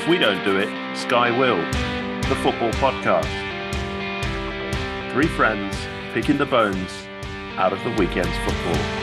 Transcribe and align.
If 0.00 0.08
we 0.08 0.16
don't 0.16 0.42
do 0.46 0.56
it, 0.56 0.96
Sky 0.96 1.30
will. 1.30 1.58
The 2.30 2.34
football 2.36 2.70
podcast. 2.80 3.28
Three 5.12 5.26
friends 5.26 5.76
picking 6.14 6.38
the 6.38 6.46
bones 6.46 7.06
out 7.58 7.74
of 7.74 7.84
the 7.84 7.90
weekend's 7.90 8.34
football. 8.38 9.00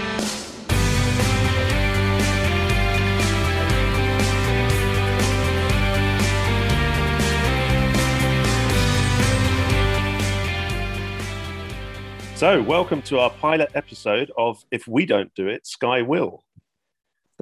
So, 12.35 12.63
welcome 12.63 13.03
to 13.03 13.19
our 13.19 13.29
pilot 13.29 13.69
episode 13.75 14.31
of 14.35 14.65
If 14.71 14.87
We 14.87 15.05
Don't 15.05 15.31
Do 15.35 15.47
It, 15.47 15.67
Sky 15.67 16.01
Will, 16.01 16.43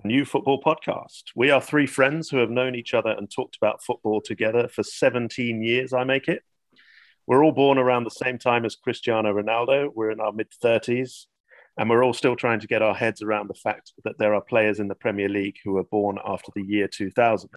the 0.02 0.08
new 0.08 0.26
football 0.26 0.62
podcast. 0.62 1.23
We 1.35 1.52
are 1.52 1.62
three 1.62 1.88
friends 1.88 2.30
who 2.30 2.38
have 2.38 2.49
known 2.49 2.76
each 2.76 2.94
other 2.94 3.12
and 3.12 3.31
talked 3.31 3.55
about 3.55 3.84
football 3.84 4.20
together 4.20 4.68
for 4.68 4.84
17 4.84 5.63
years, 5.63 5.94
I 5.94 6.04
make 6.04 6.27
it. 6.27 6.44
We're 7.27 7.44
all 7.44 7.54
born 7.54 7.77
around 7.77 8.04
the 8.04 8.09
same 8.09 8.38
time 8.38 8.66
as 8.66 8.76
Cristiano 8.76 9.34
Ronaldo. 9.34 9.90
We're 9.95 10.12
in 10.12 10.20
our 10.20 10.34
mid 10.34 10.49
30s, 10.63 11.27
and 11.77 11.90
we're 11.90 12.04
all 12.04 12.13
still 12.13 12.35
trying 12.35 12.59
to 12.59 12.68
get 12.68 12.81
our 12.81 12.94
heads 12.94 13.21
around 13.21 13.49
the 13.49 13.55
fact 13.55 13.94
that 14.04 14.18
there 14.20 14.35
are 14.35 14.41
players 14.41 14.80
in 14.80 14.90
the 14.90 14.95
Premier 14.95 15.30
League 15.30 15.58
who 15.63 15.73
were 15.73 15.85
born 15.85 16.20
after 16.26 16.52
the 16.55 16.63
year 16.63 16.90
2000. 16.90 17.49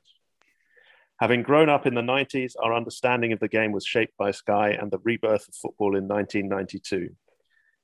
Having 1.19 1.43
grown 1.43 1.69
up 1.69 1.87
in 1.87 1.95
the 1.95 2.03
90s, 2.03 2.53
our 2.63 2.73
understanding 2.73 3.33
of 3.33 3.41
the 3.41 3.49
game 3.49 3.73
was 3.73 3.85
shaped 3.85 4.17
by 4.17 4.31
Sky 4.31 4.71
and 4.71 4.93
the 4.93 5.01
rebirth 5.03 5.49
of 5.49 5.55
football 5.57 5.97
in 5.97 6.07
1992 6.07 7.17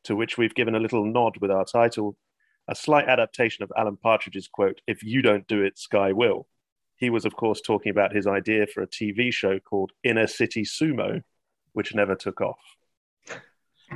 to 0.05 0.14
which 0.14 0.38
we've 0.38 0.55
given 0.55 0.74
a 0.74 0.80
little 0.80 1.05
nod 1.05 1.38
with 1.41 1.50
our 1.50 1.64
title, 1.64 2.16
a 2.68 2.74
slight 2.74 3.09
adaptation 3.09 3.62
of 3.62 3.73
Alan 3.77 3.96
Partridge's 3.96 4.48
quote, 4.48 4.80
If 4.86 5.02
you 5.02 5.22
don't 5.22 5.46
do 5.46 5.62
it, 5.62 5.78
Sky 5.78 6.12
will. 6.12 6.47
He 6.97 7.11
was, 7.11 7.25
of 7.25 7.36
course, 7.36 7.61
talking 7.61 7.91
about 7.91 8.14
his 8.14 8.27
idea 8.27 8.66
for 8.66 8.83
a 8.83 8.86
TV 8.86 9.33
show 9.33 9.58
called 9.58 9.92
Inner 10.02 10.27
City 10.27 10.62
Sumo, 10.62 11.22
which 11.72 11.94
never 11.94 12.14
took 12.14 12.41
off. 12.41 12.61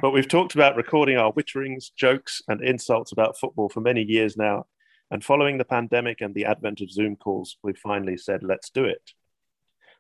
But 0.01 0.11
we've 0.11 0.29
talked 0.29 0.55
about 0.55 0.77
recording 0.77 1.17
our 1.17 1.33
witterings, 1.33 1.91
jokes, 1.97 2.43
and 2.49 2.61
insults 2.63 3.13
about 3.13 3.39
football 3.39 3.69
for 3.69 3.81
many 3.81 4.03
years 4.03 4.37
now. 4.37 4.67
And 5.11 5.25
following 5.25 5.57
the 5.57 5.65
pandemic 5.65 6.21
and 6.21 6.35
the 6.35 6.45
advent 6.45 6.81
of 6.81 6.91
Zoom 6.91 7.17
calls, 7.17 7.57
we 7.63 7.73
finally 7.73 8.19
said, 8.19 8.43
let's 8.43 8.69
do 8.69 8.85
it. 8.85 9.13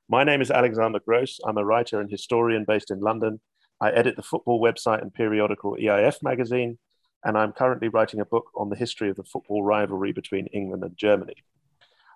My 0.09 0.25
name 0.25 0.43
is 0.43 0.50
Alexander 0.50 1.00
Gross. 1.00 1.41
I'm 1.45 1.56
a 1.56 1.65
writer 1.65 2.00
and 2.00 2.11
historian 2.11 2.65
based 2.65 2.91
in 2.91 3.00
London 3.00 3.41
I 3.81 3.91
edit 3.91 4.17
the 4.17 4.23
football 4.23 4.61
website 4.61 5.03
and 5.03 5.15
periodical 5.15 5.77
EIF 5.81 6.23
magazine, 6.23 6.78
and 7.25 7.37
I'm 7.37 7.53
currently 7.53 7.89
writing 7.89 8.21
a 8.21 8.25
book 8.25 8.51
on 8.55 8.69
the 8.69 8.77
history 8.77 9.11
of 9.11 9.17
the 9.17 9.25
football 9.25 9.63
rivalry 9.63 10.13
between 10.13 10.47
England 10.47 10.83
and 10.83 10.97
Germany. 10.97 11.35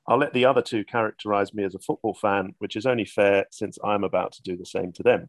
I'll 0.06 0.18
let 0.18 0.32
the 0.32 0.44
other 0.44 0.62
two 0.62 0.84
characterize 0.84 1.54
me 1.54 1.64
as 1.64 1.74
a 1.74 1.78
football 1.78 2.14
fan, 2.14 2.54
which 2.58 2.76
is 2.76 2.86
only 2.86 3.04
fair 3.04 3.46
since 3.50 3.78
I'm 3.84 4.04
about 4.04 4.32
to 4.32 4.42
do 4.42 4.56
the 4.56 4.66
same 4.66 4.92
to 4.94 5.02
them. 5.02 5.28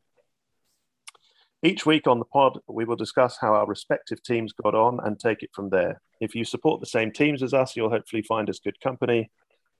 Each 1.62 1.86
week 1.86 2.08
on 2.08 2.20
the 2.20 2.26
pod, 2.26 2.60
we 2.68 2.84
will 2.84 2.98
discuss 2.98 3.38
how 3.40 3.54
our 3.54 3.66
respective 3.66 4.22
teams 4.22 4.52
got 4.52 4.76
on 4.76 5.00
and 5.04 5.18
take 5.18 5.44
it 5.44 5.52
from 5.54 5.70
there. 5.70 6.02
If 6.20 6.36
you 6.36 6.44
support 6.44 6.82
the 6.82 6.86
same 6.86 7.12
teams 7.12 7.42
as 7.42 7.54
us, 7.54 7.76
you'll 7.76 7.90
hopefully 7.90 8.24
find 8.24 8.50
us 8.50 8.60
good 8.60 8.80
company. 8.82 9.32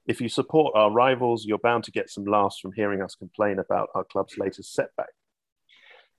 If 0.06 0.22
you 0.22 0.30
support 0.30 0.76
our 0.76 0.92
rivals, 0.92 1.46
you're 1.46 1.58
bound 1.58 1.84
to 1.86 1.92
get 1.92 2.10
some 2.10 2.26
laughs 2.26 2.60
from 2.60 2.72
hearing 2.74 3.02
us 3.02 3.16
complain 3.16 3.60
about 3.60 3.90
our 3.96 4.04
club's 4.04 4.38
latest 4.38 4.74
setback. 4.74 5.10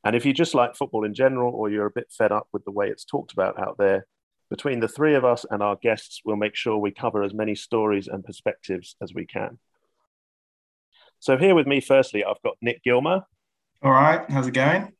And 0.05 0.15
if 0.15 0.27
you 0.27 0.33
just 0.33 0.55
like 0.55 0.77
football 0.77 1.05
in 1.05 1.15
general, 1.15 1.55
or 1.55 1.71
you're 1.71 1.87
a 1.87 1.91
bit 1.91 2.13
fed 2.17 2.31
up 2.31 2.49
with 2.53 2.65
the 2.65 2.71
way 2.71 2.89
it's 2.89 3.05
talked 3.05 3.33
about 3.33 3.59
out 3.59 3.77
there, 3.79 4.07
between 4.51 4.81
the 4.81 4.89
three 4.89 5.15
of 5.15 5.25
us 5.25 5.47
and 5.51 5.63
our 5.63 5.77
guests, 5.77 6.21
we'll 6.25 6.37
make 6.37 6.55
sure 6.55 6.77
we 6.77 6.91
cover 6.91 7.23
as 7.23 7.33
many 7.33 7.55
stories 7.55 8.07
and 8.07 8.23
perspectives 8.25 8.97
as 9.03 9.15
we 9.15 9.25
can. 9.25 9.59
So, 11.19 11.39
here 11.39 11.55
with 11.55 11.67
me, 11.67 11.81
firstly, 11.81 12.23
I've 12.23 12.43
got 12.45 12.57
Nick 12.61 12.85
Gilmer. 12.85 13.23
All 13.83 13.93
right, 13.93 14.29
how's 14.31 14.47
it 14.47 14.55
going? 14.55 14.93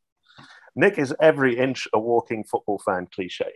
Nick 0.75 0.99
is 0.99 1.15
every 1.21 1.59
inch 1.59 1.87
a 1.93 1.99
walking 1.99 2.45
football 2.45 2.81
fan 2.85 3.07
cliche. 3.15 3.53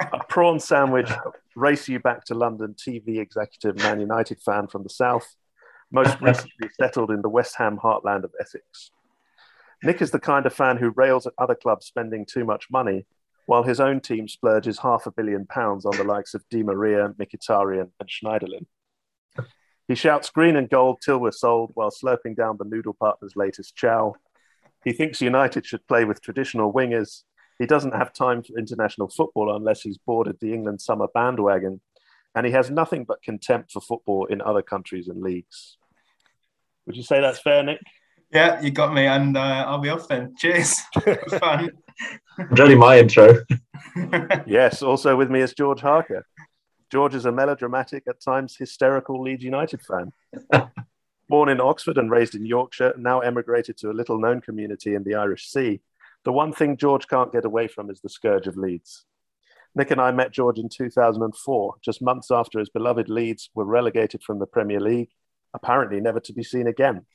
a 0.00 0.24
prawn 0.28 0.58
sandwich, 0.58 1.10
race 1.54 1.88
you 1.88 2.00
back 2.00 2.24
to 2.24 2.34
London 2.34 2.74
TV 2.74 3.18
executive, 3.18 3.76
Man 3.78 4.00
United 4.00 4.40
fan 4.42 4.66
from 4.66 4.82
the 4.82 4.90
South, 4.90 5.36
most 5.90 6.20
recently 6.20 6.68
settled 6.78 7.10
in 7.10 7.22
the 7.22 7.28
West 7.28 7.54
Ham 7.56 7.78
heartland 7.82 8.24
of 8.24 8.32
Essex. 8.40 8.90
Nick 9.82 10.02
is 10.02 10.10
the 10.10 10.20
kind 10.20 10.44
of 10.46 10.52
fan 10.52 10.76
who 10.76 10.90
rails 10.90 11.26
at 11.26 11.32
other 11.38 11.54
clubs 11.54 11.86
spending 11.86 12.26
too 12.26 12.44
much 12.44 12.70
money, 12.70 13.06
while 13.46 13.62
his 13.62 13.80
own 13.80 14.00
team 14.00 14.28
splurges 14.28 14.78
half 14.78 15.06
a 15.06 15.10
billion 15.10 15.46
pounds 15.46 15.86
on 15.86 15.96
the 15.96 16.04
likes 16.04 16.34
of 16.34 16.44
Di 16.50 16.62
Maria, 16.62 17.08
Mkhitaryan, 17.18 17.90
and 17.98 18.08
Schneiderlin. 18.08 18.66
He 19.88 19.94
shouts 19.94 20.30
green 20.30 20.54
and 20.54 20.70
gold 20.70 21.00
till 21.02 21.18
we're 21.18 21.32
sold 21.32 21.72
while 21.74 21.90
slurping 21.90 22.36
down 22.36 22.58
the 22.58 22.64
noodle 22.64 22.94
partner's 22.94 23.34
latest 23.34 23.74
chow. 23.74 24.14
He 24.84 24.92
thinks 24.92 25.20
United 25.20 25.66
should 25.66 25.86
play 25.88 26.04
with 26.04 26.22
traditional 26.22 26.72
wingers. 26.72 27.24
He 27.58 27.66
doesn't 27.66 27.94
have 27.94 28.12
time 28.12 28.42
for 28.42 28.56
international 28.56 29.08
football 29.08 29.54
unless 29.56 29.82
he's 29.82 29.98
boarded 29.98 30.38
the 30.40 30.54
England 30.54 30.80
summer 30.80 31.08
bandwagon. 31.12 31.80
And 32.36 32.46
he 32.46 32.52
has 32.52 32.70
nothing 32.70 33.04
but 33.04 33.22
contempt 33.22 33.72
for 33.72 33.80
football 33.80 34.26
in 34.26 34.40
other 34.40 34.62
countries 34.62 35.08
and 35.08 35.22
leagues. 35.22 35.76
Would 36.86 36.96
you 36.96 37.02
say 37.02 37.20
that's 37.20 37.40
fair, 37.40 37.64
Nick? 37.64 37.80
Yeah, 38.32 38.60
you 38.60 38.70
got 38.70 38.94
me, 38.94 39.06
and 39.06 39.36
uh, 39.36 39.64
I'll 39.66 39.78
be 39.78 39.88
off 39.88 40.08
then. 40.08 40.34
Cheers. 40.36 40.78
fun. 41.38 41.70
Really, 42.52 42.74
my 42.74 42.98
intro. 42.98 43.44
yes, 44.46 44.82
also 44.82 45.14
with 45.14 45.30
me 45.30 45.42
is 45.42 45.52
George 45.52 45.82
Harker. 45.82 46.26
George 46.90 47.14
is 47.14 47.26
a 47.26 47.32
melodramatic, 47.32 48.04
at 48.08 48.22
times 48.22 48.56
hysterical 48.56 49.20
Leeds 49.20 49.44
United 49.44 49.82
fan. 49.82 50.10
Born 51.28 51.50
in 51.50 51.60
Oxford 51.60 51.98
and 51.98 52.10
raised 52.10 52.34
in 52.34 52.46
Yorkshire, 52.46 52.94
now 52.96 53.20
emigrated 53.20 53.76
to 53.78 53.90
a 53.90 53.92
little 53.92 54.18
known 54.18 54.40
community 54.40 54.94
in 54.94 55.04
the 55.04 55.16
Irish 55.16 55.50
Sea, 55.50 55.82
the 56.24 56.32
one 56.32 56.52
thing 56.52 56.76
George 56.76 57.06
can't 57.08 57.32
get 57.32 57.44
away 57.44 57.68
from 57.68 57.90
is 57.90 58.00
the 58.00 58.08
scourge 58.08 58.46
of 58.46 58.56
Leeds. 58.56 59.04
Nick 59.74 59.90
and 59.90 60.00
I 60.00 60.10
met 60.10 60.32
George 60.32 60.58
in 60.58 60.68
2004, 60.68 61.74
just 61.82 62.02
months 62.02 62.30
after 62.30 62.58
his 62.58 62.68
beloved 62.68 63.08
Leeds 63.08 63.50
were 63.54 63.64
relegated 63.64 64.22
from 64.22 64.38
the 64.38 64.46
Premier 64.46 64.80
League, 64.80 65.10
apparently 65.54 66.00
never 66.00 66.20
to 66.20 66.32
be 66.32 66.42
seen 66.42 66.66
again. 66.66 67.06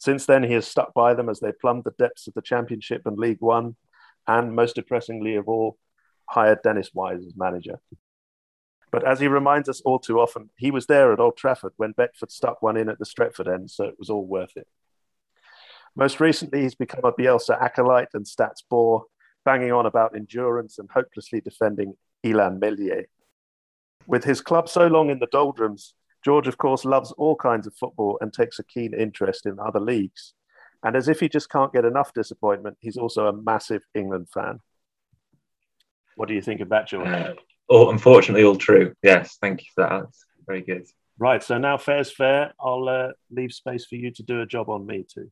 Since 0.00 0.24
then, 0.24 0.42
he 0.42 0.54
has 0.54 0.66
stuck 0.66 0.94
by 0.94 1.12
them 1.12 1.28
as 1.28 1.40
they 1.40 1.52
plumbed 1.52 1.84
the 1.84 1.94
depths 1.98 2.26
of 2.26 2.32
the 2.32 2.40
Championship 2.40 3.02
and 3.04 3.18
League 3.18 3.40
One, 3.40 3.76
and 4.26 4.56
most 4.56 4.74
depressingly 4.74 5.36
of 5.36 5.46
all, 5.46 5.76
hired 6.26 6.62
Dennis 6.62 6.90
Wise 6.94 7.24
as 7.26 7.34
manager. 7.36 7.80
But 8.90 9.06
as 9.06 9.20
he 9.20 9.28
reminds 9.28 9.68
us 9.68 9.82
all 9.82 9.98
too 9.98 10.18
often, 10.18 10.48
he 10.56 10.70
was 10.70 10.86
there 10.86 11.12
at 11.12 11.20
Old 11.20 11.36
Trafford 11.36 11.74
when 11.76 11.92
Beckford 11.92 12.32
stuck 12.32 12.62
one 12.62 12.78
in 12.78 12.88
at 12.88 12.98
the 12.98 13.04
Stretford 13.04 13.52
end, 13.52 13.70
so 13.70 13.84
it 13.84 13.96
was 13.98 14.08
all 14.08 14.26
worth 14.26 14.56
it. 14.56 14.66
Most 15.94 16.18
recently, 16.18 16.62
he's 16.62 16.74
become 16.74 17.04
a 17.04 17.12
Bielsa 17.12 17.60
acolyte 17.60 18.14
and 18.14 18.24
stats 18.24 18.62
bore, 18.68 19.04
banging 19.44 19.72
on 19.72 19.84
about 19.84 20.16
endurance 20.16 20.78
and 20.78 20.88
hopelessly 20.90 21.42
defending 21.42 21.94
Illan 22.24 22.58
Meslier. 22.58 23.04
With 24.06 24.24
his 24.24 24.40
club 24.40 24.68
so 24.68 24.86
long 24.86 25.10
in 25.10 25.18
the 25.18 25.26
doldrums, 25.26 25.94
George, 26.24 26.46
of 26.46 26.58
course, 26.58 26.84
loves 26.84 27.12
all 27.12 27.36
kinds 27.36 27.66
of 27.66 27.74
football 27.74 28.18
and 28.20 28.32
takes 28.32 28.58
a 28.58 28.64
keen 28.64 28.92
interest 28.92 29.46
in 29.46 29.58
other 29.58 29.80
leagues. 29.80 30.34
And 30.82 30.96
as 30.96 31.08
if 31.08 31.20
he 31.20 31.28
just 31.28 31.50
can't 31.50 31.72
get 31.72 31.84
enough 31.84 32.12
disappointment, 32.12 32.76
he's 32.80 32.96
also 32.96 33.26
a 33.26 33.32
massive 33.32 33.82
England 33.94 34.28
fan. 34.32 34.60
What 36.16 36.28
do 36.28 36.34
you 36.34 36.42
think 36.42 36.60
of 36.60 36.70
that, 36.70 36.88
George? 36.88 37.08
Uh, 37.08 37.34
oh, 37.68 37.90
unfortunately, 37.90 38.44
all 38.44 38.56
true. 38.56 38.94
Yes, 39.02 39.38
thank 39.40 39.60
you 39.60 39.66
for 39.74 39.84
that. 39.84 40.00
That's 40.00 40.24
very 40.46 40.62
good. 40.62 40.86
Right, 41.18 41.42
so 41.42 41.58
now 41.58 41.76
fair's 41.76 42.10
fair. 42.10 42.54
I'll 42.58 42.88
uh, 42.88 43.08
leave 43.30 43.52
space 43.52 43.86
for 43.86 43.96
you 43.96 44.10
to 44.12 44.22
do 44.22 44.40
a 44.40 44.46
job 44.46 44.70
on 44.70 44.86
me 44.86 45.04
too. 45.12 45.30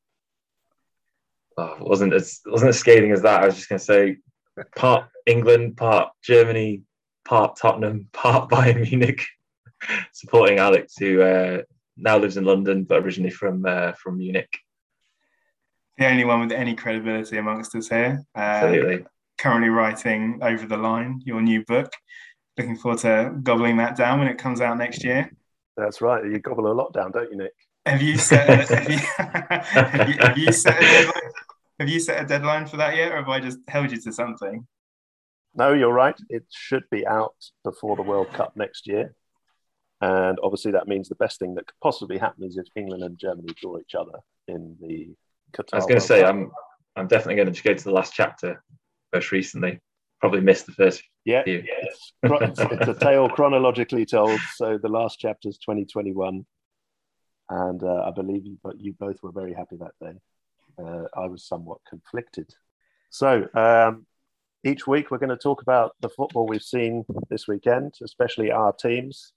Oh, 1.56 1.76
wasn't 1.80 2.12
as 2.12 2.40
wasn't 2.46 2.68
as 2.68 2.78
scathing 2.78 3.10
as 3.10 3.22
that. 3.22 3.42
I 3.42 3.46
was 3.46 3.56
just 3.56 3.68
going 3.68 3.78
to 3.78 3.84
say, 3.84 4.16
part 4.76 5.06
England, 5.26 5.76
part 5.76 6.12
Germany, 6.22 6.82
part 7.24 7.56
Tottenham, 7.56 8.08
part 8.12 8.50
Bayern 8.50 8.88
Munich 8.88 9.26
supporting 10.12 10.58
Alex, 10.58 10.94
who 10.98 11.22
uh, 11.22 11.62
now 11.96 12.18
lives 12.18 12.36
in 12.36 12.44
London 12.44 12.84
but 12.84 13.02
originally 13.02 13.30
from 13.30 13.64
uh, 13.66 13.92
from 13.92 14.18
Munich. 14.18 14.52
The 15.98 16.06
only 16.06 16.24
one 16.24 16.40
with 16.40 16.52
any 16.52 16.74
credibility 16.74 17.38
amongst 17.38 17.74
us 17.74 17.88
here. 17.88 18.22
Uh, 18.36 18.40
Absolutely. 18.40 19.04
Currently 19.38 19.68
writing 19.68 20.38
Over 20.42 20.66
the 20.66 20.76
Line, 20.76 21.20
your 21.24 21.42
new 21.42 21.64
book. 21.64 21.92
Looking 22.56 22.76
forward 22.76 23.00
to 23.00 23.34
gobbling 23.42 23.76
that 23.78 23.96
down 23.96 24.18
when 24.20 24.28
it 24.28 24.38
comes 24.38 24.60
out 24.60 24.78
next 24.78 25.04
year. 25.04 25.30
That's 25.76 26.00
right. 26.00 26.24
You 26.24 26.38
gobble 26.38 26.70
a 26.70 26.74
lot 26.74 26.92
down, 26.92 27.12
don't 27.12 27.30
you, 27.30 27.38
Nick? 27.38 27.52
Have 27.86 28.02
you 28.02 28.18
set? 28.18 28.48
A, 28.48 28.76
have, 28.76 28.90
you, 28.90 28.98
have, 29.16 30.08
you, 30.08 30.14
have 30.20 30.38
you 30.38 30.52
set 30.52 30.76
a 30.76 30.86
deadline? 30.86 31.32
Have 31.80 31.88
you 31.88 32.00
set 32.00 32.22
a 32.22 32.26
deadline 32.26 32.66
for 32.66 32.76
that 32.76 32.96
yet, 32.96 33.12
or 33.12 33.16
have 33.16 33.28
I 33.28 33.40
just 33.40 33.58
held 33.68 33.90
you 33.92 34.00
to 34.00 34.12
something? 34.12 34.66
No, 35.54 35.72
you're 35.72 35.92
right. 35.92 36.16
It 36.28 36.44
should 36.50 36.84
be 36.90 37.06
out 37.06 37.34
before 37.64 37.96
the 37.96 38.02
World 38.02 38.32
Cup 38.32 38.56
next 38.56 38.86
year. 38.86 39.14
And 40.00 40.38
obviously, 40.42 40.72
that 40.72 40.86
means 40.86 41.08
the 41.08 41.16
best 41.16 41.38
thing 41.38 41.54
that 41.56 41.66
could 41.66 41.80
possibly 41.82 42.18
happen 42.18 42.44
is 42.44 42.56
if 42.56 42.66
England 42.76 43.02
and 43.02 43.18
Germany 43.18 43.48
draw 43.60 43.78
each 43.78 43.94
other 43.94 44.18
in 44.46 44.76
the 44.80 45.14
Qatar. 45.56 45.74
I 45.74 45.76
was 45.76 45.86
going 45.86 46.00
to 46.00 46.06
say, 46.06 46.24
I'm 46.24 46.50
I'm 46.96 47.08
definitely 47.08 47.36
going 47.36 47.52
to 47.52 47.62
go 47.62 47.74
to 47.74 47.84
the 47.84 47.92
last 47.92 48.12
chapter 48.14 48.62
most 49.12 49.32
recently. 49.32 49.80
Probably 50.20 50.40
missed 50.40 50.66
the 50.66 50.72
first 50.72 51.02
yeah, 51.24 51.44
few. 51.44 51.62
It's, 51.82 52.12
it's, 52.22 52.88
a 52.88 52.94
tale 52.94 53.28
chronologically 53.36 54.04
told. 54.04 54.40
So 54.56 54.78
the 54.78 54.88
last 54.88 55.18
chapter 55.20 55.48
is 55.48 55.58
2021. 55.58 56.44
and 57.50 57.82
uh, 57.82 58.02
I 58.04 58.10
believe 58.10 58.44
you, 58.44 58.58
but 58.64 58.80
you 58.80 58.94
both 58.98 59.22
were 59.22 59.30
very 59.30 59.54
happy 59.54 59.76
that 59.76 59.92
day. 60.00 60.18
Uh, 60.82 61.04
I 61.14 61.26
was 61.26 61.44
somewhat 61.46 61.78
conflicted. 61.88 62.52
So 63.10 63.46
um, 63.54 64.06
each 64.64 64.86
week 64.86 65.10
we're 65.10 65.18
going 65.18 65.28
to 65.30 65.36
talk 65.36 65.62
about 65.62 65.92
the 66.00 66.08
football 66.08 66.46
we've 66.46 66.62
seen 66.62 67.04
this 67.30 67.46
weekend, 67.46 67.94
especially 68.02 68.50
our 68.50 68.72
teams. 68.72 69.32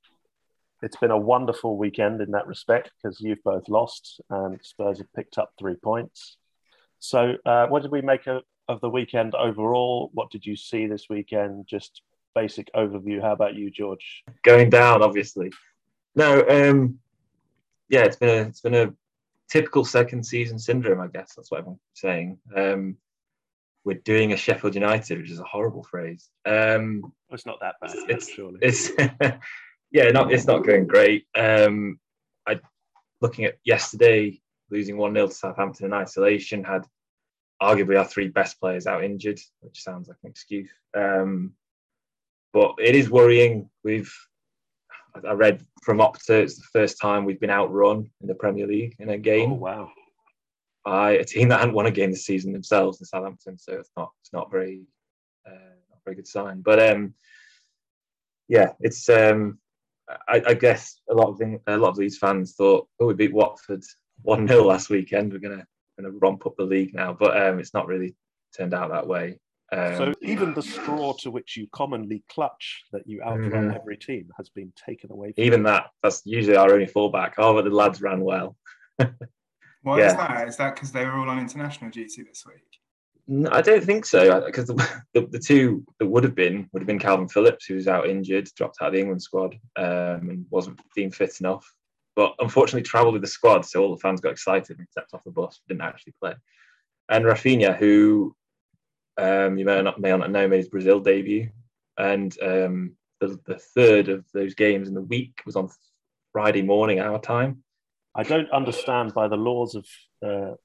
It's 0.81 0.97
been 0.97 1.11
a 1.11 1.17
wonderful 1.17 1.77
weekend 1.77 2.21
in 2.21 2.31
that 2.31 2.47
respect 2.47 2.91
because 3.01 3.21
you've 3.21 3.43
both 3.43 3.69
lost 3.69 4.19
and 4.29 4.59
Spurs 4.63 4.97
have 4.97 5.13
picked 5.13 5.37
up 5.37 5.51
three 5.59 5.75
points. 5.75 6.37
So, 6.99 7.35
uh, 7.45 7.67
what 7.67 7.81
did 7.81 7.91
we 7.91 8.01
make 8.01 8.27
of, 8.27 8.43
of 8.67 8.81
the 8.81 8.89
weekend 8.89 9.35
overall? 9.35 10.11
What 10.13 10.31
did 10.31 10.45
you 10.45 10.55
see 10.55 10.87
this 10.87 11.05
weekend? 11.09 11.67
Just 11.67 12.01
basic 12.33 12.71
overview. 12.73 13.21
How 13.21 13.33
about 13.33 13.55
you, 13.55 13.69
George? 13.69 14.23
Going 14.43 14.69
down, 14.69 15.01
obviously. 15.01 15.51
No, 16.15 16.45
um, 16.47 16.99
yeah, 17.89 18.01
it's 18.01 18.17
been 18.17 18.29
a 18.29 18.47
it's 18.47 18.61
been 18.61 18.75
a 18.75 18.93
typical 19.49 19.85
second 19.85 20.25
season 20.25 20.57
syndrome, 20.57 21.01
I 21.01 21.07
guess. 21.07 21.33
That's 21.35 21.51
what 21.51 21.65
I'm 21.65 21.79
saying. 21.93 22.39
Um, 22.55 22.97
we're 23.83 23.99
doing 23.99 24.31
a 24.31 24.37
Sheffield 24.37 24.75
United, 24.75 25.19
which 25.19 25.31
is 25.31 25.39
a 25.39 25.43
horrible 25.43 25.83
phrase. 25.83 26.29
Um, 26.45 27.01
well, 27.01 27.11
it's 27.31 27.45
not 27.45 27.59
that 27.61 27.75
bad, 27.81 27.95
it's, 28.09 28.31
surely. 28.31 28.59
It's 28.61 28.91
yeah, 29.91 30.09
not 30.11 30.31
it's 30.31 30.47
not 30.47 30.65
going 30.65 30.87
great. 30.87 31.25
Um, 31.35 31.99
I 32.47 32.59
looking 33.19 33.45
at 33.45 33.57
yesterday, 33.63 34.39
losing 34.69 34.97
one 34.97 35.13
0 35.13 35.27
to 35.27 35.33
Southampton 35.33 35.87
in 35.87 35.93
isolation, 35.93 36.63
had 36.63 36.85
arguably 37.61 37.97
our 37.97 38.05
three 38.05 38.27
best 38.27 38.59
players 38.59 38.87
out 38.87 39.03
injured, 39.03 39.39
which 39.59 39.83
sounds 39.83 40.07
like 40.07 40.17
an 40.23 40.29
excuse. 40.29 40.69
Um, 40.97 41.53
but 42.53 42.75
it 42.79 42.95
is 42.95 43.09
worrying. 43.09 43.69
We've 43.83 44.13
I 45.27 45.33
read 45.33 45.65
from 45.83 45.97
Opta, 45.99 46.41
it's 46.41 46.55
the 46.55 46.67
first 46.71 46.99
time 47.01 47.25
we've 47.25 47.39
been 47.39 47.49
outrun 47.49 48.09
in 48.21 48.27
the 48.27 48.35
Premier 48.35 48.67
League 48.67 48.95
in 48.99 49.09
a 49.09 49.17
game. 49.17 49.51
Oh 49.51 49.55
wow! 49.55 49.91
By 50.85 51.11
a 51.11 51.25
team 51.25 51.49
that 51.49 51.59
hadn't 51.59 51.75
won 51.75 51.85
a 51.85 51.91
game 51.91 52.11
this 52.11 52.25
season 52.25 52.53
themselves 52.53 52.99
in 53.01 53.05
Southampton, 53.05 53.57
so 53.57 53.73
it's 53.73 53.91
not 53.97 54.11
it's 54.21 54.31
not 54.31 54.49
very 54.49 54.83
uh, 55.45 55.75
not 55.89 55.99
very 56.05 56.15
good 56.15 56.27
sign. 56.27 56.61
But 56.61 56.79
um, 56.79 57.13
yeah, 58.47 58.71
it's 58.79 59.09
um, 59.09 59.59
I, 60.27 60.41
I, 60.47 60.53
guess 60.53 60.99
a 61.09 61.13
lot 61.13 61.29
of 61.29 61.37
the, 61.37 61.59
a 61.67 61.77
lot 61.77 61.89
of 61.89 61.97
these 61.97 62.17
fans 62.17 62.55
thought, 62.55 62.87
oh, 62.99 63.07
we 63.07 63.13
beat 63.13 63.33
Watford 63.33 63.83
one 64.21 64.47
0 64.47 64.63
last 64.65 64.89
weekend. 64.89 65.31
We're 65.31 65.39
gonna 65.39 65.65
gonna 65.99 66.13
romp 66.21 66.45
up 66.45 66.55
the 66.57 66.63
league 66.63 66.93
now, 66.93 67.13
but 67.13 67.35
um, 67.41 67.59
it's 67.59 67.73
not 67.73 67.87
really 67.87 68.15
turned 68.55 68.73
out 68.73 68.91
that 68.91 69.07
way. 69.07 69.39
Um, 69.71 69.95
so 69.97 70.13
even 70.21 70.53
the 70.53 70.61
straw 70.61 71.13
to 71.19 71.31
which 71.31 71.55
you 71.55 71.67
commonly 71.71 72.23
clutch 72.29 72.83
that 72.91 73.07
you 73.07 73.21
outrun 73.21 73.69
Mhm. 73.69 73.75
every 73.75 73.95
team 73.95 74.29
has 74.35 74.49
been 74.49 74.73
taken 74.75 75.11
away. 75.11 75.31
From 75.31 75.43
even 75.43 75.61
you. 75.61 75.67
that, 75.67 75.91
that's 76.03 76.25
usually 76.25 76.57
our 76.57 76.73
only 76.73 76.87
fallback. 76.87 77.33
Oh, 77.37 77.53
but 77.53 77.63
the 77.63 77.69
lads 77.69 78.01
ran 78.01 78.19
well. 78.19 78.57
Why 79.81 80.01
is 80.01 80.13
that? 80.13 80.47
Is 80.47 80.57
that 80.57 80.75
because 80.75 80.91
they 80.91 81.05
were 81.05 81.13
all 81.13 81.29
on 81.29 81.39
international 81.39 81.89
duty 81.89 82.23
this 82.23 82.45
week? 82.45 82.80
No, 83.33 83.49
I 83.49 83.61
don't 83.61 83.81
think 83.81 84.05
so 84.05 84.41
because 84.45 84.67
the, 84.67 84.73
the, 85.13 85.25
the 85.27 85.39
two 85.39 85.85
that 85.99 86.05
would 86.05 86.25
have 86.25 86.35
been 86.35 86.69
would 86.73 86.81
have 86.81 86.87
been 86.87 86.99
Calvin 86.99 87.29
Phillips, 87.29 87.65
who 87.65 87.75
was 87.75 87.87
out 87.87 88.09
injured, 88.09 88.49
dropped 88.57 88.79
out 88.81 88.87
of 88.87 88.93
the 88.93 88.99
England 88.99 89.21
squad, 89.21 89.55
um, 89.77 90.29
and 90.29 90.45
wasn't 90.49 90.81
deemed 90.97 91.15
fit 91.15 91.39
enough. 91.39 91.65
But 92.13 92.35
unfortunately, 92.39 92.81
travelled 92.81 93.13
with 93.13 93.21
the 93.21 93.29
squad, 93.29 93.65
so 93.65 93.81
all 93.81 93.95
the 93.95 94.01
fans 94.01 94.19
got 94.19 94.33
excited 94.33 94.77
and 94.77 94.87
stepped 94.91 95.13
off 95.13 95.23
the 95.23 95.31
bus, 95.31 95.61
didn't 95.69 95.79
actually 95.79 96.13
play. 96.21 96.33
And 97.07 97.23
Rafinha, 97.23 97.77
who 97.77 98.35
um, 99.17 99.57
you 99.57 99.63
may 99.63 99.81
not 99.81 99.97
may 99.97 100.09
not 100.09 100.29
know, 100.29 100.49
made 100.49 100.57
his 100.57 100.67
Brazil 100.67 100.99
debut, 100.99 101.51
and 101.97 102.35
um, 102.41 102.97
the, 103.21 103.39
the 103.45 103.59
third 103.75 104.09
of 104.09 104.25
those 104.33 104.55
games 104.55 104.89
in 104.89 104.93
the 104.93 105.01
week 105.01 105.41
was 105.45 105.55
on 105.55 105.69
Friday 106.33 106.63
morning 106.63 106.99
our 106.99 107.21
time. 107.21 107.63
I 108.13 108.23
don't 108.23 108.51
understand 108.51 109.13
by 109.13 109.29
the 109.29 109.37
laws 109.37 109.75
of 109.75 109.85
uh, 110.21 110.55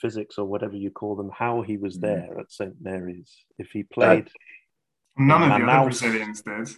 physics 0.00 0.38
or 0.38 0.44
whatever 0.46 0.76
you 0.76 0.90
call 0.90 1.16
them 1.16 1.30
how 1.36 1.62
he 1.62 1.76
was 1.76 1.96
Mm. 1.98 2.00
there 2.02 2.38
at 2.40 2.50
St 2.52 2.74
Mary's. 2.80 3.44
If 3.58 3.70
he 3.72 3.82
played, 3.82 4.28
None 5.18 5.42
of 5.42 5.48
the 5.48 5.64
Manaus. 5.66 5.76
other 5.78 5.84
Brazilians 5.84 6.42
did. 6.42 6.68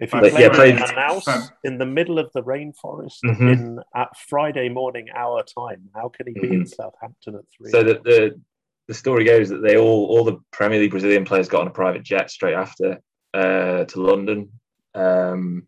if 0.00 0.10
he 0.12 0.20
But, 0.20 0.30
played, 0.32 0.40
yeah, 0.40 0.46
in 0.46 0.52
played- 0.52 0.74
Manaus 0.76 1.24
Fab- 1.24 1.50
in 1.64 1.78
the 1.78 1.86
middle 1.86 2.18
of 2.18 2.30
the 2.32 2.42
rainforest 2.42 3.18
Mhm. 3.24 3.52
in 3.52 3.80
at 3.94 4.16
Friday 4.16 4.68
morning 4.68 5.08
our 5.14 5.42
time, 5.42 5.88
how 5.94 6.08
can 6.08 6.26
he 6.26 6.34
be 6.34 6.52
in 6.54 6.66
Southampton 6.66 7.36
at 7.36 7.44
three? 7.56 7.70
So 7.70 7.82
the, 7.82 7.94
the 8.04 8.40
the 8.86 8.92
story 8.94 9.24
goes 9.24 9.48
that 9.48 9.62
they 9.62 9.78
all 9.78 10.06
all 10.10 10.24
the 10.24 10.38
Premier 10.52 10.78
League 10.78 10.90
Brazilian 10.90 11.24
players 11.24 11.48
got 11.48 11.62
on 11.62 11.68
a 11.68 11.70
private 11.70 12.02
jet 12.02 12.30
straight 12.30 12.54
after 12.54 13.00
uh, 13.32 13.84
to 13.86 14.00
London. 14.00 14.60
Um, 14.94 15.66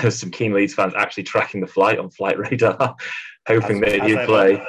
there's 0.00 0.18
some 0.20 0.30
keen 0.30 0.52
Leeds 0.52 0.74
fans 0.74 0.94
actually 0.96 1.22
tracking 1.24 1.60
the 1.60 1.66
flight 1.66 1.98
on 1.98 2.10
flight 2.10 2.38
radar, 2.38 2.96
hoping 3.46 3.84
As- 3.84 3.92
that 3.92 4.00
as 4.02 4.06
he'd 4.08 4.16
ever. 4.18 4.26
play. 4.26 4.66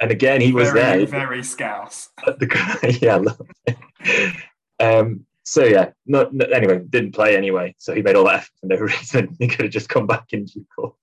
And 0.00 0.10
again, 0.10 0.40
he 0.40 0.52
was 0.52 0.70
very, 0.70 1.04
there. 1.04 1.06
very 1.06 1.42
scouse. 1.42 2.08
at 2.26 2.38
the- 2.38 2.98
yeah. 3.00 3.14
I 3.14 3.18
love 3.18 3.40
it. 3.66 4.36
Um, 4.78 5.26
so 5.44 5.64
yeah, 5.64 5.90
no, 6.06 6.28
no, 6.32 6.44
anyway, 6.46 6.80
didn't 6.88 7.12
play 7.12 7.36
anyway. 7.36 7.74
So 7.78 7.94
he 7.94 8.02
made 8.02 8.14
all 8.16 8.24
that 8.24 8.36
effort 8.36 8.50
for 8.60 8.66
no 8.66 8.76
reason. 8.76 9.36
He 9.38 9.48
could 9.48 9.64
have 9.66 9.72
just 9.72 9.88
come 9.88 10.06
back 10.06 10.26
in 10.32 10.44
due 10.44 10.66
course. 10.74 10.94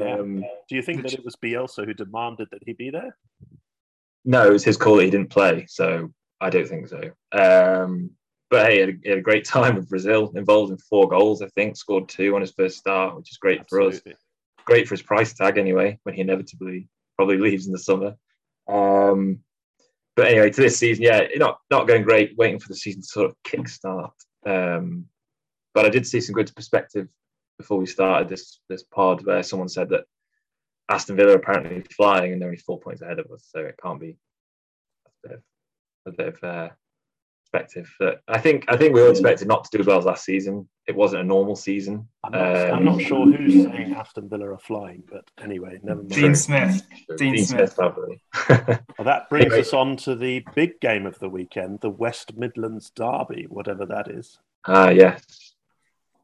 Um, 0.00 0.40
Do 0.68 0.76
you 0.76 0.82
think 0.82 1.02
that 1.02 1.14
it 1.14 1.24
was 1.24 1.36
Bielsa 1.36 1.84
who 1.86 1.94
demanded 1.94 2.48
that 2.50 2.62
he 2.66 2.72
be 2.74 2.90
there? 2.90 3.16
No, 4.24 4.48
it 4.48 4.52
was 4.52 4.64
his 4.64 4.76
call 4.76 4.96
that 4.96 5.04
he 5.04 5.10
didn't 5.10 5.30
play, 5.30 5.66
so 5.68 6.12
I 6.40 6.50
don't 6.50 6.68
think 6.68 6.88
so. 6.88 7.10
Um, 7.32 8.10
but 8.50 8.66
hey, 8.66 8.74
he 8.74 8.80
had, 8.80 8.88
a, 8.88 8.92
he 9.02 9.08
had 9.10 9.18
a 9.18 9.22
great 9.22 9.44
time 9.44 9.74
with 9.74 9.88
Brazil, 9.88 10.32
involved 10.36 10.70
in 10.70 10.78
four 10.78 11.08
goals, 11.08 11.42
I 11.42 11.48
think, 11.48 11.76
scored 11.76 12.08
two 12.08 12.34
on 12.34 12.40
his 12.40 12.52
first 12.52 12.78
start, 12.78 13.16
which 13.16 13.30
is 13.30 13.38
great 13.38 13.68
for 13.68 13.82
us. 13.82 14.00
Great 14.64 14.88
for 14.88 14.94
his 14.94 15.02
price 15.02 15.32
tag 15.32 15.58
anyway, 15.58 15.98
when 16.02 16.14
he 16.14 16.22
inevitably 16.22 16.88
probably 17.16 17.36
leaves 17.38 17.66
in 17.66 17.72
the 17.72 17.78
summer. 17.78 18.16
Um, 18.68 19.40
but 20.16 20.28
anyway, 20.28 20.50
to 20.50 20.60
this 20.60 20.78
season, 20.78 21.04
yeah, 21.04 21.26
not 21.36 21.58
not 21.70 21.86
going 21.86 22.02
great. 22.02 22.36
Waiting 22.36 22.58
for 22.58 22.68
the 22.68 22.74
season 22.74 23.02
to 23.02 23.06
sort 23.06 23.30
of 23.30 23.36
kickstart. 23.46 24.12
Um, 24.44 25.06
but 25.74 25.84
I 25.84 25.90
did 25.90 26.06
see 26.06 26.20
some 26.20 26.34
good 26.34 26.54
perspective 26.56 27.08
before 27.58 27.78
we 27.78 27.86
started 27.86 28.28
this 28.28 28.60
this 28.68 28.82
pod, 28.82 29.24
where 29.24 29.42
someone 29.42 29.68
said 29.68 29.90
that 29.90 30.04
Aston 30.88 31.16
Villa 31.16 31.32
are 31.32 31.36
apparently 31.36 31.82
flying 31.94 32.32
and 32.32 32.40
they're 32.40 32.48
only 32.48 32.58
four 32.58 32.80
points 32.80 33.02
ahead 33.02 33.18
of 33.18 33.30
us, 33.30 33.48
so 33.54 33.60
it 33.60 33.78
can't 33.82 34.00
be 34.00 34.16
a 35.06 35.28
bit 35.28 35.32
of, 35.36 35.42
a 36.06 36.16
bit 36.16 36.28
of 36.28 36.44
uh, 36.44 36.68
perspective. 37.58 37.94
But 37.98 38.22
I 38.28 38.38
think 38.38 38.64
I 38.68 38.76
think 38.76 38.94
we 38.94 39.02
all 39.02 39.10
expected 39.10 39.48
not 39.48 39.64
to 39.64 39.70
do 39.76 39.80
as 39.80 39.86
well 39.86 39.98
as 39.98 40.04
last 40.04 40.24
season. 40.24 40.68
It 40.86 40.94
wasn't 40.94 41.22
a 41.22 41.24
normal 41.24 41.56
season. 41.56 42.06
I'm 42.24 42.32
not, 42.32 42.42
I'm 42.56 42.84
not 42.84 42.94
Um, 42.94 43.00
sure 43.00 43.26
who's 43.26 43.64
saying 43.64 43.94
Aston 43.94 44.28
Villa 44.28 44.52
are 44.52 44.58
flying, 44.58 45.02
but 45.10 45.24
anyway, 45.42 45.80
never 45.82 46.00
mind. 46.00 46.10
Dean 46.10 46.34
Smith. 46.34 46.82
Dean, 47.16 47.34
Dean 47.34 47.44
Smith, 47.44 47.72
Smith. 47.72 47.76
probably. 47.76 48.20
Well, 48.48 49.04
that 49.04 49.28
brings 49.28 49.46
Anyway. 49.46 49.60
us 49.60 49.72
on 49.72 49.96
to 49.98 50.14
the 50.14 50.44
big 50.54 50.78
game 50.80 51.04
of 51.06 51.18
the 51.18 51.28
weekend, 51.28 51.80
the 51.80 51.90
West 51.90 52.36
Midlands 52.36 52.90
Derby, 52.90 53.46
whatever 53.48 53.84
that 53.86 54.08
is, 54.08 54.38
Ah, 54.66 54.90
yeah. 54.90 55.18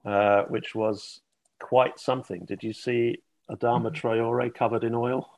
uh, 0.04 0.42
which 0.44 0.74
was 0.76 1.20
quite 1.60 1.98
something. 1.98 2.44
Did 2.44 2.62
you 2.62 2.72
see 2.72 3.18
Adama 3.50 3.90
Traore 3.92 4.54
covered 4.54 4.84
in 4.84 4.94
oil? 4.94 5.28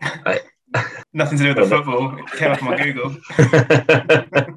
Nothing 1.14 1.38
to 1.38 1.44
do 1.44 1.48
with 1.60 1.68
the 1.70 1.76
football. 1.76 2.18
It 2.18 2.26
came 2.32 2.52
up 2.52 2.62
on 2.62 2.70
my 2.70 2.76
Google. 2.76 3.16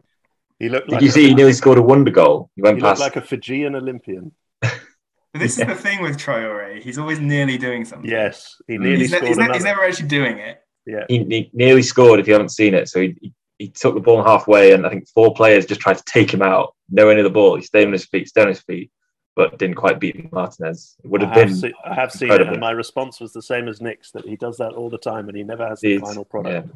Did 0.59 0.65
He 0.65 0.69
looked 0.69 0.89
like 0.89 1.01
you 1.01 1.09
a, 1.09 1.12
see 1.12 1.27
he 1.27 1.33
nearly 1.35 1.53
scored 1.53 1.77
a 1.77 1.81
wonder 1.81 2.12
goal? 2.12 2.50
He 2.55 2.62
went 2.62 2.77
he 2.77 2.81
looked 2.81 3.00
past. 3.00 3.01
like 3.01 3.15
a 3.15 3.21
Fijian 3.21 3.75
Olympian. 3.75 4.31
But 4.62 4.79
this 5.33 5.59
is 5.59 5.67
the 5.67 5.75
thing 5.75 6.01
with 6.01 6.17
Traore. 6.17 6.81
He's 6.81 6.97
always 6.97 7.19
nearly 7.19 7.57
doing 7.57 7.83
something. 7.85 8.09
Yes, 8.09 8.55
he 8.67 8.77
nearly 8.77 9.00
He's, 9.00 9.12
ne- 9.12 9.17
scored 9.17 9.27
he's, 9.29 9.38
ne- 9.38 9.53
he's 9.53 9.63
never 9.63 9.83
actually 9.83 10.07
doing 10.07 10.38
it. 10.38 10.62
Yeah, 10.85 11.03
he, 11.09 11.17
he 11.25 11.50
nearly 11.53 11.81
scored 11.81 12.19
if 12.19 12.27
you 12.27 12.33
haven't 12.33 12.50
seen 12.50 12.74
it. 12.74 12.88
So 12.88 13.01
he, 13.01 13.15
he, 13.21 13.33
he 13.57 13.67
took 13.69 13.95
the 13.95 14.00
ball 14.01 14.24
halfway, 14.24 14.71
and 14.74 14.85
I 14.85 14.89
think 14.89 15.07
four 15.09 15.33
players 15.33 15.65
just 15.65 15.81
tried 15.81 15.97
to 15.97 16.03
take 16.05 16.33
him 16.33 16.41
out. 16.41 16.75
No 16.89 17.09
end 17.09 17.19
of 17.19 17.24
the 17.25 17.29
ball. 17.31 17.55
He 17.55 17.63
stayed 17.63 17.88
on 17.88 17.91
his 17.93 18.05
feet, 18.05 18.27
stayed 18.29 18.43
on 18.43 18.47
his 18.50 18.62
feet, 18.62 18.91
but 19.35 19.57
didn't 19.57 19.75
quite 19.77 20.00
beat 20.00 20.31
Martinez. 20.31 20.95
It 21.03 21.09
would 21.09 21.21
have 21.21 21.31
I 21.31 21.39
have, 21.39 21.47
been. 21.47 21.55
se- 21.57 21.74
I 21.83 21.93
have 21.95 22.12
seen 22.12 22.29
it, 22.29 22.31
incredible. 22.33 22.53
and 22.53 22.62
my 22.62 22.71
response 22.71 23.19
was 23.19 23.33
the 23.33 23.41
same 23.41 23.67
as 23.67 23.81
Nick's 23.81 24.12
that 24.12 24.25
he 24.25 24.35
does 24.35 24.57
that 24.57 24.74
all 24.74 24.89
the 24.89 24.97
time, 25.00 25.27
and 25.27 25.35
he 25.35 25.43
never 25.43 25.67
has 25.67 25.81
the 25.81 25.89
He's- 25.97 26.01
final 26.01 26.24
product. 26.24 26.69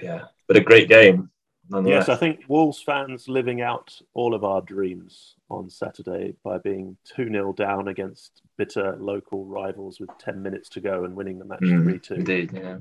Yeah. 0.00 0.02
yeah, 0.02 0.24
but 0.48 0.56
a 0.56 0.60
great 0.60 0.88
game. 0.88 1.30
Nonetheless. 1.70 2.08
Yes, 2.08 2.16
I 2.16 2.18
think 2.18 2.40
Wolves 2.48 2.82
fans 2.82 3.28
living 3.28 3.60
out 3.62 3.96
all 4.12 4.34
of 4.34 4.42
our 4.42 4.60
dreams 4.60 5.36
on 5.48 5.70
Saturday 5.70 6.34
by 6.44 6.58
being 6.58 6.96
2 7.14 7.30
0 7.30 7.52
down 7.52 7.88
against 7.88 8.42
bitter 8.58 8.96
local 8.98 9.44
rivals 9.44 10.00
with 10.00 10.10
10 10.18 10.42
minutes 10.42 10.68
to 10.70 10.80
go 10.80 11.04
and 11.04 11.14
winning 11.14 11.38
the 11.38 11.44
match 11.44 11.60
Mm, 11.60 11.84
3 11.84 11.98
2. 12.00 12.14
Indeed, 12.14 12.50
yeah. 12.52 12.78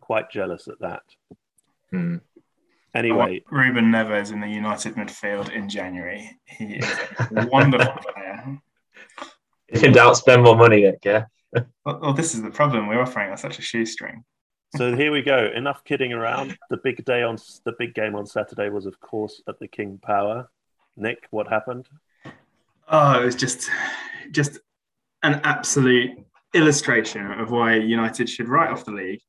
Quite 0.00 0.30
jealous 0.30 0.68
at 0.68 0.78
that. 0.80 1.02
Mm. 1.92 2.20
Anyway, 2.94 3.42
Ruben 3.50 3.86
Neves 3.90 4.32
in 4.32 4.40
the 4.40 4.48
United 4.48 4.94
midfield 4.94 5.50
in 5.50 5.68
January. 5.68 6.30
He 6.44 6.74
is 6.76 6.98
a 7.18 7.46
wonderful 7.46 7.92
player. 8.14 8.60
If 9.68 9.82
In 9.82 9.92
doubt, 9.92 10.16
spend 10.16 10.42
more 10.42 10.56
money, 10.56 10.92
yeah. 11.02 11.24
Well, 11.52 11.98
well, 12.00 12.12
this 12.12 12.34
is 12.34 12.42
the 12.42 12.50
problem. 12.50 12.86
We're 12.86 13.00
offering 13.00 13.36
such 13.36 13.58
a 13.58 13.62
shoestring. 13.62 14.24
So 14.76 14.96
here 14.96 15.12
we 15.12 15.22
go. 15.22 15.50
Enough 15.54 15.84
kidding 15.84 16.12
around. 16.12 16.56
The 16.70 16.78
big 16.78 17.04
day 17.04 17.22
on 17.22 17.38
the 17.64 17.74
big 17.78 17.94
game 17.94 18.14
on 18.14 18.26
Saturday 18.26 18.68
was, 18.68 18.86
of 18.86 19.00
course, 19.00 19.42
at 19.48 19.58
the 19.58 19.68
King 19.68 19.98
Power. 20.02 20.50
Nick, 20.96 21.26
what 21.30 21.48
happened? 21.48 21.88
Oh, 22.88 23.20
it 23.20 23.24
was 23.24 23.36
just, 23.36 23.70
just 24.30 24.58
an 25.22 25.40
absolute 25.44 26.10
illustration 26.54 27.30
of 27.32 27.50
why 27.50 27.76
United 27.76 28.28
should 28.28 28.48
write 28.48 28.70
off 28.70 28.84
the 28.84 28.90
league 28.90 29.22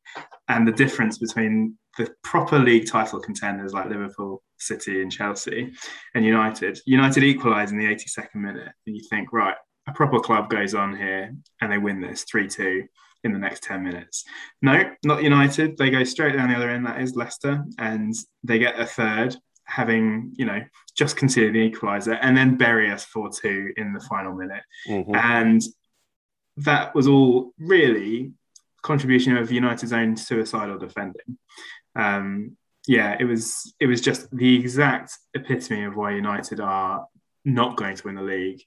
and 0.50 0.67
the 0.67 0.71
difference 0.71 1.17
between 1.17 1.77
the 1.97 2.09
proper 2.23 2.59
league 2.59 2.88
title 2.88 3.19
contenders 3.19 3.73
like 3.73 3.88
Liverpool, 3.88 4.43
City, 4.57 5.01
and 5.01 5.12
Chelsea, 5.12 5.71
and 6.15 6.25
United. 6.25 6.79
United 6.85 7.23
equalise 7.23 7.71
in 7.71 7.77
the 7.77 7.85
82nd 7.85 8.35
minute, 8.35 8.71
and 8.88 8.95
you 8.95 9.03
think, 9.09 9.31
right, 9.31 9.55
a 9.88 9.93
proper 9.93 10.19
club 10.19 10.50
goes 10.50 10.73
on 10.73 10.95
here 10.95 11.33
and 11.62 11.71
they 11.71 11.77
win 11.77 12.01
this 12.01 12.23
3 12.23 12.47
2 12.47 12.83
in 13.23 13.33
the 13.33 13.39
next 13.39 13.63
10 13.63 13.83
minutes. 13.83 14.25
No, 14.61 14.83
not 15.03 15.23
United. 15.23 15.77
They 15.77 15.89
go 15.89 16.03
straight 16.03 16.35
down 16.35 16.49
the 16.49 16.55
other 16.55 16.69
end, 16.69 16.85
that 16.85 17.01
is 17.01 17.15
Leicester, 17.15 17.63
and 17.77 18.13
they 18.43 18.59
get 18.59 18.79
a 18.79 18.85
third, 18.85 19.35
having, 19.65 20.33
you 20.35 20.45
know, 20.45 20.61
just 20.95 21.15
conceded 21.15 21.53
the 21.53 21.69
equaliser, 21.71 22.17
and 22.21 22.35
then 22.35 22.57
bury 22.57 22.91
us 22.91 23.05
4 23.05 23.29
2 23.29 23.73
in 23.77 23.93
the 23.93 24.01
final 24.01 24.35
minute. 24.35 24.63
Mhm. 24.87 25.15
And 25.15 25.61
that 26.57 26.93
was 26.93 27.07
all 27.07 27.53
really 27.57 28.33
contribution 28.81 29.37
of 29.37 29.51
United's 29.51 29.93
own 29.93 30.15
suicidal 30.17 30.77
defending. 30.77 31.37
Um, 31.95 32.57
yeah, 32.85 33.15
it 33.19 33.23
was 33.23 33.73
it 33.79 33.87
was 33.87 34.01
just 34.01 34.29
the 34.35 34.59
exact 34.59 35.17
epitome 35.33 35.85
of 35.85 35.95
why 35.95 36.11
United 36.11 36.59
are 36.59 37.07
not 37.45 37.77
going 37.77 37.95
to 37.95 38.03
win 38.05 38.15
the 38.15 38.21
league. 38.21 38.61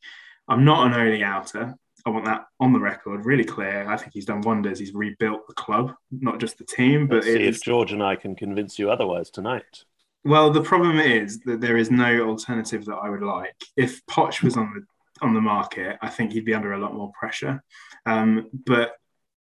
I'm 0.49 0.65
not 0.65 0.87
an 0.87 0.95
early 0.95 1.23
outer. 1.23 1.75
I 2.07 2.11
want 2.11 2.25
that 2.27 2.47
on 2.61 2.73
the 2.73 2.79
record, 2.79 3.27
really 3.27 3.45
clear. 3.45 3.87
I 3.89 3.97
think 3.97 4.13
he's 4.15 4.27
done 4.27 4.41
wonders. 4.43 4.79
He's 4.79 4.95
rebuilt 4.95 5.49
the 5.49 5.55
club, 5.55 5.93
not 6.13 6.39
just 6.39 6.57
the 6.57 6.65
team, 6.65 7.09
but 7.09 7.25
see 7.25 7.43
if 7.43 7.61
George 7.63 7.93
and 7.93 8.03
I 8.03 8.15
can 8.15 8.37
convince 8.37 8.79
you 8.79 8.91
otherwise 8.91 9.29
tonight. 9.29 9.85
well, 10.25 10.51
the 10.53 10.63
problem 10.63 11.01
is 11.01 11.41
that 11.41 11.61
there 11.61 11.77
is 11.77 11.91
no 11.91 12.29
alternative 12.29 12.85
that 12.85 12.95
I 12.95 13.11
would 13.11 13.23
like. 13.23 13.57
If 13.77 14.07
Poch 14.07 14.43
was 14.43 14.57
on 14.57 14.73
the 14.75 14.87
on 15.21 15.35
the 15.35 15.41
market, 15.41 15.97
I 16.01 16.09
think 16.09 16.33
he'd 16.33 16.45
be 16.45 16.55
under 16.55 16.75
a 16.75 16.79
lot 16.79 16.95
more 16.95 17.11
pressure. 17.19 17.63
Um, 18.05 18.51
but 18.53 18.93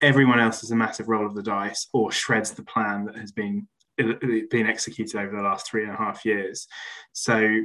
everyone 0.00 0.40
else 0.40 0.62
is 0.62 0.70
a 0.70 0.76
massive 0.76 1.08
roll 1.08 1.26
of 1.26 1.34
the 1.34 1.42
dice 1.42 1.88
or 1.92 2.12
shreds 2.12 2.52
the 2.52 2.62
plan 2.62 3.04
that 3.06 3.16
has 3.16 3.32
been 3.32 3.68
been 3.96 4.66
executed 4.66 5.18
over 5.18 5.34
the 5.34 5.42
last 5.42 5.68
three 5.68 5.84
and 5.84 5.92
a 5.92 5.96
half 5.96 6.24
years. 6.24 6.68
So 7.12 7.60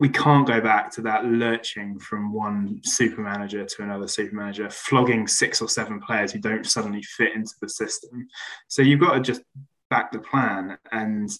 we 0.00 0.08
can't 0.08 0.46
go 0.46 0.62
back 0.62 0.90
to 0.90 1.02
that 1.02 1.26
lurching 1.26 1.98
from 1.98 2.32
one 2.32 2.80
super 2.82 3.20
manager 3.20 3.66
to 3.66 3.82
another 3.82 4.08
super 4.08 4.34
manager, 4.34 4.68
flogging 4.70 5.28
six 5.28 5.60
or 5.60 5.68
seven 5.68 6.00
players 6.00 6.32
who 6.32 6.38
don't 6.38 6.66
suddenly 6.66 7.02
fit 7.02 7.34
into 7.34 7.54
the 7.60 7.68
system. 7.68 8.26
So 8.66 8.80
you've 8.80 9.00
got 9.00 9.12
to 9.12 9.20
just 9.20 9.42
back 9.90 10.10
the 10.10 10.18
plan 10.18 10.78
and 10.90 11.30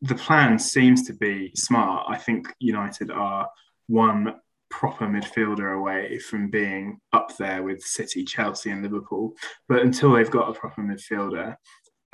the 0.00 0.14
plan 0.14 0.58
seems 0.58 1.06
to 1.06 1.12
be 1.12 1.52
smart. 1.54 2.06
I 2.08 2.16
think 2.16 2.48
United 2.60 3.10
are 3.10 3.46
one 3.88 4.36
proper 4.70 5.06
midfielder 5.06 5.76
away 5.76 6.18
from 6.18 6.48
being 6.48 6.98
up 7.12 7.36
there 7.36 7.62
with 7.62 7.82
City, 7.82 8.24
Chelsea, 8.24 8.70
and 8.70 8.82
Liverpool. 8.82 9.34
But 9.68 9.82
until 9.82 10.12
they've 10.12 10.30
got 10.30 10.48
a 10.48 10.58
proper 10.58 10.80
midfielder 10.80 11.56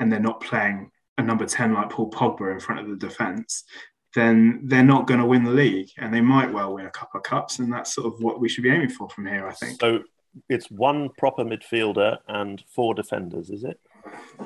and 0.01 0.11
they're 0.11 0.19
not 0.19 0.41
playing 0.41 0.91
a 1.17 1.23
number 1.23 1.45
10 1.45 1.73
like 1.73 1.89
Paul 1.89 2.11
Pogba 2.11 2.51
in 2.51 2.59
front 2.59 2.81
of 2.81 2.89
the 2.89 3.07
defence, 3.07 3.63
then 4.15 4.61
they're 4.63 4.83
not 4.83 5.07
going 5.07 5.19
to 5.19 5.25
win 5.25 5.43
the 5.43 5.51
league. 5.51 5.89
And 5.97 6.13
they 6.13 6.21
might 6.21 6.51
well 6.51 6.73
win 6.73 6.85
a 6.85 6.91
couple 6.91 7.17
of 7.19 7.23
cups. 7.23 7.59
And 7.59 7.71
that's 7.71 7.93
sort 7.93 8.07
of 8.13 8.21
what 8.21 8.39
we 8.39 8.49
should 8.49 8.63
be 8.63 8.69
aiming 8.71 8.89
for 8.89 9.09
from 9.09 9.25
here, 9.27 9.47
I 9.47 9.53
think. 9.53 9.79
So 9.79 9.99
it's 10.49 10.69
one 10.71 11.09
proper 11.17 11.43
midfielder 11.43 12.17
and 12.27 12.63
four 12.73 12.93
defenders, 12.93 13.49
is 13.49 13.63
it? 13.63 13.79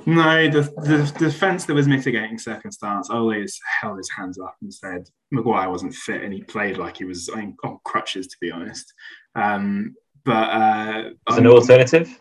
No, 0.06 0.50
the, 0.50 0.62
the 0.84 1.14
defence 1.20 1.66
that 1.66 1.74
was 1.76 1.88
mitigating 1.88 2.38
circumstance 2.40 3.10
always 3.10 3.58
held 3.82 3.98
his 3.98 4.10
hands 4.10 4.40
up 4.40 4.56
and 4.62 4.74
said 4.74 5.08
Maguire 5.32 5.70
wasn't 5.70 5.94
fit 5.94 6.24
and 6.24 6.34
he 6.34 6.42
played 6.44 6.78
like 6.78 6.98
he 6.98 7.06
was 7.06 7.30
I 7.34 7.38
mean, 7.38 7.56
on 7.64 7.78
crutches, 7.86 8.28
to 8.28 8.36
be 8.42 8.52
honest. 8.52 8.92
Um, 9.36 9.96
but 10.26 10.50
uh, 10.50 11.10
As 11.30 11.38
an 11.38 11.48
alternative? 11.48 12.20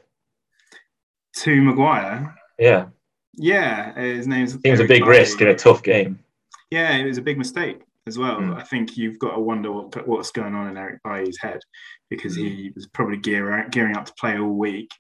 to 1.36 1.62
Maguire, 1.62 2.34
Yeah. 2.58 2.86
yeah, 3.34 3.94
his 3.98 4.26
name's 4.28 4.52
Seems 4.60 4.80
a 4.80 4.84
big 4.84 5.02
Bailly. 5.02 5.18
risk 5.18 5.40
in 5.40 5.48
a 5.48 5.54
tough 5.54 5.82
game. 5.82 6.18
Yeah, 6.72 6.96
it 6.96 7.04
was 7.04 7.18
a 7.18 7.22
big 7.22 7.36
mistake 7.36 7.82
as 8.06 8.16
well. 8.16 8.38
Mm. 8.38 8.56
I 8.56 8.62
think 8.62 8.96
you've 8.96 9.18
got 9.18 9.34
to 9.34 9.40
wonder 9.40 9.70
what, 9.70 10.08
what's 10.08 10.30
going 10.30 10.54
on 10.54 10.68
in 10.68 10.78
Eric 10.78 11.02
Bailly's 11.04 11.38
head 11.38 11.60
because 12.08 12.34
he 12.34 12.72
was 12.74 12.86
probably 12.86 13.18
gear, 13.18 13.68
gearing 13.70 13.94
up 13.94 14.06
to 14.06 14.14
play 14.18 14.38
all 14.38 14.54
week. 14.54 14.90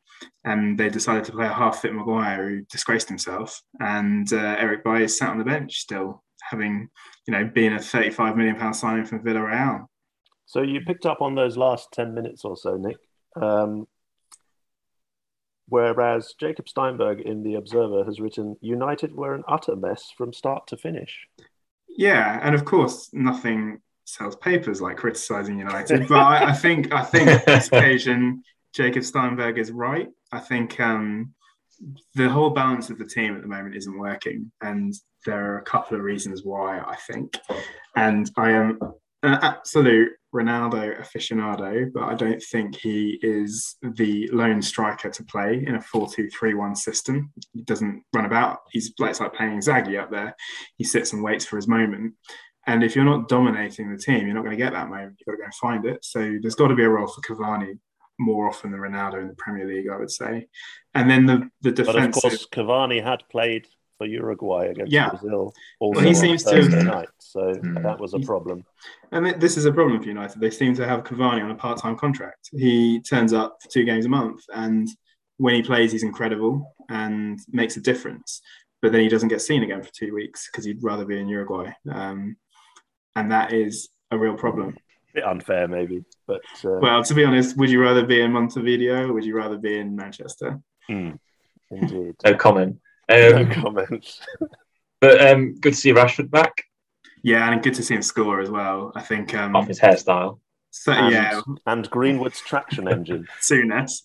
And 0.44 0.78
they 0.78 0.90
decided 0.90 1.24
to 1.24 1.32
play 1.32 1.46
a 1.46 1.52
half 1.52 1.80
fit 1.80 1.94
Maguire 1.94 2.46
who 2.46 2.60
disgraced 2.70 3.08
himself. 3.08 3.58
And 3.80 4.30
uh, 4.34 4.56
Eric 4.58 4.84
Bailly 4.84 5.08
sat 5.08 5.30
on 5.30 5.38
the 5.38 5.44
bench 5.44 5.78
still, 5.78 6.22
having, 6.42 6.90
you 7.26 7.32
know, 7.32 7.46
been 7.46 7.72
a 7.72 7.78
£35 7.78 8.36
million 8.36 8.74
signing 8.74 9.06
from 9.06 9.24
Villarreal. 9.24 9.86
So 10.44 10.60
you 10.60 10.82
picked 10.82 11.06
up 11.06 11.22
on 11.22 11.34
those 11.34 11.56
last 11.56 11.88
10 11.94 12.12
minutes 12.12 12.44
or 12.44 12.54
so, 12.54 12.76
Nick. 12.76 12.98
Um, 13.40 13.86
whereas 15.68 16.34
Jacob 16.38 16.68
Steinberg 16.68 17.22
in 17.22 17.42
The 17.42 17.54
Observer 17.54 18.04
has 18.04 18.20
written 18.20 18.56
United 18.60 19.14
were 19.14 19.34
an 19.34 19.44
utter 19.48 19.74
mess 19.74 20.10
from 20.14 20.34
start 20.34 20.66
to 20.66 20.76
finish. 20.76 21.26
Yeah, 21.96 22.40
and 22.42 22.54
of 22.54 22.64
course, 22.64 23.10
nothing 23.12 23.80
sells 24.04 24.36
papers 24.36 24.80
like 24.80 24.96
criticizing 24.96 25.58
United. 25.58 26.08
but 26.08 26.18
I, 26.18 26.50
I 26.50 26.52
think 26.52 26.92
I 26.92 27.02
think 27.02 27.28
on 27.28 27.40
this 27.46 27.66
occasion, 27.72 28.42
Jacob 28.74 29.04
Steinberg 29.04 29.58
is 29.58 29.70
right. 29.70 30.08
I 30.32 30.40
think 30.40 30.80
um, 30.80 31.34
the 32.14 32.28
whole 32.28 32.50
balance 32.50 32.90
of 32.90 32.98
the 32.98 33.04
team 33.04 33.36
at 33.36 33.42
the 33.42 33.48
moment 33.48 33.76
isn't 33.76 33.98
working, 33.98 34.50
and 34.60 34.94
there 35.26 35.52
are 35.54 35.58
a 35.58 35.64
couple 35.64 35.96
of 35.96 36.02
reasons 36.02 36.42
why. 36.44 36.78
I 36.80 36.96
think, 37.06 37.38
and 37.96 38.30
I 38.36 38.50
am 38.50 38.78
an 39.22 39.38
absolute 39.42 40.12
Ronaldo 40.34 40.98
aficionado, 41.00 41.92
but 41.92 42.04
I 42.04 42.14
don't 42.14 42.42
think 42.42 42.76
he 42.76 43.18
is 43.22 43.76
the 43.82 44.28
lone 44.32 44.62
striker 44.62 45.10
to 45.10 45.24
play 45.24 45.62
in 45.66 45.74
a 45.74 45.78
4-2-3-1 45.78 46.76
system. 46.76 47.32
He 47.52 47.62
doesn't 47.62 48.02
run 48.14 48.24
about. 48.24 48.60
He's 48.70 48.92
like, 48.98 49.10
it's 49.10 49.20
like 49.20 49.34
playing 49.34 49.60
Zaggy 49.60 50.00
up 50.00 50.10
there. 50.10 50.34
He 50.76 50.84
sits 50.84 51.12
and 51.12 51.22
waits 51.22 51.44
for 51.44 51.56
his 51.56 51.68
moment. 51.68 52.14
And 52.66 52.82
if 52.82 52.94
you're 52.96 53.04
not 53.04 53.28
dominating 53.28 53.90
the 53.90 53.98
team, 53.98 54.24
you're 54.24 54.34
not 54.34 54.44
going 54.44 54.56
to 54.56 54.62
get 54.62 54.72
that 54.72 54.88
moment. 54.88 55.16
You've 55.18 55.26
got 55.26 55.32
to 55.32 55.38
go 55.38 55.44
and 55.44 55.54
find 55.54 55.84
it. 55.84 56.04
So 56.04 56.38
there's 56.40 56.54
got 56.54 56.68
to 56.68 56.76
be 56.76 56.84
a 56.84 56.88
role 56.88 57.08
for 57.08 57.20
Cavani 57.20 57.78
more 58.18 58.48
often 58.48 58.70
than 58.70 58.80
Ronaldo 58.80 59.20
in 59.20 59.28
the 59.28 59.34
Premier 59.34 59.66
League, 59.66 59.88
I 59.92 59.96
would 59.98 60.10
say. 60.10 60.46
And 60.94 61.10
then 61.10 61.26
the 61.26 61.50
the 61.60 61.72
But 61.84 61.96
of 61.96 62.12
course, 62.12 62.46
Cavani 62.46 63.02
had 63.02 63.24
played 63.30 63.66
for 64.02 64.06
Uruguay 64.06 64.66
against 64.66 64.92
Yeah. 64.92 65.10
Brazil 65.10 65.54
also 65.80 65.96
Well, 65.96 66.00
he 66.04 66.08
on 66.10 66.14
seems 66.14 66.42
to- 66.44 66.50
Thursday 66.50 66.82
night. 66.82 67.08
So 67.18 67.54
Hmm. 67.54 67.74
that 67.82 67.98
was 68.00 68.14
a 68.14 68.18
problem. 68.20 68.64
And 69.12 69.26
this 69.40 69.56
is 69.56 69.64
a 69.64 69.72
problem 69.72 70.00
for 70.02 70.08
United. 70.08 70.40
They 70.40 70.50
seem 70.50 70.74
to 70.74 70.86
have 70.86 71.04
Cavani 71.04 71.42
on 71.42 71.50
a 71.50 71.54
part-time 71.54 71.96
contract. 71.96 72.50
He 72.52 73.00
turns 73.00 73.32
up 73.32 73.58
for 73.62 73.68
two 73.70 73.84
games 73.84 74.04
a 74.06 74.08
month, 74.08 74.42
and 74.52 74.88
when 75.38 75.54
he 75.54 75.62
plays, 75.62 75.92
he's 75.92 76.02
incredible 76.02 76.74
and 76.90 77.38
makes 77.50 77.76
a 77.76 77.80
difference. 77.80 78.42
But 78.80 78.92
then 78.92 79.00
he 79.02 79.08
doesn't 79.08 79.28
get 79.28 79.40
seen 79.40 79.62
again 79.62 79.82
for 79.82 79.90
two 79.92 80.12
weeks 80.14 80.48
because 80.50 80.64
he'd 80.64 80.82
rather 80.82 81.04
be 81.04 81.18
in 81.18 81.28
Uruguay, 81.28 81.72
um, 81.90 82.36
and 83.16 83.30
that 83.30 83.52
is 83.52 83.88
a 84.10 84.18
real 84.18 84.34
problem. 84.36 84.76
bit 85.14 85.24
unfair, 85.24 85.68
maybe. 85.68 86.02
But 86.26 86.40
uh, 86.64 86.78
Well, 86.80 87.02
to 87.04 87.14
be 87.14 87.22
honest, 87.24 87.56
would 87.58 87.68
you 87.70 87.80
rather 87.82 88.04
be 88.04 88.22
in 88.22 88.32
Montevideo 88.32 89.08
or 89.08 89.12
would 89.12 89.26
you 89.26 89.36
rather 89.36 89.58
be 89.58 89.78
in 89.78 89.94
Manchester? 89.94 90.58
hmm, 90.88 91.10
indeed. 91.70 92.14
No 92.24 92.34
comment. 92.34 92.80
No 93.10 93.36
Um, 93.36 93.50
comments. 93.50 94.20
but 95.00 95.20
um, 95.28 95.54
good 95.60 95.74
to 95.74 95.78
see 95.78 95.92
Rashford 95.92 96.30
back 96.30 96.62
Yeah, 97.22 97.50
and 97.50 97.62
good 97.62 97.74
to 97.74 97.82
see 97.82 97.94
him 97.94 98.02
score 98.02 98.40
as 98.40 98.50
well. 98.50 98.92
I 98.94 99.02
think. 99.02 99.34
Um, 99.34 99.54
off 99.56 99.66
his 99.68 99.80
hairstyle. 99.80 100.38
so, 100.70 100.92
And, 100.92 101.12
yeah, 101.12 101.40
and 101.66 101.88
Greenwood's 101.90 102.40
traction 102.40 102.88
engine. 102.88 103.26
Souness. 103.42 104.00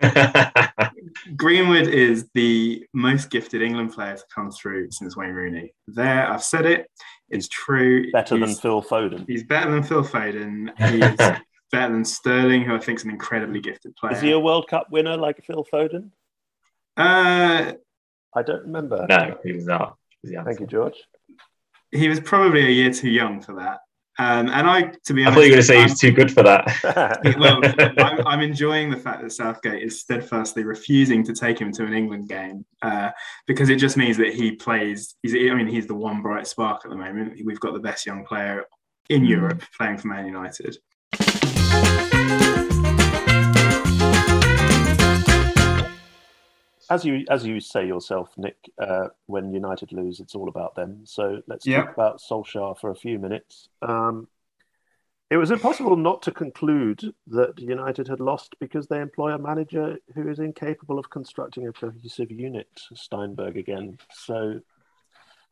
Greenwood 1.36 1.86
is 1.88 2.28
the 2.34 2.84
most 2.92 3.30
gifted 3.30 3.62
England 3.62 3.92
player 3.92 4.16
to 4.16 4.24
come 4.34 4.50
through 4.50 4.90
since 4.90 5.16
Wayne 5.16 5.30
Rooney. 5.34 5.72
There, 5.86 6.26
I've 6.30 6.42
said 6.42 6.66
it. 6.66 6.90
It's 7.28 7.48
true. 7.48 8.10
Better 8.12 8.38
than 8.38 8.54
Phil 8.54 8.82
Foden. 8.82 9.24
He's 9.28 9.44
better 9.44 9.70
than 9.70 9.82
Phil 9.82 10.02
Foden. 10.04 10.70
He's 10.78 11.16
better 11.70 11.92
than 11.92 12.04
Sterling, 12.04 12.62
who 12.64 12.74
I 12.74 12.78
think 12.78 12.98
is 12.98 13.04
an 13.04 13.10
incredibly 13.10 13.60
gifted 13.60 13.94
player. 13.96 14.12
Is 14.14 14.20
he 14.20 14.32
a 14.32 14.38
World 14.40 14.66
Cup 14.68 14.88
winner 14.90 15.16
like 15.16 15.42
Phil 15.44 15.66
Foden? 15.72 16.10
uh, 16.96 17.72
I 18.34 18.42
don't 18.42 18.62
remember. 18.62 19.06
no, 19.08 19.38
he 19.44 19.52
was 19.52 19.66
not. 19.66 19.96
Was 20.22 20.32
Thank 20.44 20.60
you, 20.60 20.66
George. 20.66 20.94
he 21.90 22.08
was 22.08 22.20
probably 22.20 22.64
a 22.66 22.70
year 22.70 22.92
too 22.92 23.10
young 23.10 23.40
for 23.40 23.54
that. 23.56 23.80
Um, 24.18 24.48
and 24.50 24.68
I, 24.68 24.92
to 25.06 25.14
be 25.14 25.24
honest, 25.24 25.32
I 25.32 25.34
thought 25.34 25.40
you 25.40 25.50
were 25.50 25.54
going 25.54 25.56
to 25.56 25.62
say 25.62 25.74
he 25.74 25.80
I'm- 25.80 25.88
was 25.90 25.98
too 25.98 26.12
good 26.12 26.30
for 26.30 26.42
that. 26.42 27.18
well, 27.38 27.60
I'm, 27.98 28.26
I'm 28.26 28.40
enjoying 28.40 28.90
the 28.90 28.96
fact 28.96 29.22
that 29.22 29.32
Southgate 29.32 29.82
is 29.82 30.00
steadfastly 30.00 30.64
refusing 30.64 31.24
to 31.24 31.32
take 31.32 31.58
him 31.58 31.72
to 31.72 31.84
an 31.84 31.94
England 31.94 32.28
game 32.28 32.64
uh, 32.82 33.10
because 33.46 33.70
it 33.70 33.76
just 33.76 33.96
means 33.96 34.18
that 34.18 34.34
he 34.34 34.52
plays. 34.52 35.14
He's, 35.22 35.34
I 35.34 35.54
mean, 35.54 35.66
he's 35.66 35.86
the 35.86 35.94
one 35.94 36.20
bright 36.22 36.46
spark 36.46 36.82
at 36.84 36.90
the 36.90 36.96
moment. 36.96 37.40
We've 37.44 37.58
got 37.60 37.72
the 37.72 37.80
best 37.80 38.04
young 38.06 38.24
player 38.24 38.64
in 39.08 39.22
Mm. 39.22 39.28
Europe 39.28 39.62
playing 39.76 39.98
for 39.98 40.08
Man 40.08 40.26
United. 40.26 40.76
As 46.92 47.04
you 47.04 47.24
as 47.30 47.46
you 47.46 47.58
say 47.58 47.86
yourself, 47.86 48.28
Nick, 48.36 48.56
uh, 48.78 49.08
when 49.26 49.52
United 49.52 49.92
lose, 49.92 50.20
it's 50.20 50.34
all 50.34 50.48
about 50.48 50.74
them. 50.74 51.06
So 51.06 51.42
let's 51.46 51.66
Yeah. 51.66 51.84
talk 51.84 51.94
about 51.94 52.20
Solskjaer 52.20 52.78
for 52.78 52.90
a 52.90 52.94
few 52.94 53.18
minutes. 53.18 53.68
Um, 53.80 54.28
It 55.30 55.38
was 55.38 55.50
impossible 55.50 55.96
not 55.96 56.20
to 56.24 56.30
conclude 56.30 57.14
that 57.28 57.58
United 57.58 58.06
had 58.06 58.20
lost 58.20 58.54
because 58.60 58.86
they 58.86 59.00
employ 59.00 59.32
a 59.32 59.38
manager 59.38 59.96
who 60.14 60.28
is 60.28 60.38
incapable 60.38 60.98
of 60.98 61.08
constructing 61.08 61.66
a 61.66 61.72
cohesive 61.72 62.30
unit, 62.30 62.68
Steinberg 62.92 63.56
again. 63.56 63.96
So, 64.12 64.60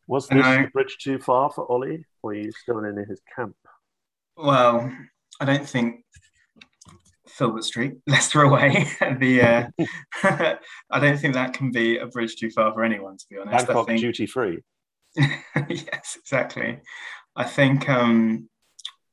was 0.07 0.29
this 0.29 0.47
a 0.47 0.69
bridge 0.75 0.99
too 0.99 1.19
far 1.19 1.51
for 1.51 1.65
Ollie, 1.73 2.05
or 2.23 2.33
are 2.33 2.35
you 2.35 2.53
still 2.53 2.85
in 2.85 2.99
his 2.99 3.23
camp? 3.35 3.57
Well, 4.37 4.93
I 5.41 5.47
don't 5.47 5.67
think 5.67 6.05
Filbert 7.41 7.65
Street, 7.65 7.95
Leicester 8.07 8.43
away. 8.43 8.87
the 9.19 9.43
uh, 9.43 9.69
I 10.91 11.01
don't 11.01 11.19
think 11.19 11.35
that 11.35 11.55
can 11.55 11.71
be 11.71 11.97
a 11.97 12.07
bridge 12.07 12.37
too 12.37 12.51
far 12.51 12.73
for 12.75 12.85
anyone, 12.85 13.17
to 13.17 13.25
be 13.31 13.39
honest. 13.39 13.67
Bangkok 13.67 13.87
think... 13.87 14.01
duty 14.01 14.27
free. 14.27 14.59
yes, 15.17 16.19
exactly. 16.21 16.79
I 17.35 17.45
think 17.45 17.89
um, 17.89 18.49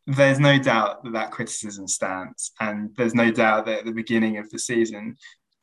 there's 0.05 0.39
no 0.39 0.59
doubt 0.59 1.05
that 1.05 1.13
that 1.13 1.31
criticism 1.31 1.87
stands, 1.87 2.51
and 2.59 2.93
there's 2.97 3.15
no 3.15 3.31
doubt 3.31 3.65
that 3.67 3.79
at 3.79 3.85
the 3.85 3.93
beginning 3.93 4.37
of 4.37 4.49
the 4.49 4.59
season, 4.59 5.15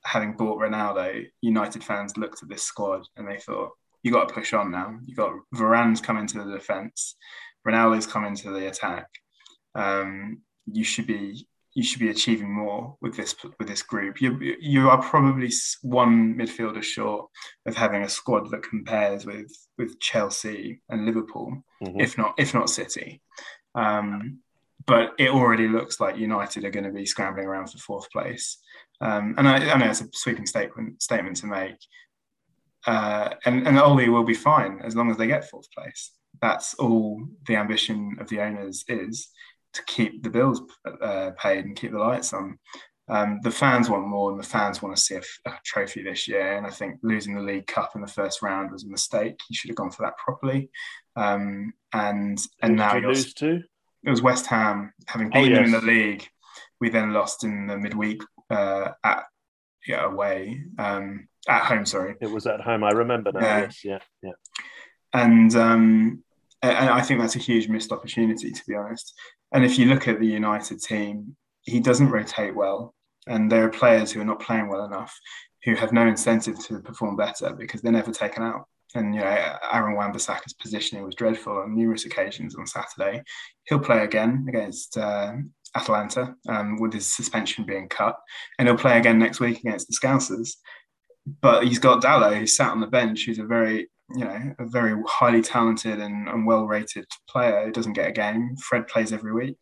having 0.05 0.33
bought 0.33 0.59
Ronaldo, 0.59 1.27
United 1.43 1.85
fans 1.85 2.17
looked 2.17 2.43
at 2.43 2.49
this 2.49 2.63
squad 2.63 3.07
and 3.17 3.29
they 3.29 3.39
thought, 3.39 3.73
"You 4.03 4.11
got 4.11 4.29
to 4.29 4.35
push 4.35 4.55
on 4.55 4.71
now. 4.71 4.99
You 5.05 5.15
got 5.15 5.35
Varane's 5.55 6.01
coming 6.01 6.27
to 6.29 6.43
the 6.43 6.53
defence, 6.53 7.17
Ronaldo's 7.67 8.07
coming 8.07 8.35
to 8.37 8.51
the 8.51 8.69
attack. 8.69 9.09
Um, 9.75 10.41
you 10.67 10.85
should 10.85 11.07
be 11.07 11.47
you 11.75 11.83
should 11.83 11.99
be 11.99 12.11
achieving 12.11 12.53
more 12.53 12.97
with 13.01 13.17
this 13.17 13.35
with 13.59 13.69
this 13.69 13.83
group. 13.83 14.21
You 14.21 14.39
you 14.61 14.89
are 14.89 15.03
probably 15.03 15.51
one 15.83 16.35
midfielder 16.35 16.83
short 16.83 17.29
of 17.67 17.77
having 17.77 18.03
a 18.03 18.09
squad 18.09 18.51
that 18.51 18.63
compares 18.63 19.27
with 19.27 19.51
with 19.77 19.99
Chelsea 19.99 20.81
and 20.89 21.05
Liverpool, 21.05 21.65
mm-hmm. 21.83 22.01
if 22.01 22.17
not 22.17 22.35
if 22.39 22.55
not 22.55 22.71
City. 22.71 23.21
Um, 23.75 24.39
but 24.87 25.15
it 25.19 25.31
already 25.31 25.67
looks 25.67 25.99
like 25.99 26.17
United 26.17 26.65
are 26.65 26.71
going 26.71 26.85
to 26.85 26.93
be 26.93 27.07
scrambling 27.07 27.47
around 27.47 27.69
for 27.69 27.79
fourth 27.79 28.11
place. 28.11 28.59
Um, 29.01 29.35
and 29.39 29.49
I, 29.49 29.71
I, 29.71 29.79
know 29.79 29.87
it's 29.87 30.03
a 30.03 30.09
sweeping 30.13 30.47
statement 30.47 31.03
statement 31.03 31.37
to 31.39 31.47
make. 31.47 31.77
Uh, 32.87 33.31
and, 33.47 33.67
and 33.67 33.79
Ole 33.79 34.11
will 34.11 34.25
be 34.25 34.35
fine 34.35 34.81
as 34.85 34.95
long 34.95 35.11
as 35.11 35.17
they 35.17 35.27
get 35.27 35.49
fourth 35.49 35.71
place. 35.73 36.13
That's 36.43 36.75
all 36.75 37.27
the 37.47 37.57
ambition 37.57 38.17
of 38.21 38.29
the 38.29 38.41
owners 38.41 38.85
is 38.89 39.29
to 39.75 39.83
keep 39.87 40.23
the 40.23 40.31
bills 40.31 40.63
uh, 41.03 41.31
paid 41.39 41.65
and 41.65 41.77
keep 41.77 41.93
the 41.93 41.99
lights 41.99 42.33
on. 42.33 42.59
Um, 43.09 43.41
the 43.43 43.51
fans 43.51 43.91
want 43.91 44.09
more, 44.09 44.31
and 44.31 44.41
the 44.41 44.47
fans 44.47 44.81
want 44.81 44.97
to 44.97 45.03
see 45.03 45.17
a, 45.17 45.23
a, 45.47 45.53
trophy 45.63 46.03
this 46.03 46.27
year. 46.27 46.57
And 46.57 46.67
I 46.67 46.71
think 46.71 46.99
losing 47.03 47.35
the 47.35 47.43
League 47.43 47.67
Cup 47.67 47.93
in 47.95 48.01
the 48.01 48.07
first 48.07 48.41
round 48.41 48.73
was 48.73 48.85
a 48.85 48.89
mistake. 48.89 49.39
You 49.51 49.57
should 49.57 49.69
have 49.69 49.77
gone 49.77 49.91
for 49.91 50.05
that 50.05 50.17
properly. 50.17 50.71
Um, 51.15 51.75
and 51.93 52.39
and 52.63 52.77
now 52.77 52.97
you 52.97 53.07
lose 53.07 53.35
to 53.35 53.61
it 54.05 54.11
was 54.11 54.23
West 54.23 54.47
Ham 54.47 54.93
having 55.07 55.29
beaten 55.29 55.43
oh, 55.43 55.49
yes. 55.49 55.57
them 55.57 55.65
in 55.65 55.73
the 55.73 55.93
league. 55.93 56.29
We 56.81 56.91
then 56.91 57.13
lost 57.13 57.45
in 57.45 57.67
the 57.67 57.79
midweek 57.79 58.23
uh, 58.51 58.91
at 59.03 59.25
yeah, 59.87 60.05
away 60.05 60.63
um, 60.79 61.29
at 61.49 61.63
home. 61.63 61.87
Sorry, 61.87 62.15
it 62.21 62.31
was 62.31 62.47
at 62.47 62.61
home. 62.61 62.85
I 62.85 62.91
remember 62.91 63.33
now. 63.33 63.41
Yeah. 63.41 63.61
Yes, 63.61 63.85
yeah, 63.85 63.99
yeah. 64.23 64.33
And 65.15 65.55
um, 65.57 66.25
and 66.63 66.91
I 66.91 67.01
think 67.01 67.21
that's 67.21 67.37
a 67.37 67.41
huge 67.41 67.69
missed 67.69 67.93
opportunity, 67.93 68.51
to 68.51 68.63
be 68.67 68.75
honest. 68.75 69.15
And 69.55 69.65
if 69.65 69.79
you 69.79 69.87
look 69.87 70.09
at 70.09 70.19
the 70.19 70.27
United 70.27 70.83
team, 70.83 71.37
he 71.63 71.81
doesn't 71.81 72.11
rotate 72.11 72.55
well, 72.55 72.93
and 73.29 73.51
there 73.51 73.65
are 73.65 73.71
players 73.71 74.11
who 74.11 74.21
are 74.21 74.25
not 74.25 74.41
playing 74.41 74.69
well 74.69 74.85
enough, 74.85 75.17
who 75.63 75.77
have 75.77 75.93
no 75.93 76.07
incentive 76.07 76.59
to 76.67 76.81
perform 76.81 77.17
better 77.17 77.55
because 77.55 77.81
they're 77.81 77.93
never 77.93 78.11
taken 78.11 78.43
out. 78.43 78.65
And 78.97 79.15
you 79.15 79.21
know, 79.21 79.57
Aaron 79.73 79.95
Wan-Bissaka's 79.95 80.55
positioning 80.55 81.05
was 81.05 81.15
dreadful 81.15 81.57
on 81.59 81.75
numerous 81.75 82.05
occasions 82.05 82.57
on 82.57 82.67
Saturday. 82.67 83.23
He'll 83.65 83.79
play 83.79 84.05
again 84.05 84.45
against 84.49 84.99
uh, 84.99 85.35
Atalanta 85.75 86.35
um, 86.49 86.77
with 86.81 86.93
his 86.93 87.15
suspension 87.15 87.65
being 87.65 87.89
cut, 87.89 88.17
and 88.59 88.67
he'll 88.67 88.77
play 88.77 88.99
again 88.99 89.21
next 89.21 89.39
week 89.39 89.61
against 89.61 89.87
the 89.89 89.95
Scousers. 89.95 90.57
But 91.41 91.65
he's 91.65 91.79
got 91.79 92.03
Dalot, 92.03 92.39
who 92.39 92.47
sat 92.47 92.71
on 92.71 92.81
the 92.81 92.87
bench, 92.89 93.25
who's 93.25 93.39
a 93.39 93.45
very, 93.45 93.89
you 94.11 94.25
know, 94.25 94.55
a 94.59 94.67
very 94.67 95.01
highly 95.07 95.43
talented 95.43 96.01
and, 96.01 96.29
and 96.29 96.47
well-rated 96.47 97.07
player 97.29 97.65
who 97.65 97.73
doesn't 97.73 97.95
get 97.95 98.09
a 98.09 98.13
game. 98.13 98.57
Fred 98.57 98.87
plays 98.87 99.13
every 99.13 99.33
week. 99.33 99.59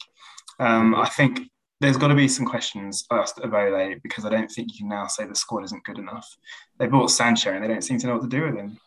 Um, 0.58 0.94
I 0.94 1.08
think 1.08 1.40
there's 1.80 1.96
got 1.96 2.08
to 2.08 2.14
be 2.14 2.28
some 2.28 2.46
questions 2.46 3.04
asked 3.10 3.40
of 3.40 3.54
Ole 3.54 3.96
because 4.02 4.24
I 4.24 4.30
don't 4.30 4.50
think 4.50 4.72
you 4.72 4.78
can 4.78 4.88
now 4.88 5.06
say 5.06 5.26
the 5.26 5.34
squad 5.34 5.64
isn't 5.64 5.84
good 5.84 5.98
enough. 5.98 6.28
They 6.78 6.86
bought 6.86 7.10
Sancho 7.10 7.52
and 7.52 7.62
they 7.62 7.68
don't 7.68 7.82
seem 7.82 7.98
to 7.98 8.06
know 8.06 8.14
what 8.14 8.22
to 8.22 8.28
do 8.28 8.44
with 8.44 8.54
him. 8.54 8.78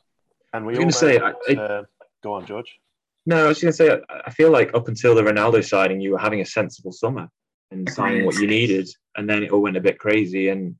And 0.54 0.66
we 0.66 0.74
all 0.74 0.80
going 0.80 0.90
to 0.90 0.96
say, 0.96 1.18
that, 1.18 1.36
I, 1.50 1.54
uh, 1.54 1.84
go 2.24 2.34
on, 2.34 2.46
George. 2.46 2.80
No, 3.26 3.46
I 3.46 3.48
was 3.48 3.62
going 3.62 3.72
to 3.72 3.76
say, 3.76 4.00
I 4.26 4.30
feel 4.32 4.52
like 4.52 4.74
up 4.74 4.88
until 4.88 5.16
the 5.16 5.24
Ronaldo 5.24 5.66
signing, 5.66 6.00
you 6.00 6.12
were 6.12 6.20
having 6.20 6.42
a 6.42 6.46
sensible 6.46 6.92
summer 6.92 7.30
and 7.72 7.90
signing 7.90 8.26
what 8.26 8.36
you 8.36 8.48
needed, 8.48 8.88
and 9.18 9.28
then 9.28 9.44
it 9.44 9.52
all 9.52 9.62
went 9.62 9.76
a 9.76 9.82
bit 9.82 9.98
crazy. 9.98 10.50
And 10.50 10.76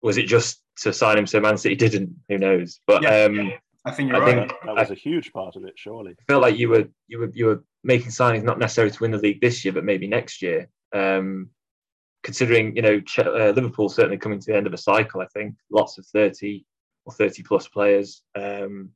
was 0.00 0.16
it 0.16 0.26
just 0.26 0.62
to 0.82 0.92
sign 0.92 1.18
him 1.18 1.26
so 1.26 1.40
Man 1.40 1.58
City 1.58 1.74
didn't? 1.74 2.14
Who 2.28 2.38
knows? 2.38 2.80
But 2.86 3.02
yeah, 3.02 3.24
um, 3.24 3.34
yeah. 3.34 3.58
I 3.84 3.90
think 3.90 4.10
you're 4.10 4.22
I 4.22 4.26
right. 4.26 4.48
Think, 4.48 4.60
that 4.64 4.74
was 4.76 4.90
a 4.90 4.94
huge 4.94 5.32
part 5.32 5.56
of 5.56 5.64
it, 5.64 5.74
surely. 5.76 6.12
I 6.12 6.32
felt 6.32 6.42
like 6.42 6.56
you 6.56 6.68
were 6.68 6.84
you 7.08 7.18
were 7.18 7.30
you 7.32 7.46
were 7.46 7.64
making 7.82 8.10
signings 8.10 8.44
not 8.44 8.58
necessarily 8.58 8.92
to 8.92 9.00
win 9.00 9.10
the 9.10 9.18
league 9.18 9.40
this 9.40 9.64
year, 9.64 9.72
but 9.72 9.84
maybe 9.84 10.06
next 10.06 10.42
year. 10.42 10.68
Um, 10.94 11.50
considering 12.22 12.76
you 12.76 12.82
know 12.82 13.02
uh, 13.18 13.50
Liverpool 13.50 13.88
certainly 13.88 14.18
coming 14.18 14.38
to 14.38 14.46
the 14.46 14.56
end 14.56 14.66
of 14.66 14.74
a 14.74 14.78
cycle, 14.78 15.20
I 15.20 15.26
think 15.26 15.54
lots 15.70 15.98
of 15.98 16.06
thirty 16.06 16.64
or 17.04 17.12
thirty 17.12 17.42
plus 17.42 17.66
players. 17.68 18.22
Um, 18.34 18.90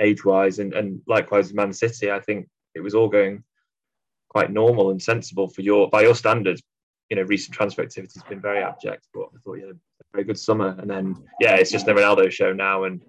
age 0.00 0.24
wise, 0.24 0.58
and, 0.58 0.72
and 0.74 1.00
likewise 1.06 1.52
Man 1.52 1.72
City. 1.72 2.10
I 2.10 2.20
think 2.20 2.48
it 2.74 2.80
was 2.80 2.94
all 2.94 3.08
going 3.08 3.42
quite 4.28 4.50
normal 4.50 4.90
and 4.90 5.02
sensible 5.02 5.48
for 5.48 5.62
your 5.62 5.88
by 5.88 6.02
your 6.02 6.14
standards. 6.14 6.62
You 7.10 7.16
know, 7.16 7.22
recent 7.22 7.54
transfer 7.54 7.82
activity 7.82 8.12
has 8.14 8.22
been 8.22 8.40
very 8.40 8.62
abject, 8.62 9.08
but 9.12 9.24
I 9.34 9.38
thought 9.44 9.58
you 9.58 9.66
had 9.66 9.76
a 9.76 9.78
very 10.12 10.24
good 10.24 10.38
summer. 10.38 10.74
And 10.78 10.88
then, 10.88 11.22
yeah, 11.40 11.56
it's 11.56 11.70
just 11.70 11.84
the 11.84 11.92
Ronaldo 11.92 12.30
show 12.30 12.54
now, 12.54 12.84
and 12.84 13.02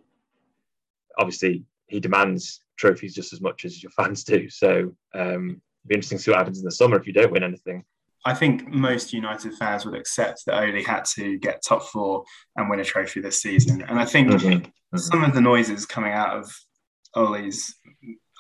obviously 1.17 1.63
he 1.88 1.99
demands 1.99 2.60
trophies 2.78 3.13
just 3.13 3.34
as 3.34 3.41
much 3.41 3.65
as 3.65 3.82
your 3.82 3.91
fans 3.91 4.23
do. 4.23 4.49
So, 4.49 4.95
um, 5.13 5.62
it'll 5.84 5.88
be 5.88 5.95
interesting 5.95 6.17
to 6.17 6.23
see 6.23 6.32
what 6.32 6.38
happens 6.38 6.60
in 6.60 6.65
the 6.65 6.71
summer 6.71 6.97
if 6.97 7.08
you 7.08 7.13
don't 7.13 7.32
win 7.32 7.43
anything. 7.43 7.84
I 8.26 8.34
think 8.34 8.67
most 8.67 9.12
United 9.12 9.54
fans 9.56 9.86
would 9.86 9.95
accept 9.95 10.45
that 10.45 10.63
Ole 10.63 10.84
had 10.84 11.04
to 11.15 11.38
get 11.39 11.62
top 11.62 11.84
four 11.84 12.23
and 12.56 12.69
win 12.69 12.80
a 12.80 12.86
trophy 12.86 13.19
this 13.19 13.41
season. 13.41 13.82
And 13.82 13.99
I 13.99 14.06
think 14.06 14.30
mm-hmm. 14.30 14.47
Mm-hmm. 14.47 14.97
some 14.97 15.23
of 15.23 15.34
the 15.34 15.41
noises 15.41 15.86
coming 15.86 16.13
out 16.13 16.38
of 16.38 16.49
Ole's 17.15 17.76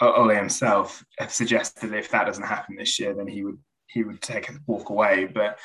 Ole 0.01 0.29
himself 0.29 1.03
have 1.19 1.31
suggested 1.31 1.93
if 1.93 2.09
that 2.11 2.25
doesn't 2.25 2.45
happen 2.45 2.75
this 2.75 2.99
year, 2.99 3.13
then 3.13 3.27
he 3.27 3.43
would 3.43 3.57
he 3.87 4.03
would 4.03 4.21
take 4.21 4.49
a 4.49 4.53
walk 4.67 4.89
away. 4.89 5.25
But 5.25 5.59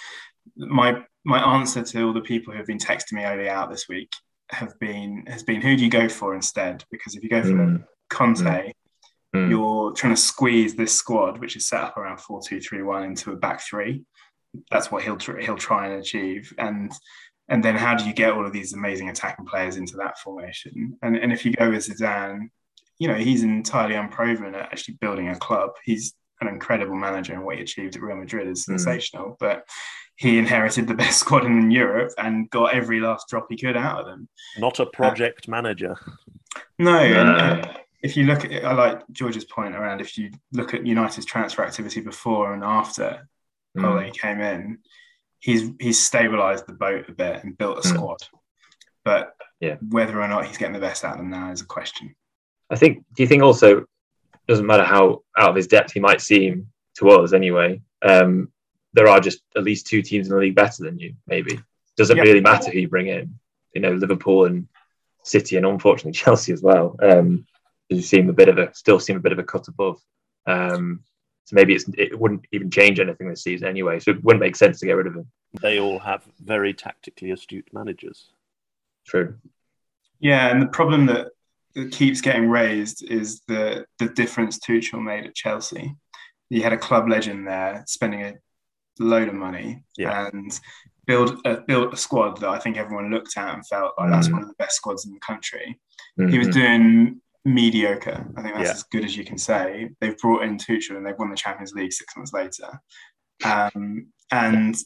my 0.57 1.03
my 1.25 1.57
answer 1.57 1.83
to 1.83 2.03
all 2.07 2.13
the 2.13 2.21
people 2.21 2.53
who 2.53 2.59
have 2.59 2.67
been 2.67 2.79
texting 2.79 3.13
me 3.13 3.25
Ole 3.25 3.49
out 3.49 3.71
this 3.71 3.89
week 3.89 4.11
have 4.51 4.79
been 4.79 5.25
has 5.27 5.43
been 5.43 5.61
who 5.61 5.77
do 5.77 5.85
you 5.85 5.91
go 5.91 6.09
for 6.09 6.35
instead? 6.35 6.85
Because 6.91 7.15
if 7.15 7.23
you 7.23 7.29
go 7.29 7.43
for 7.43 7.49
mm. 7.49 7.85
Conte, 8.09 8.73
mm. 9.35 9.51
you're 9.51 9.93
trying 9.93 10.15
to 10.15 10.21
squeeze 10.21 10.75
this 10.75 10.95
squad, 10.95 11.39
which 11.39 11.57
is 11.57 11.67
set 11.67 11.83
up 11.83 11.97
around 11.97 12.21
four 12.21 12.41
two 12.43 12.61
three 12.61 12.83
one, 12.83 13.05
into 13.05 13.33
a 13.33 13.37
back 13.37 13.61
three. 13.61 14.05
That's 14.71 14.91
what 14.91 15.03
he'll 15.03 15.17
tr- 15.17 15.39
he'll 15.39 15.57
try 15.57 15.89
and 15.89 16.01
achieve. 16.01 16.53
And 16.59 16.93
and 17.49 17.65
then 17.65 17.77
how 17.77 17.95
do 17.95 18.05
you 18.05 18.13
get 18.13 18.33
all 18.33 18.47
of 18.47 18.53
these 18.53 18.73
amazing 18.73 19.09
attacking 19.09 19.47
players 19.47 19.77
into 19.77 19.97
that 19.99 20.19
formation? 20.19 20.97
And 21.03 21.17
and 21.17 21.33
if 21.33 21.45
you 21.45 21.53
go 21.53 21.71
with 21.71 21.87
Zidane, 21.87 22.49
you 22.99 23.09
know, 23.09 23.15
he's 23.15 23.43
entirely 23.43 23.95
unproven 23.95 24.55
at 24.55 24.73
actually 24.73 24.95
building 25.01 25.29
a 25.29 25.37
club. 25.37 25.71
He's 25.85 26.15
an 26.41 26.49
incredible 26.49 26.95
manager, 26.95 27.35
and 27.35 27.45
what 27.45 27.57
he 27.57 27.63
achieved 27.63 27.97
at 27.97 28.03
Real 28.03 28.17
Madrid 28.17 28.49
is 28.49 28.65
hmm. 28.65 28.73
sensational. 28.73 29.31
Mm. 29.31 29.37
But 29.39 29.69
he 30.19 30.37
inherited 30.37 30.89
the 30.89 30.95
best 30.95 31.21
squad 31.21 31.47
in 31.47 31.71
Europe 31.71 32.13
and 32.19 32.51
got 32.51 32.75
every 32.75 33.01
last 33.01 33.29
drop 33.29 33.47
he 33.49 33.57
could 33.57 33.77
out 33.77 34.01
of 34.01 34.07
them. 34.07 34.29
Not 34.59 34.81
a 34.81 34.87
project 34.87 35.49
uh, 35.49 35.53
manager. 35.53 35.97
No, 36.79 36.99
and, 36.99 37.29
uh, 37.29 37.73
if 38.03 38.17
you 38.17 38.25
look 38.25 38.45
at, 38.45 38.65
I 38.65 38.73
like 38.75 39.03
George's 39.13 39.45
point 39.45 39.77
around 39.77 40.01
if 40.01 40.19
you 40.19 40.31
look 40.53 40.75
at 40.75 40.85
United's 40.85 41.25
transfer 41.25 41.65
activity 41.65 42.01
before 42.01 42.53
and 42.53 42.65
after 42.65 43.29
mm. 43.77 43.85
Ole 43.85 44.11
came 44.11 44.41
in, 44.41 44.79
he's 45.39 45.71
he's 45.81 45.99
stabilised 45.99 46.67
the 46.67 46.73
boat 46.73 47.09
a 47.09 47.13
bit 47.13 47.45
and 47.45 47.57
built 47.57 47.79
a 47.79 47.89
mm. 47.89 47.95
squad. 47.95 48.19
But 49.05 49.35
yeah. 49.61 49.77
whether 49.89 50.21
or 50.21 50.27
not 50.27 50.47
he's 50.47 50.59
getting 50.59 50.75
the 50.75 50.81
best 50.81 51.05
out 51.05 51.13
of 51.13 51.19
them 51.19 51.31
now 51.31 51.53
is 51.53 51.61
a 51.61 51.67
question. 51.67 52.15
I 52.71 52.77
think. 52.77 53.05
Do 53.15 53.23
you 53.23 53.29
think 53.29 53.43
also 53.43 53.85
doesn't 54.49 54.67
matter 54.67 54.85
how 54.85 55.23
out 55.39 55.51
of 55.51 55.57
his 55.57 55.69
depth 55.69 55.93
he 55.93 56.01
might 56.01 56.21
seem 56.21 56.69
to 56.99 57.09
us 57.11 57.33
anyway? 57.33 57.81
Um, 58.03 58.51
there 58.93 59.09
are 59.09 59.21
just 59.21 59.41
at 59.57 59.65
least 59.65 59.87
two 59.87 60.03
teams 60.03 60.29
in 60.29 60.35
the 60.35 60.41
league 60.41 60.55
better 60.55 60.83
than 60.83 60.99
you. 60.99 61.15
Maybe 61.27 61.61
doesn't 61.97 62.17
yeah. 62.17 62.23
really 62.23 62.41
matter 62.41 62.71
who 62.71 62.79
you 62.79 62.89
bring 62.89 63.09
in. 63.09 63.39
You 63.75 63.83
know, 63.83 63.93
Liverpool 63.93 64.47
and 64.47 64.69
City, 65.25 65.57
and 65.57 65.67
unfortunately 65.67 66.13
Chelsea 66.19 66.53
as 66.53 66.63
well. 66.63 66.97
Um, 67.03 67.47
you 67.91 68.01
seem 68.01 68.29
a 68.31 68.35
bit 68.35 68.49
of 68.49 68.59
a 68.59 68.75
still 68.75 69.01
seem 69.01 69.17
a 69.17 69.21
bit 69.21 69.33
of 69.33 69.39
a 69.39 69.45
cut 69.45 69.69
above. 69.69 70.01
Um, 70.47 71.05
so 71.45 71.55
maybe 71.55 71.75
it's, 71.75 71.87
it 71.97 72.19
wouldn't 72.19 72.47
even 72.53 72.71
change 72.71 73.01
anything 73.01 73.29
this 73.29 73.43
season 73.43 73.69
anyway. 73.69 74.01
So 74.01 74.11
it 74.11 74.23
wouldn't 74.23 74.43
make 74.43 74.57
sense 74.57 74.81
to 74.81 74.87
get 74.87 74.93
rid 74.93 75.07
of 75.07 75.15
him. 75.15 75.31
They 75.63 75.81
all 75.81 75.99
have 75.99 76.23
very 76.45 76.75
tactically 76.75 77.31
astute 77.31 77.69
managers. 77.73 78.31
True. 79.07 79.37
Yeah, 80.21 80.49
and 80.49 80.61
the 80.61 80.67
problem 80.67 81.07
that 81.07 81.29
that 81.75 81.93
keeps 81.93 82.21
getting 82.21 82.49
raised 82.49 83.05
is 83.05 83.41
the 83.49 83.87
the 83.99 84.09
difference 84.09 84.59
Tuchel 84.59 85.03
made 85.03 85.27
at 85.27 85.35
Chelsea. 85.35 85.95
you 86.51 86.63
had 86.63 86.73
a 86.73 86.79
club 86.79 87.09
legend 87.09 87.47
there 87.47 87.85
spending 87.87 88.23
a 88.23 88.35
load 89.01 89.29
of 89.29 89.35
money 89.35 89.85
Yeah. 89.97 90.27
and 90.33 90.59
build 91.07 91.41
a, 91.47 91.61
build 91.63 91.93
a 91.93 91.97
squad 91.97 92.39
that 92.41 92.51
I 92.51 92.59
think 92.59 92.77
everyone 92.77 93.11
looked 93.11 93.37
at 93.37 93.55
and 93.55 93.67
felt 93.67 93.93
like 93.99 94.11
that's 94.11 94.29
Mm. 94.29 94.33
one 94.33 94.43
of 94.43 94.49
the 94.49 94.55
best 94.59 94.77
squads 94.77 95.07
in 95.07 95.13
the 95.15 95.21
country. 95.21 95.79
He 96.17 96.39
was 96.39 96.49
Mhm. 96.49 96.53
doing 96.53 97.21
mediocre. 97.45 98.27
I 98.37 98.43
think 98.43 98.55
that's 98.57 98.67
Yeah. 98.69 98.73
as 98.75 98.83
good 98.85 99.05
as 99.05 99.17
you 99.17 99.25
can 99.25 99.39
say. 99.39 99.91
They've 100.01 100.19
brought 100.19 100.43
in 100.43 100.57
Tuchel 100.59 100.97
and 100.97 101.07
they've 101.07 101.19
won 101.19 101.31
the 101.31 101.37
Champions 101.37 101.73
League 101.73 101.93
six 101.93 102.15
months 102.17 102.33
later. 102.33 102.81
Um, 103.45 104.13
and 104.31 104.77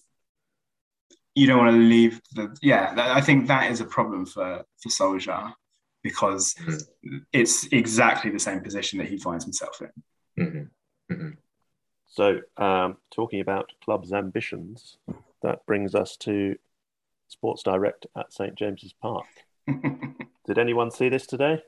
you 1.34 1.46
don't 1.46 1.58
want 1.58 1.72
to 1.74 1.78
leave 1.78 2.20
the 2.34 2.54
yeah. 2.60 2.92
I 2.96 3.20
think 3.22 3.48
that 3.48 3.70
is 3.70 3.80
a 3.80 3.86
problem 3.86 4.26
for 4.26 4.64
for 4.82 4.88
Solskjaer 4.90 5.54
because 6.02 6.54
Mm. 6.54 7.24
it's 7.32 7.66
exactly 7.72 8.30
the 8.30 8.38
same 8.38 8.60
position 8.60 8.98
that 8.98 9.08
he 9.08 9.16
finds 9.18 9.44
himself 9.44 9.80
in. 9.80 10.44
Mhm. 10.44 10.70
Mhm. 11.10 11.36
So, 12.12 12.40
um, 12.58 12.98
talking 13.10 13.40
about 13.40 13.72
club's 13.82 14.12
ambitions, 14.12 14.98
that 15.42 15.64
brings 15.64 15.94
us 15.94 16.14
to 16.18 16.56
Sports 17.28 17.62
Direct 17.62 18.06
at 18.14 18.30
St 18.32 18.54
James's 18.54 18.92
Park. 18.92 19.24
Did 20.46 20.58
anyone 20.58 20.90
see 20.90 21.08
this 21.08 21.26
today? 21.26 21.62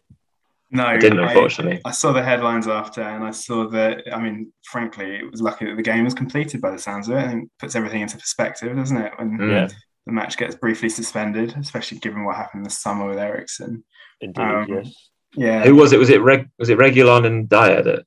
no, 0.70 0.84
I 0.84 0.98
didn't, 0.98 1.20
unfortunately. 1.20 1.80
I 1.86 1.92
saw 1.92 2.12
the 2.12 2.22
headlines 2.22 2.68
after, 2.68 3.00
and 3.00 3.24
I 3.24 3.30
saw 3.30 3.66
that. 3.70 4.02
I 4.12 4.20
mean, 4.20 4.52
frankly, 4.70 5.16
it 5.16 5.30
was 5.30 5.40
lucky 5.40 5.64
that 5.64 5.76
the 5.76 5.82
game 5.82 6.04
was 6.04 6.12
completed 6.12 6.60
by 6.60 6.70
the 6.72 6.78
sounds 6.78 7.08
of 7.08 7.14
it. 7.16 7.22
and 7.22 7.30
think 7.30 7.50
puts 7.58 7.74
everything 7.74 8.02
into 8.02 8.18
perspective, 8.18 8.76
doesn't 8.76 8.96
it? 8.98 9.12
When 9.16 9.38
Mm. 9.38 9.50
Yeah. 9.50 9.68
the 10.06 10.12
match 10.12 10.36
gets 10.36 10.56
briefly 10.56 10.90
suspended, 10.90 11.54
especially 11.58 12.00
given 12.00 12.22
what 12.24 12.36
happened 12.36 12.66
this 12.66 12.78
summer 12.82 13.06
with 13.08 13.18
Eriksen. 13.18 13.82
Indeed, 14.20 14.42
Um, 14.42 14.66
yes. 14.68 15.10
Yeah, 15.36 15.64
Who 15.64 15.74
was 15.74 15.94
it? 15.94 15.98
Was 15.98 16.10
it 16.10 16.20
Reg- 16.20 16.50
was 16.58 16.68
it 16.68 16.76
Reguilón 16.78 17.24
and 17.24 17.48
Dier 17.48 17.82
that 17.82 18.04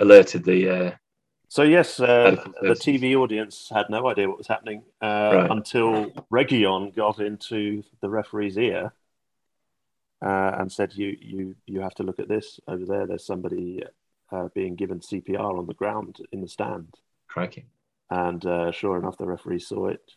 alerted 0.00 0.44
the? 0.44 0.68
Uh, 0.68 0.90
So 1.50 1.64
yes, 1.64 1.98
uh, 1.98 2.36
the. 2.62 2.74
TV 2.74 3.16
audience 3.16 3.68
had 3.74 3.90
no 3.90 4.06
idea 4.06 4.28
what 4.28 4.38
was 4.38 4.46
happening 4.46 4.84
uh, 5.02 5.32
Right. 5.34 5.50
until 5.50 6.06
Reguilón 6.30 6.94
got 6.94 7.18
into 7.18 7.82
the 8.00 8.08
referee's 8.08 8.56
ear 8.56 8.92
uh, 10.22 10.52
and 10.58 10.70
said, 10.70 10.94
"You, 10.94 11.16
you, 11.20 11.56
you 11.66 11.80
have 11.80 11.94
to 11.96 12.04
look 12.04 12.20
at 12.20 12.28
this 12.28 12.60
over 12.68 12.84
there. 12.84 13.04
There's 13.04 13.26
somebody 13.26 13.82
uh, 14.30 14.46
being 14.54 14.76
given 14.76 15.00
CPR 15.00 15.58
on 15.58 15.66
the 15.66 15.74
ground 15.74 16.18
in 16.30 16.40
the 16.40 16.48
stand." 16.48 16.94
crikey. 17.26 17.66
And 18.10 18.46
uh, 18.46 18.70
sure 18.70 18.96
enough, 18.96 19.18
the 19.18 19.26
referee 19.26 19.58
saw 19.60 19.88
it 19.88 20.12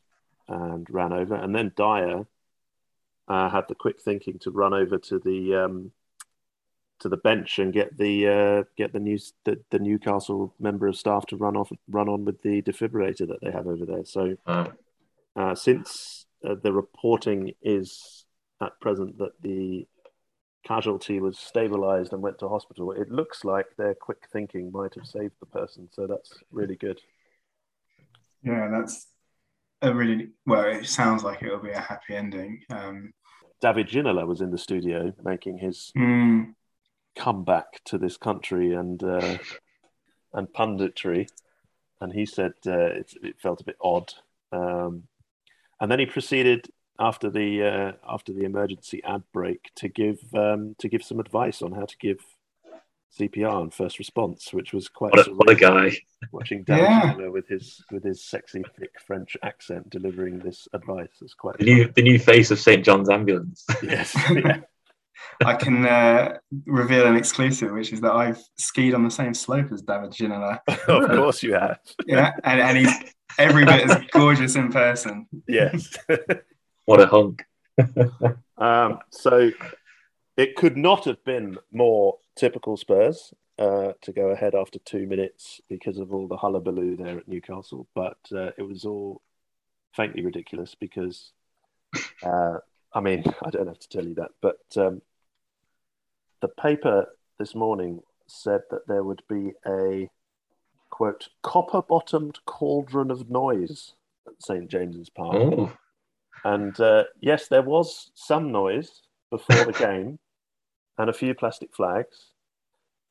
and 0.48 0.88
ran 0.92 1.14
over. 1.14 1.34
And 1.34 1.56
then 1.56 1.72
Dier 1.76 2.28
uh, 3.28 3.50
had 3.50 3.68
the 3.68 3.76
quick 3.76 4.00
thinking 4.00 4.38
to 4.40 4.52
run 4.52 4.74
over 4.76 5.00
to 5.00 5.18
the 5.18 5.56
um, 5.56 5.92
to 7.00 7.10
the 7.10 7.18
bench 7.18 7.60
and 7.60 7.74
get 7.74 7.98
the 7.98 8.28
uh, 8.28 8.64
get 8.78 8.94
the 8.94 9.00
new 9.00 9.18
the, 9.46 9.60
the 9.72 9.80
Newcastle 9.80 10.54
member 10.60 10.88
of 10.88 10.96
staff 10.96 11.26
to 11.28 11.38
run 11.38 11.58
off 11.58 11.72
run 11.90 12.08
on 12.10 12.26
with 12.26 12.42
the 12.42 12.62
defibrillator 12.62 13.28
that 13.28 13.40
they 13.42 13.52
have 13.52 13.68
over 13.68 13.86
there. 13.86 14.06
So 14.06 14.36
Wow. 14.48 14.74
uh, 15.36 15.56
since 15.56 16.26
uh, 16.48 16.56
the 16.62 16.74
reporting 16.74 17.54
is 17.62 18.26
at 18.62 18.80
present 18.80 19.18
that 19.18 19.34
the 19.42 19.88
casualty 20.66 21.20
was 21.20 21.38
stabilized 21.38 22.14
and 22.14 22.22
went 22.22 22.40
to 22.40 22.48
hospital, 22.48 22.92
it 22.94 23.10
looks 23.12 23.44
like 23.44 23.66
their 23.78 23.96
quick 23.96 24.28
thinking 24.32 24.72
might 24.72 24.94
have 24.96 25.06
saved 25.06 25.34
the 25.40 25.46
person. 25.46 25.90
So 25.92 26.08
that's 26.08 26.32
really 26.52 26.76
good. 26.78 27.02
yeah, 28.44 28.70
that's 28.70 29.08
a 29.82 29.94
really 29.94 30.30
well. 30.46 30.64
It 30.66 30.86
sounds 30.86 31.24
like 31.24 31.44
it'll 31.44 31.60
be 31.60 31.72
a 31.72 31.80
happy 31.80 32.16
ending. 32.16 32.62
Um, 32.70 33.14
David 33.62 33.88
Ginola 33.88 34.26
was 34.28 34.42
in 34.42 34.52
the 34.52 34.58
studio 34.58 35.14
making 35.24 35.58
his 35.58 35.92
mm, 35.98 36.54
comeback 37.16 37.82
to 37.86 37.98
this 37.98 38.18
country 38.18 38.74
and 38.74 39.04
uh, 39.04 39.38
and 40.34 40.48
punditry, 40.48 41.28
and 42.02 42.14
he 42.14 42.26
said 42.26 42.54
uh, 42.66 42.72
it, 42.78 43.14
it 43.22 43.40
felt 43.40 43.62
a 43.62 43.66
bit 43.66 43.78
odd. 43.82 44.14
Um, 44.52 45.04
and 45.80 45.92
then 45.92 46.00
he 46.00 46.06
proceeded 46.06 46.70
after 47.00 47.30
the 47.30 47.64
uh, 47.64 47.92
after 48.08 48.34
the 48.34 48.44
emergency 48.44 49.02
ad 49.04 49.24
break 49.32 49.72
to 49.76 49.90
give 49.90 50.20
um, 50.34 50.76
to 50.80 50.88
give 50.88 51.04
some 51.04 51.20
advice 51.20 51.62
on 51.62 51.72
how 51.72 51.86
to 51.86 51.98
give 51.98 52.20
CPR 53.18 53.62
and 53.62 53.74
first 53.74 54.00
response, 54.00 54.52
which 54.54 54.74
was 54.74 54.90
quite 54.90 55.12
What 55.12 55.28
a, 55.28 55.32
what 55.32 55.50
a 55.50 55.56
guy. 55.56 55.92
watching 56.32 56.64
David 56.64 56.84
Yeah. 56.84 57.28
With 57.28 57.48
his 57.48 57.84
with 57.92 58.04
his 58.04 58.24
sexy 58.24 58.64
thick 58.80 59.00
French 59.06 59.38
accent 59.44 59.90
delivering 59.90 60.40
this 60.40 60.68
advice. 60.74 61.12
It's 61.22 61.34
quite 61.36 61.58
The 61.60 61.66
new 61.66 61.92
the 61.92 62.02
new 62.02 62.18
face 62.18 62.50
of 62.50 62.60
St 62.60 62.84
John's 62.84 63.10
Ambulance. 63.10 63.66
yes, 63.84 64.16
yeah. 64.32 64.62
I 65.46 65.56
can 65.56 65.86
uh, 65.86 66.38
reveal 66.66 67.06
an 67.08 67.16
exclusive, 67.16 67.72
which 67.72 67.92
is 67.94 68.02
that 68.02 68.14
I've 68.14 68.42
skied 68.58 68.94
on 68.94 69.04
the 69.04 69.12
same 69.12 69.34
slope 69.34 69.72
as 69.72 69.82
David 69.82 70.12
Ginola. 70.12 70.60
of 70.68 71.10
course 71.10 71.44
you 71.44 71.54
have. 71.54 71.80
Yeah, 72.06 72.32
and, 72.44 72.60
and 72.60 72.78
he's 72.78 73.14
every 73.38 73.66
bit 73.66 73.90
as 73.90 74.02
gorgeous 74.12 74.56
in 74.56 74.72
person. 74.72 75.28
Yes. 75.48 75.96
What 76.86 77.00
a 77.00 77.08
hunk. 77.08 77.44
Um, 78.56 79.00
so 79.10 79.52
it 80.38 80.56
could 80.56 80.78
not 80.78 81.06
have 81.06 81.22
been 81.26 81.58
more 81.72 82.18
typical 82.38 82.78
Spurs 82.78 83.34
uh, 83.58 83.94
to 84.02 84.12
go 84.14 84.28
ahead 84.28 84.56
after 84.56 84.80
two 84.80 85.06
minutes 85.08 85.60
because 85.70 85.98
of 85.98 86.14
all 86.14 86.28
the 86.28 86.38
hullabaloo 86.38 86.96
there 86.96 87.18
at 87.18 87.28
Newcastle. 87.28 87.88
But 87.94 88.20
uh, 88.32 88.52
it 88.58 88.62
was 88.62 88.86
all 88.86 89.22
faintly 89.96 90.24
ridiculous 90.24 90.76
because, 90.76 91.32
uh, 92.24 92.60
I 92.94 93.02
mean, 93.02 93.24
I 93.44 93.50
don't 93.50 93.68
have 93.68 93.80
to 93.80 93.90
tell 93.90 94.06
you 94.06 94.16
that, 94.16 94.32
but 94.42 94.60
um, 94.78 95.02
the 96.44 96.50
paper 96.50 97.08
this 97.40 97.56
morning 97.56 98.02
said 98.28 98.62
that 98.70 98.86
there 98.86 99.04
would 99.04 99.24
be 99.30 99.54
a 99.66 100.10
quote 100.90 101.30
copper 101.42 101.82
bottomed 101.82 102.38
cauldron 102.46 103.10
of 103.10 103.30
noise 103.30 103.94
at 104.28 104.34
St 104.40 104.70
James's 104.70 105.10
Park. 105.10 105.36
Oh, 105.38 105.72
And 106.44 106.78
uh, 106.82 107.06
yes, 107.22 107.48
there 107.48 107.62
was 107.62 108.12
some 108.14 108.52
noise 108.52 109.04
before 109.32 109.64
the 109.64 109.72
game 109.88 110.20
and 110.98 111.10
a 111.10 111.14
few 111.14 111.34
plastic 111.34 111.74
flags. 111.74 112.32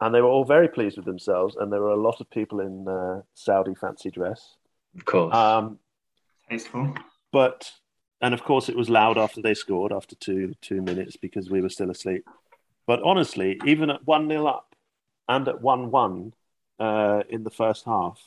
And 0.03 0.15
they 0.15 0.21
were 0.21 0.29
all 0.29 0.45
very 0.45 0.69
pleased 0.69 0.99
with 0.99 1.07
themselves. 1.07 1.57
And 1.57 1.73
there 1.73 1.81
were 1.81 1.93
a 1.93 2.01
lot 2.01 2.21
of 2.21 2.29
people 2.29 2.61
in 2.61 2.87
uh, 2.87 3.23
Saudi 3.33 3.75
fancy 3.75 4.11
dress. 4.11 4.57
of 4.95 5.07
course. 5.07 5.35
Um, 5.35 5.79
Tasteful. 6.51 6.93
but, 7.33 7.71
and 8.21 8.35
of 8.35 8.45
course, 8.45 8.69
it 8.69 8.77
was 8.77 8.91
loud 8.91 9.17
after 9.17 9.41
they 9.41 9.55
scored 9.55 9.91
after 9.91 10.17
two, 10.17 10.53
two 10.61 10.83
minutes 10.83 11.17
because 11.17 11.49
we 11.49 11.63
were 11.63 11.71
still 11.71 11.91
asleep. 11.91 12.27
But 12.87 13.03
honestly, 13.03 13.61
even 13.65 13.91
at 13.91 14.07
1 14.07 14.29
0 14.29 14.47
up 14.47 14.75
and 15.29 15.47
at 15.49 15.61
1 15.61 15.91
1 15.91 16.33
uh, 16.81 17.23
in 17.29 17.45
the 17.45 17.51
first 17.51 17.85
half, 17.85 18.21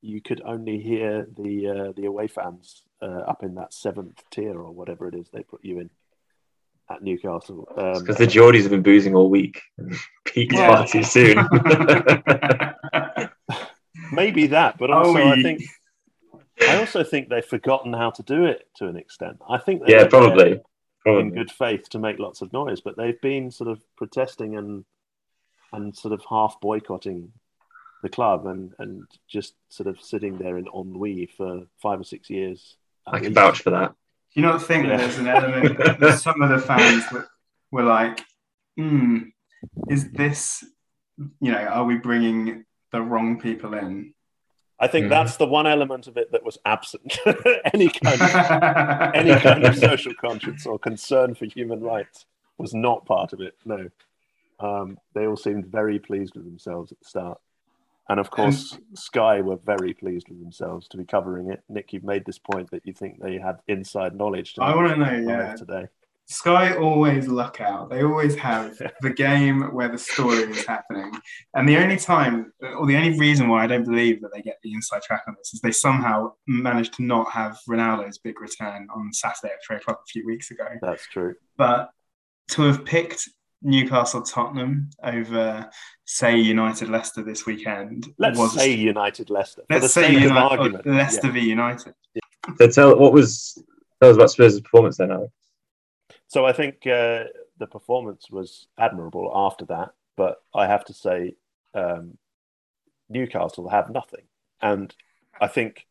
you 0.00 0.20
could 0.20 0.42
only 0.44 0.78
hear 0.78 1.26
the 1.36 1.68
uh, 1.68 1.92
the 1.96 2.06
away 2.06 2.26
fans 2.26 2.82
uh, 3.00 3.06
up 3.06 3.42
in 3.42 3.54
that 3.54 3.72
seventh 3.72 4.22
tier 4.30 4.60
or 4.60 4.72
whatever 4.72 5.08
it 5.08 5.14
is 5.14 5.28
they 5.32 5.42
put 5.42 5.64
you 5.64 5.78
in 5.78 5.90
at 6.90 7.02
Newcastle. 7.02 7.66
Um, 7.76 8.00
Because 8.00 8.16
the 8.16 8.26
Geordies 8.26 8.62
have 8.62 8.70
been 8.70 8.82
boozing 8.82 9.14
all 9.14 9.30
week. 9.30 9.62
Peaked 10.24 10.52
Yeah. 10.52 10.66
far 10.66 10.86
too 10.86 11.04
soon. 11.04 11.38
maybe 14.12 14.48
that, 14.48 14.78
but 14.78 14.90
Oh, 14.90 15.04
also 15.04 15.26
I 15.26 15.42
think 15.42 15.62
I 16.68 16.76
also 16.76 17.02
think 17.02 17.28
they've 17.28 17.44
forgotten 17.44 17.92
how 17.92 18.10
to 18.10 18.22
do 18.22 18.44
it 18.44 18.68
to 18.76 18.88
an 18.88 18.96
extent. 18.96 19.38
I 19.48 19.58
think 19.58 19.82
yeah, 19.86 20.06
probably. 20.06 20.54
there 20.54 20.62
probably. 21.04 21.22
in 21.22 21.34
good 21.34 21.50
faith 21.50 21.88
to 21.90 21.98
make 21.98 22.18
lots 22.18 22.40
of 22.42 22.52
noise, 22.52 22.80
but 22.80 22.96
they've 22.96 23.20
been 23.20 23.50
sort 23.50 23.70
of 23.70 23.80
protesting 23.96 24.56
and 24.56 24.84
and 25.72 25.96
sort 25.96 26.12
of 26.12 26.22
half 26.28 26.60
boycotting 26.60 27.32
the 28.02 28.08
club 28.08 28.46
and 28.46 28.72
and 28.78 29.04
just 29.28 29.54
sort 29.68 29.86
of 29.88 30.00
sitting 30.00 30.38
there 30.38 30.58
in 30.58 30.66
ennui 30.74 31.26
for 31.36 31.62
five 31.80 32.00
or 32.00 32.04
six 32.04 32.28
years. 32.30 32.76
I 33.06 33.18
can 33.18 33.34
least. 33.34 33.34
vouch 33.34 33.60
for 33.62 33.70
that. 33.70 33.94
Do 34.34 34.40
you 34.40 34.46
not 34.46 34.62
think 34.62 34.86
Yeah. 34.86 34.96
there's 34.96 35.18
an 35.18 35.28
element 35.28 35.78
that 36.00 36.18
some 36.20 36.40
of 36.42 36.50
the 36.50 36.58
fans 36.58 37.04
were, 37.12 37.28
were 37.70 37.82
like, 37.82 38.24
hmm, 38.76 39.18
is 39.90 40.10
this, 40.12 40.64
you 41.40 41.52
know, 41.52 41.58
are 41.64 41.84
we 41.84 41.96
bringing 41.96 42.64
the 42.92 43.02
wrong 43.02 43.40
people 43.40 43.74
in? 43.74 44.14
I 44.82 44.88
think 44.88 45.06
Mhm. 45.06 45.10
that's 45.10 45.36
the 45.36 45.46
one 45.46 45.66
element 45.68 46.08
of 46.08 46.16
it 46.16 46.32
that 46.32 46.44
was 46.44 46.58
absent. 46.66 47.16
any 47.72 47.88
kind 48.02 48.20
of 48.20 49.14
any 49.14 49.40
kind 49.40 49.64
of 49.64 49.76
social 49.78 50.12
conscience 50.14 50.66
or 50.66 50.76
concern 50.78 51.34
for 51.36 51.46
human 51.46 51.80
rights 51.80 52.26
was 52.58 52.74
not 52.74 53.06
part 53.06 53.32
of 53.32 53.40
it. 53.40 53.54
No, 53.64 53.88
um, 54.58 54.98
they 55.14 55.26
all 55.26 55.36
seemed 55.36 55.66
very 55.66 55.98
pleased 56.00 56.34
with 56.34 56.44
themselves 56.44 56.90
at 56.90 56.98
the 56.98 57.04
start, 57.04 57.40
and 58.08 58.18
of 58.18 58.30
course, 58.30 58.76
Sky 58.94 59.40
were 59.40 59.56
very 59.56 59.94
pleased 59.94 60.28
with 60.28 60.40
themselves 60.40 60.88
to 60.88 60.96
be 60.96 61.04
covering 61.04 61.50
it. 61.52 61.62
Nick, 61.68 61.92
you've 61.92 62.02
made 62.04 62.24
this 62.24 62.38
point 62.38 62.70
that 62.72 62.84
you 62.84 62.92
think 62.92 63.20
they 63.22 63.38
had 63.38 63.60
inside 63.68 64.16
knowledge. 64.16 64.54
To 64.54 64.62
I 64.62 64.74
wanna 64.74 64.96
know, 64.96 65.04
live 65.04 65.24
yeah. 65.28 65.54
today. 65.54 65.86
Sky 66.32 66.74
always 66.76 67.28
luck 67.28 67.60
out. 67.60 67.90
They 67.90 68.02
always 68.02 68.34
have 68.36 68.76
the 69.02 69.10
game 69.10 69.62
where 69.74 69.88
the 69.88 69.98
story 69.98 70.38
is 70.38 70.64
happening. 70.64 71.12
And 71.54 71.68
the 71.68 71.76
only 71.76 71.96
time, 71.96 72.52
or 72.78 72.86
the 72.86 72.96
only 72.96 73.18
reason 73.18 73.48
why 73.48 73.64
I 73.64 73.66
don't 73.66 73.84
believe 73.84 74.20
that 74.22 74.30
they 74.34 74.42
get 74.42 74.58
the 74.62 74.72
inside 74.72 75.02
track 75.02 75.22
on 75.28 75.34
this 75.38 75.52
is 75.54 75.60
they 75.60 75.72
somehow 75.72 76.32
managed 76.46 76.94
to 76.94 77.02
not 77.04 77.30
have 77.32 77.58
Ronaldo's 77.68 78.18
big 78.18 78.40
return 78.40 78.88
on 78.94 79.12
Saturday 79.12 79.52
at 79.52 79.60
three 79.66 79.76
o'clock 79.76 80.00
a 80.06 80.10
few 80.10 80.26
weeks 80.26 80.50
ago. 80.50 80.64
That's 80.80 81.06
true. 81.06 81.34
But 81.56 81.90
to 82.52 82.62
have 82.62 82.84
picked 82.84 83.28
Newcastle 83.62 84.22
Tottenham 84.22 84.90
over, 85.04 85.68
say, 86.04 86.36
United 86.36 86.88
Leicester 86.88 87.22
this 87.22 87.46
weekend. 87.46 88.08
Let's 88.18 88.38
was- 88.38 88.54
say 88.54 88.72
United 88.72 89.30
Leicester. 89.30 89.62
Let's 89.70 89.92
say 89.92 90.12
United, 90.12 90.32
argument. 90.36 90.86
Leicester 90.86 91.28
Yeah. 91.28 91.32
v 91.34 91.40
United. 91.40 91.94
So 92.58 92.66
tell 92.68 92.98
what 92.98 93.12
was 93.12 93.62
tell 94.00 94.10
us 94.10 94.16
about 94.16 94.30
Spurs' 94.32 94.60
performance 94.60 94.96
then, 94.96 95.12
Alex. 95.12 95.32
So 96.32 96.46
I 96.46 96.52
think 96.54 96.86
uh, 96.86 97.24
the 97.58 97.66
performance 97.70 98.30
was 98.30 98.66
admirable 98.78 99.30
after 99.34 99.66
that, 99.66 99.90
but 100.16 100.42
I 100.54 100.66
have 100.66 100.82
to 100.86 100.94
say 100.94 101.34
um, 101.74 102.16
Newcastle 103.10 103.68
have 103.68 103.90
nothing, 103.90 104.22
and 104.62 104.94
I 105.42 105.48
think 105.48 105.84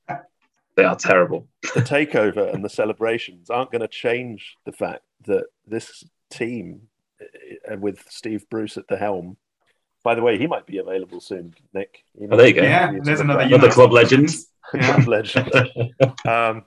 They 0.76 0.84
are 0.84 0.96
terrible. 0.96 1.48
the 1.76 1.82
takeover 1.82 2.52
and 2.52 2.66
the 2.66 2.70
celebrations 2.70 3.52
aren't 3.52 3.72
going 3.72 3.84
to 3.84 3.88
change 3.88 4.58
the 4.66 4.72
fact 4.72 5.04
that 5.28 5.44
this 5.68 6.04
team, 6.32 6.88
uh, 7.22 7.78
with 7.78 8.04
Steve 8.10 8.50
Bruce 8.50 8.78
at 8.78 8.88
the 8.88 8.98
helm. 8.98 9.38
By 10.04 10.16
the 10.16 10.24
way, 10.24 10.40
he 10.40 10.48
might 10.48 10.66
be 10.66 10.80
available 10.80 11.22
soon, 11.22 11.54
Nick. 11.72 12.04
He 12.18 12.26
Oh, 12.32 12.36
there 12.36 12.48
you 12.48 12.54
go. 12.56 12.64
Yeah, 12.64 12.92
there's 13.04 13.20
another 13.20 13.42
Another 13.42 13.70
club 13.70 13.92
legend. 13.92 14.32
Yeah. 14.74 14.96
club 14.96 15.08
legend. 15.08 15.52
Um, 16.28 16.66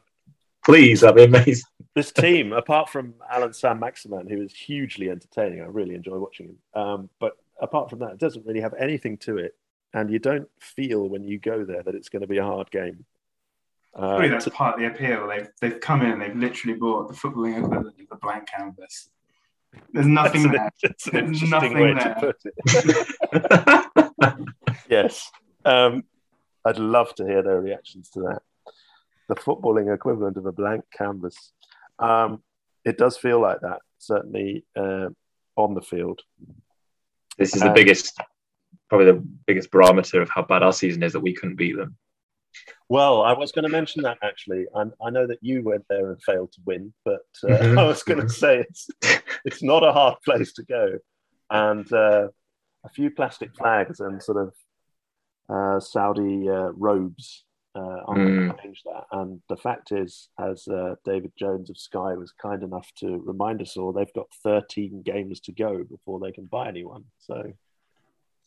Please, 0.64 1.00
that'd 1.00 1.16
be 1.16 1.24
amazing. 1.24 1.64
This 1.94 2.10
team, 2.10 2.52
apart 2.52 2.88
from 2.88 3.14
Allan 3.30 3.52
Saint-Maximin, 3.52 4.28
who 4.28 4.42
is 4.42 4.52
hugely 4.52 5.10
entertaining, 5.10 5.60
I 5.60 5.66
really 5.66 5.94
enjoy 5.94 6.18
watching 6.18 6.48
him. 6.48 6.56
Um, 6.74 7.08
but 7.20 7.36
apart 7.60 7.88
from 7.88 8.00
that, 8.00 8.10
it 8.12 8.18
doesn't 8.18 8.44
really 8.44 8.60
have 8.60 8.74
anything 8.74 9.16
to 9.18 9.38
it, 9.38 9.54
and 9.92 10.10
you 10.10 10.18
don't 10.18 10.48
feel 10.58 11.08
when 11.08 11.22
you 11.22 11.38
go 11.38 11.64
there 11.64 11.84
that 11.84 11.94
it's 11.94 12.08
going 12.08 12.22
to 12.22 12.26
be 12.28 12.38
a 12.38 12.44
hard 12.44 12.68
game. 12.70 13.04
Probably 13.94 14.28
that's 14.28 14.44
to- 14.46 14.50
part 14.50 14.74
of 14.74 14.80
the 14.80 14.86
appeal. 14.86 15.28
They've 15.28 15.48
they've 15.60 15.78
come 15.80 16.02
in 16.02 16.10
and 16.10 16.20
they've 16.20 16.34
literally 16.34 16.76
bought 16.76 17.06
the 17.06 17.14
footballing 17.14 17.58
equivalent 17.58 18.00
of 18.00 18.06
a 18.10 18.16
blank 18.16 18.48
canvas. 18.48 19.08
There's 19.92 20.06
nothing 20.06 20.50
there. 20.50 20.72
There's 21.12 21.42
nothing 21.42 21.74
there. 21.74 21.94
to 21.94 22.16
put 22.20 22.36
it. 22.44 22.54
yes, 24.90 25.30
um, 25.64 26.02
I'd 26.64 26.78
love 26.78 27.14
to 27.16 27.24
hear 27.24 27.42
their 27.42 27.60
reactions 27.60 28.08
to 28.10 28.20
that. 28.22 28.42
The 29.28 29.34
footballing 29.36 29.92
equivalent 29.94 30.36
of 30.36 30.46
a 30.46 30.52
blank 30.52 30.84
canvas. 30.96 31.52
Um, 31.98 32.42
it 32.84 32.98
does 32.98 33.16
feel 33.16 33.40
like 33.40 33.60
that, 33.60 33.80
certainly 33.98 34.64
uh, 34.76 35.08
on 35.56 35.74
the 35.74 35.82
field. 35.82 36.20
this 37.38 37.54
is 37.54 37.62
the 37.62 37.70
Uh, 37.70 37.74
biggest, 37.74 38.18
probably 38.88 39.06
the 39.12 39.24
biggest 39.46 39.70
barometer 39.70 40.20
of 40.20 40.28
how 40.30 40.42
bad 40.42 40.62
our 40.62 40.72
season 40.72 41.02
is 41.02 41.12
that 41.12 41.20
we 41.20 41.34
couldn't 41.34 41.56
beat 41.56 41.76
them. 41.76 41.96
Well, 42.88 43.22
I 43.22 43.32
was 43.32 43.50
going 43.52 43.64
to 43.64 43.68
mention 43.68 44.02
that 44.02 44.18
actually. 44.22 44.66
I, 44.76 44.82
I 45.04 45.10
know 45.10 45.26
that 45.26 45.38
you 45.42 45.62
went 45.62 45.84
there 45.88 46.10
and 46.10 46.22
failed 46.22 46.52
to 46.52 46.60
win, 46.64 46.92
but 47.04 47.22
uh, 47.42 47.48
Mhm. 47.48 47.78
I 47.82 47.84
was 47.84 48.02
going 48.02 48.20
to 48.20 48.28
say 48.28 48.60
it's 48.60 48.88
it's 49.44 49.62
not 49.62 49.82
a 49.82 49.92
hard 49.92 50.16
place 50.24 50.52
to 50.54 50.62
go, 50.64 50.98
and 51.50 51.90
uh, 51.92 52.28
a 52.84 52.88
few 52.90 53.10
plastic 53.10 53.50
flags 53.56 54.00
and 54.00 54.22
sort 54.22 54.38
of 54.44 54.54
uh, 55.48 55.80
Saudi 55.80 56.48
uh, 56.48 56.70
robes 56.76 57.44
uh, 57.74 58.00
aren't 58.06 58.24
going 58.24 58.50
to 58.56 58.62
change 58.62 58.82
that. 58.84 59.04
And 59.12 59.40
the 59.48 59.56
fact 59.56 59.92
is, 59.92 60.28
as 60.38 60.66
uh, 60.68 60.94
David 61.04 61.32
Jones 61.38 61.70
of 61.70 61.78
Sky 61.78 62.14
was 62.14 62.32
kind 62.40 62.62
enough 62.62 62.90
to 63.00 63.22
remind 63.24 63.60
us 63.62 63.76
all, 63.76 63.92
they've 63.92 64.12
got 64.14 64.26
13 64.42 65.02
games 65.02 65.40
to 65.40 65.52
go 65.52 65.82
before 65.84 66.20
they 66.20 66.32
can 66.32 66.46
buy 66.46 66.68
anyone. 66.68 67.04
So 67.18 67.52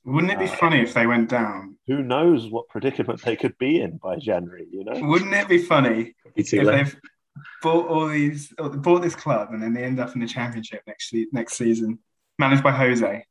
Wouldn't 0.05 0.31
it 0.31 0.39
be 0.39 0.45
Uh, 0.45 0.55
funny 0.55 0.79
if 0.81 0.93
they 0.93 1.07
went 1.07 1.29
down? 1.29 1.77
who 1.87 2.01
knows 2.01 2.49
what 2.49 2.69
predicament 2.69 3.21
they 3.23 3.35
could 3.35 3.57
be 3.57 3.81
in 3.81 3.97
by 3.97 4.15
January? 4.17 4.67
You 4.71 4.83
know. 4.85 4.99
Wouldn't 5.07 5.33
it 5.33 5.47
be 5.47 5.57
funny 5.59 6.15
if 6.35 6.53
late. 6.53 6.65
they've 6.65 6.95
bought 7.61 7.87
all 7.87 8.07
these, 8.07 8.53
bought 8.57 9.01
this 9.01 9.15
club, 9.15 9.49
and 9.51 9.61
then 9.61 9.73
they 9.73 9.83
end 9.83 9.99
up 9.99 10.15
in 10.15 10.21
the 10.21 10.27
championship 10.27 10.81
next 10.87 11.13
next 11.31 11.57
season, 11.57 11.99
managed 12.39 12.63
by 12.63 12.71
Jose? 12.71 13.25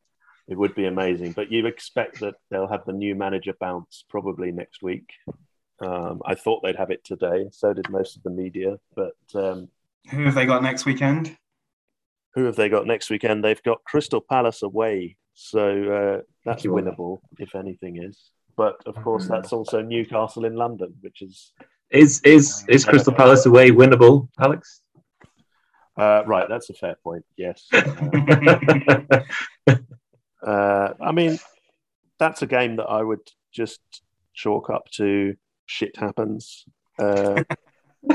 It 0.48 0.56
would 0.56 0.76
be 0.76 0.86
amazing, 0.86 1.32
but 1.32 1.50
you 1.50 1.66
expect 1.66 2.20
that 2.20 2.34
they'll 2.50 2.68
have 2.68 2.84
the 2.84 2.92
new 2.92 3.16
manager 3.16 3.52
bounce 3.58 4.04
probably 4.08 4.52
next 4.52 4.80
week. 4.80 5.08
Um, 5.80 6.22
I 6.24 6.34
thought 6.34 6.62
they'd 6.62 6.76
have 6.76 6.90
it 6.90 7.04
today. 7.04 7.48
So 7.52 7.72
did 7.72 7.88
most 7.90 8.16
of 8.16 8.22
the 8.22 8.30
media. 8.30 8.78
But 8.94 9.16
um, 9.34 9.68
Who 10.10 10.24
have 10.24 10.34
they 10.34 10.46
got 10.46 10.62
next 10.62 10.86
weekend? 10.86 11.36
who 12.34 12.44
have 12.44 12.56
they 12.56 12.68
got 12.68 12.86
next 12.86 13.08
weekend? 13.08 13.42
They've 13.42 13.62
got 13.62 13.82
Crystal 13.84 14.20
Palace 14.20 14.62
away, 14.62 15.16
so 15.32 16.18
uh, 16.18 16.20
that's 16.44 16.64
winnable 16.66 17.20
if 17.38 17.54
anything 17.54 18.02
is. 18.02 18.30
But 18.58 18.76
of 18.84 18.94
course, 18.96 19.24
Mm. 19.24 19.28
that's 19.30 19.54
also 19.54 19.80
Newcastle 19.80 20.44
in 20.44 20.54
London, 20.54 20.94
which 21.00 21.22
is 21.22 21.52
Is 21.90 22.20
is 22.24 22.62
is 22.68 22.84
Crystal 22.84 23.14
Palace 23.14 23.46
away 23.46 23.70
winnable, 23.70 24.28
Alex? 24.38 24.82
uh, 25.96 26.24
right. 26.26 26.46
That's 26.46 26.68
a 26.68 26.74
fair 26.74 26.96
point. 27.02 27.24
Yes. 27.38 27.68
Uh, 30.46 30.92
I 31.00 31.10
mean, 31.12 31.38
that's 32.18 32.42
a 32.42 32.46
game 32.46 32.76
that 32.76 32.84
I 32.84 33.02
would 33.02 33.26
just 33.52 33.80
chalk 34.34 34.70
up 34.70 34.88
to 34.92 35.34
shit 35.66 35.96
happens. 35.96 36.64
Uh, 36.98 37.42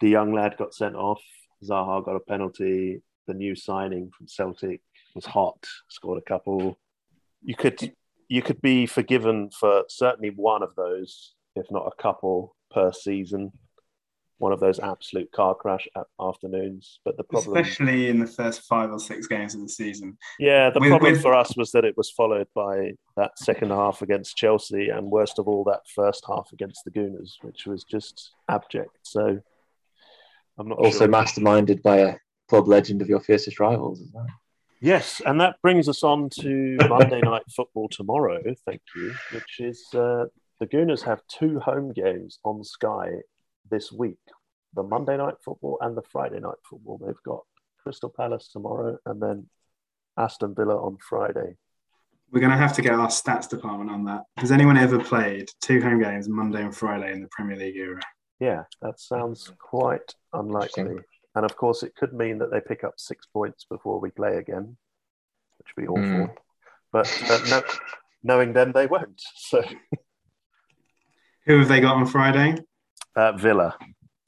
the 0.00 0.08
young 0.08 0.32
lad 0.32 0.56
got 0.58 0.74
sent 0.74 0.96
off. 0.96 1.22
Zaha 1.64 2.04
got 2.04 2.16
a 2.16 2.20
penalty. 2.20 3.02
The 3.26 3.34
new 3.34 3.54
signing 3.54 4.10
from 4.16 4.26
Celtic 4.26 4.80
was 5.14 5.26
hot, 5.26 5.64
scored 5.88 6.18
a 6.18 6.28
couple. 6.28 6.78
You 7.42 7.54
could 7.54 7.92
you 8.28 8.42
could 8.42 8.60
be 8.60 8.86
forgiven 8.86 9.50
for 9.50 9.84
certainly 9.88 10.30
one 10.30 10.62
of 10.62 10.74
those, 10.74 11.34
if 11.56 11.66
not 11.70 11.86
a 11.86 12.02
couple 12.02 12.56
per 12.70 12.92
season. 12.92 13.52
One 14.40 14.52
of 14.52 14.60
those 14.60 14.80
absolute 14.80 15.30
car 15.32 15.54
crash 15.54 15.86
afternoons. 16.18 16.98
But 17.04 17.18
the 17.18 17.24
problem, 17.24 17.58
Especially 17.58 18.08
in 18.08 18.18
the 18.18 18.26
first 18.26 18.62
five 18.62 18.90
or 18.90 18.98
six 18.98 19.26
games 19.26 19.54
of 19.54 19.60
the 19.60 19.68
season. 19.68 20.16
yeah, 20.38 20.70
the 20.70 20.80
With- 20.80 20.88
problem 20.88 21.12
with- 21.12 21.20
for 21.22 21.34
us 21.34 21.54
was 21.58 21.72
that 21.72 21.84
it 21.84 21.94
was 21.98 22.10
followed 22.10 22.48
by 22.54 22.92
that 23.16 23.38
second 23.38 23.68
half 23.70 24.00
against 24.00 24.36
Chelsea, 24.38 24.88
and 24.88 25.10
worst 25.10 25.38
of 25.38 25.46
all, 25.46 25.62
that 25.64 25.82
first 25.94 26.24
half 26.26 26.48
against 26.54 26.84
the 26.86 26.90
Gooners, 26.90 27.34
which 27.42 27.66
was 27.66 27.84
just 27.84 28.32
abject. 28.48 28.96
So 29.02 29.40
I'm 30.58 30.68
not 30.68 30.78
Also 30.78 31.00
sure. 31.00 31.08
masterminded 31.08 31.82
by 31.82 31.98
a 31.98 32.16
club 32.48 32.66
legend 32.66 33.02
of 33.02 33.08
your 33.10 33.20
fiercest 33.20 33.60
rivals 33.60 34.00
as 34.00 34.08
well. 34.12 34.26
Yes, 34.80 35.20
and 35.26 35.38
that 35.42 35.56
brings 35.60 35.86
us 35.86 36.02
on 36.02 36.30
to 36.40 36.78
Monday 36.88 37.20
Night 37.20 37.42
Football 37.54 37.90
tomorrow. 37.90 38.42
Thank 38.64 38.80
you. 38.96 39.12
Which 39.32 39.60
is 39.60 39.86
uh, 39.92 40.24
the 40.60 40.66
Gooners 40.66 41.02
have 41.02 41.20
two 41.28 41.60
home 41.60 41.92
games 41.92 42.38
on 42.42 42.64
Sky 42.64 43.10
this 43.70 43.92
week: 43.92 44.18
the 44.74 44.82
Monday 44.82 45.16
Night 45.16 45.34
Football 45.44 45.78
and 45.80 45.96
the 45.96 46.02
Friday 46.02 46.40
Night 46.40 46.58
Football. 46.68 46.98
They've 46.98 47.22
got 47.24 47.42
Crystal 47.82 48.12
Palace 48.14 48.50
tomorrow, 48.52 48.98
and 49.06 49.22
then 49.22 49.48
Aston 50.16 50.54
Villa 50.54 50.76
on 50.76 50.98
Friday. 50.98 51.56
We're 52.32 52.40
going 52.40 52.52
to 52.52 52.58
have 52.58 52.74
to 52.74 52.82
get 52.82 52.92
our 52.92 53.08
stats 53.08 53.48
department 53.48 53.90
on 53.90 54.04
that. 54.04 54.22
Has 54.36 54.52
anyone 54.52 54.76
ever 54.76 55.02
played 55.02 55.48
two 55.60 55.82
home 55.82 56.00
games, 56.00 56.28
Monday 56.28 56.62
and 56.62 56.74
Friday, 56.74 57.12
in 57.12 57.22
the 57.22 57.28
Premier 57.32 57.56
League 57.56 57.76
era? 57.76 58.00
Yeah, 58.38 58.64
that 58.82 59.00
sounds 59.00 59.52
quite 59.58 60.14
unlikely. 60.32 60.96
And 61.34 61.44
of 61.44 61.56
course, 61.56 61.82
it 61.82 61.94
could 61.96 62.12
mean 62.12 62.38
that 62.38 62.50
they 62.50 62.60
pick 62.60 62.84
up 62.84 62.94
six 62.98 63.26
points 63.26 63.66
before 63.68 64.00
we 64.00 64.10
play 64.10 64.36
again, 64.36 64.76
which 65.58 65.68
would 65.76 65.82
be 65.82 65.88
awful. 65.88 66.26
Mm. 66.26 66.34
But 66.92 67.22
uh, 67.30 67.40
no, 67.50 67.62
knowing 68.22 68.52
them, 68.52 68.72
they 68.72 68.86
won't. 68.86 69.20
So 69.36 69.62
Who 71.46 71.58
have 71.58 71.68
they 71.68 71.80
got 71.80 71.96
on 71.96 72.06
Friday? 72.06 72.56
Uh, 73.16 73.32
Villa, 73.32 73.76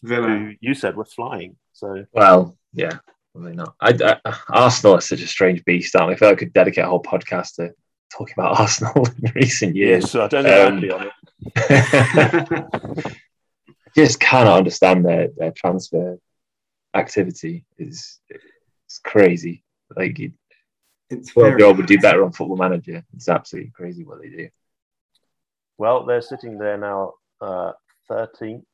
Villa. 0.02 0.28
who 0.28 0.52
you 0.60 0.74
said 0.74 0.96
were 0.96 1.04
flying. 1.04 1.56
So 1.72 2.04
Well, 2.12 2.56
yeah, 2.72 2.98
probably 3.32 3.54
not. 3.54 3.74
I, 3.80 4.18
I, 4.24 4.34
Arsenal 4.48 4.98
is 4.98 5.08
such 5.08 5.20
a 5.20 5.26
strange 5.26 5.64
beast, 5.64 5.94
aren't 5.96 6.08
we? 6.08 6.14
I 6.14 6.16
feel 6.16 6.28
like 6.28 6.38
I 6.38 6.40
could 6.40 6.52
dedicate 6.52 6.84
a 6.84 6.88
whole 6.88 7.02
podcast 7.02 7.54
to 7.56 7.72
talking 8.12 8.34
about 8.36 8.60
Arsenal 8.60 9.06
in 9.06 9.32
recent 9.34 9.76
years. 9.76 10.04
yes, 10.04 10.12
so 10.12 10.24
I 10.24 10.28
don't 10.28 10.44
know. 10.44 10.66
Um, 10.66 10.74
I'd 10.76 10.80
be 10.80 10.90
on 10.90 11.10
it. 12.66 13.12
just 13.96 14.20
cannot 14.20 14.58
understand 14.58 15.04
their, 15.04 15.28
their 15.36 15.52
transfer 15.52 16.18
activity. 16.94 17.64
is 17.78 18.20
It's 18.86 18.98
crazy. 18.98 19.64
Like, 19.94 20.18
you, 20.18 20.32
it's 21.10 21.34
well, 21.36 21.46
very 21.46 21.60
God 21.60 21.76
would 21.76 21.86
do 21.86 21.98
better 21.98 22.24
on 22.24 22.32
Football 22.32 22.56
Manager. 22.56 23.04
It's 23.14 23.28
absolutely 23.28 23.70
crazy 23.70 24.04
what 24.04 24.20
they 24.20 24.28
do. 24.28 24.48
Well, 25.78 26.06
they're 26.06 26.22
sitting 26.22 26.58
there 26.58 26.78
now, 26.78 27.14
uh, 27.40 27.72
13th, 28.10 28.64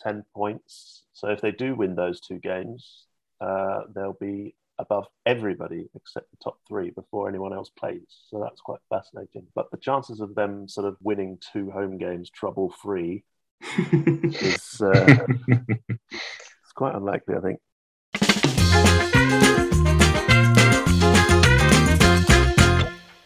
10 0.00 0.24
points. 0.34 1.04
So 1.12 1.28
if 1.28 1.40
they 1.40 1.52
do 1.52 1.74
win 1.74 1.94
those 1.94 2.20
two 2.20 2.38
games, 2.38 3.04
uh, 3.40 3.82
they'll 3.94 4.16
be 4.20 4.54
above 4.78 5.06
everybody 5.24 5.88
except 5.94 6.30
the 6.30 6.36
top 6.42 6.58
three 6.68 6.90
before 6.90 7.28
anyone 7.28 7.52
else 7.52 7.70
plays. 7.70 8.06
So 8.28 8.40
that's 8.42 8.60
quite 8.60 8.80
fascinating. 8.90 9.46
But 9.54 9.70
the 9.70 9.78
chances 9.78 10.20
of 10.20 10.34
them 10.34 10.68
sort 10.68 10.86
of 10.86 10.96
winning 11.02 11.38
two 11.52 11.70
home 11.70 11.98
games 11.98 12.30
trouble 12.30 12.70
free 12.82 13.24
is 13.62 14.80
uh, 14.82 15.26
it's 15.48 16.72
quite 16.74 16.94
unlikely, 16.94 17.36
I 17.36 17.40
think. 17.40 17.60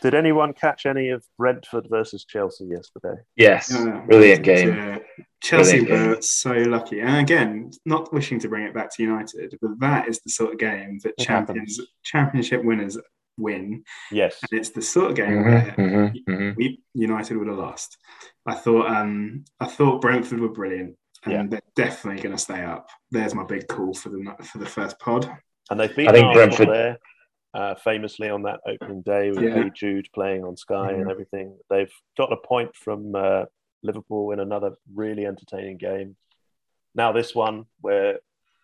Did 0.03 0.15
anyone 0.15 0.53
catch 0.53 0.87
any 0.87 1.11
of 1.11 1.25
Brentford 1.39 1.87
versus 1.91 2.25
Chelsea 2.25 2.65
yesterday? 2.67 3.21
yes, 3.37 3.71
Yeah. 3.73 4.01
brilliant 4.07 4.43
game. 4.45 4.69
Yeah. 4.75 4.99
Chelsea 5.43 5.81
Brilliant 5.85 6.09
were 6.09 6.15
game. 6.15 6.23
so 6.23 6.53
lucky. 6.53 7.01
And 7.01 7.17
again, 7.19 7.71
not 7.87 8.13
wishing 8.13 8.39
to 8.41 8.49
bring 8.49 8.65
it 8.67 8.75
back 8.75 8.95
to 8.97 9.03
United, 9.03 9.57
but 9.61 9.73
that 9.81 10.09
is 10.09 10.21
the 10.21 10.31
sort 10.31 10.53
of 10.53 10.59
game 10.59 10.99
that 11.03 11.15
It 11.19 11.23
champions, 11.23 11.81
championship 12.03 12.65
winners 12.65 12.99
win. 13.39 13.85
Yes. 14.13 14.39
And 14.51 14.59
it's 14.61 14.71
the 14.71 14.83
sort 14.83 15.11
of 15.11 15.17
game 15.17 15.31
Mhm, 15.31 15.45
where 15.45 15.75
mhm, 15.79 16.25
mhm. 16.29 16.57
we 16.57 16.83
United 16.95 17.37
would 17.39 17.49
have 17.49 17.57
lost. 17.57 17.97
I 18.47 18.55
thought 18.55 18.87
um 18.91 19.45
I 19.61 19.67
thought 19.67 20.03
Brentford 20.03 20.41
were 20.41 20.49
brilliant 20.51 20.97
and 21.25 21.33
Yeah. 21.33 21.47
they're 21.49 21.61
definitely 21.87 22.23
going 22.23 22.35
to 22.35 22.41
stay 22.43 22.63
up. 22.63 22.89
There's 23.11 23.35
my 23.35 23.45
big 23.45 23.67
call 23.69 23.95
for 23.95 24.09
the 24.11 24.35
for 24.45 24.59
the 24.59 24.67
first 24.67 24.99
pod. 24.99 25.31
And 25.71 25.79
they've 25.81 25.95
been 25.95 26.09
I 26.09 26.13
think 26.13 26.27
Arsenal 26.27 26.47
Brentford- 26.49 26.69
there, 26.69 26.99
uh, 27.55 27.75
famously 27.77 28.29
on 28.31 28.43
that 28.43 28.61
opening 28.67 29.03
day 29.03 29.31
with 29.31 29.43
Yeah. 29.43 29.55
Hey 29.55 29.71
Jude 29.71 30.09
playing 30.13 30.45
on 30.45 30.57
Sky 30.57 30.93
and 30.93 31.07
Mhm. 31.07 31.11
everything. 31.11 31.59
They've 31.69 31.93
got 32.17 32.33
a 32.33 32.37
point 32.37 32.75
from 32.77 33.15
uh, 33.15 33.47
Liverpool 33.83 34.31
in 34.33 34.41
another 34.41 34.77
really 34.95 35.27
entertaining 35.27 35.77
game. 35.79 36.17
Now 36.95 37.13
this 37.13 37.35
one, 37.35 37.67
where 37.81 38.21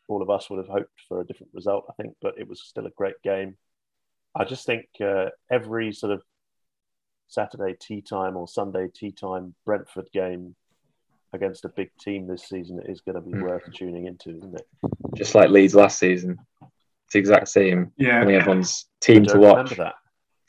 all 0.08 0.22
of 0.22 0.30
us 0.30 0.48
would 0.48 0.58
have 0.58 0.68
hoped 0.68 1.00
for 1.08 1.20
a 1.20 1.26
different 1.26 1.52
result, 1.52 1.86
I 1.88 1.94
think, 2.00 2.16
but 2.22 2.38
it 2.38 2.46
was 2.46 2.62
still 2.62 2.86
a 2.86 2.90
great 2.90 3.20
game. 3.22 3.56
I 4.34 4.44
just 4.44 4.66
think 4.66 4.88
uh, 5.00 5.30
every 5.50 5.92
sort 5.92 6.12
of 6.12 6.22
Saturday 7.28 7.74
tea 7.80 8.02
time 8.02 8.36
or 8.36 8.46
Sunday 8.46 8.88
tea 8.88 9.10
time 9.10 9.54
Brentford 9.64 10.08
game 10.12 10.54
against 11.32 11.64
a 11.64 11.68
big 11.70 11.90
team 11.98 12.26
this 12.28 12.44
season 12.48 12.80
is 12.86 13.00
going 13.00 13.16
to 13.16 13.20
be 13.20 13.32
Mm. 13.32 13.42
worth 13.42 13.64
tuning 13.72 14.06
into, 14.06 14.30
isn't 14.30 14.54
it? 14.54 14.66
Just 15.14 15.34
like 15.34 15.50
Leeds 15.50 15.74
last 15.74 15.98
season. 15.98 16.38
It's 17.06 17.12
the 17.12 17.18
exact 17.18 17.48
same. 17.48 17.92
Yeah. 17.96 18.20
I 18.22 18.24
think 18.26 18.40
everyone's 18.40 18.86
team 19.00 19.22
I 19.22 19.26
to 19.26 19.32
don't 19.34 19.40
watch. 19.42 19.70
remember 19.78 19.92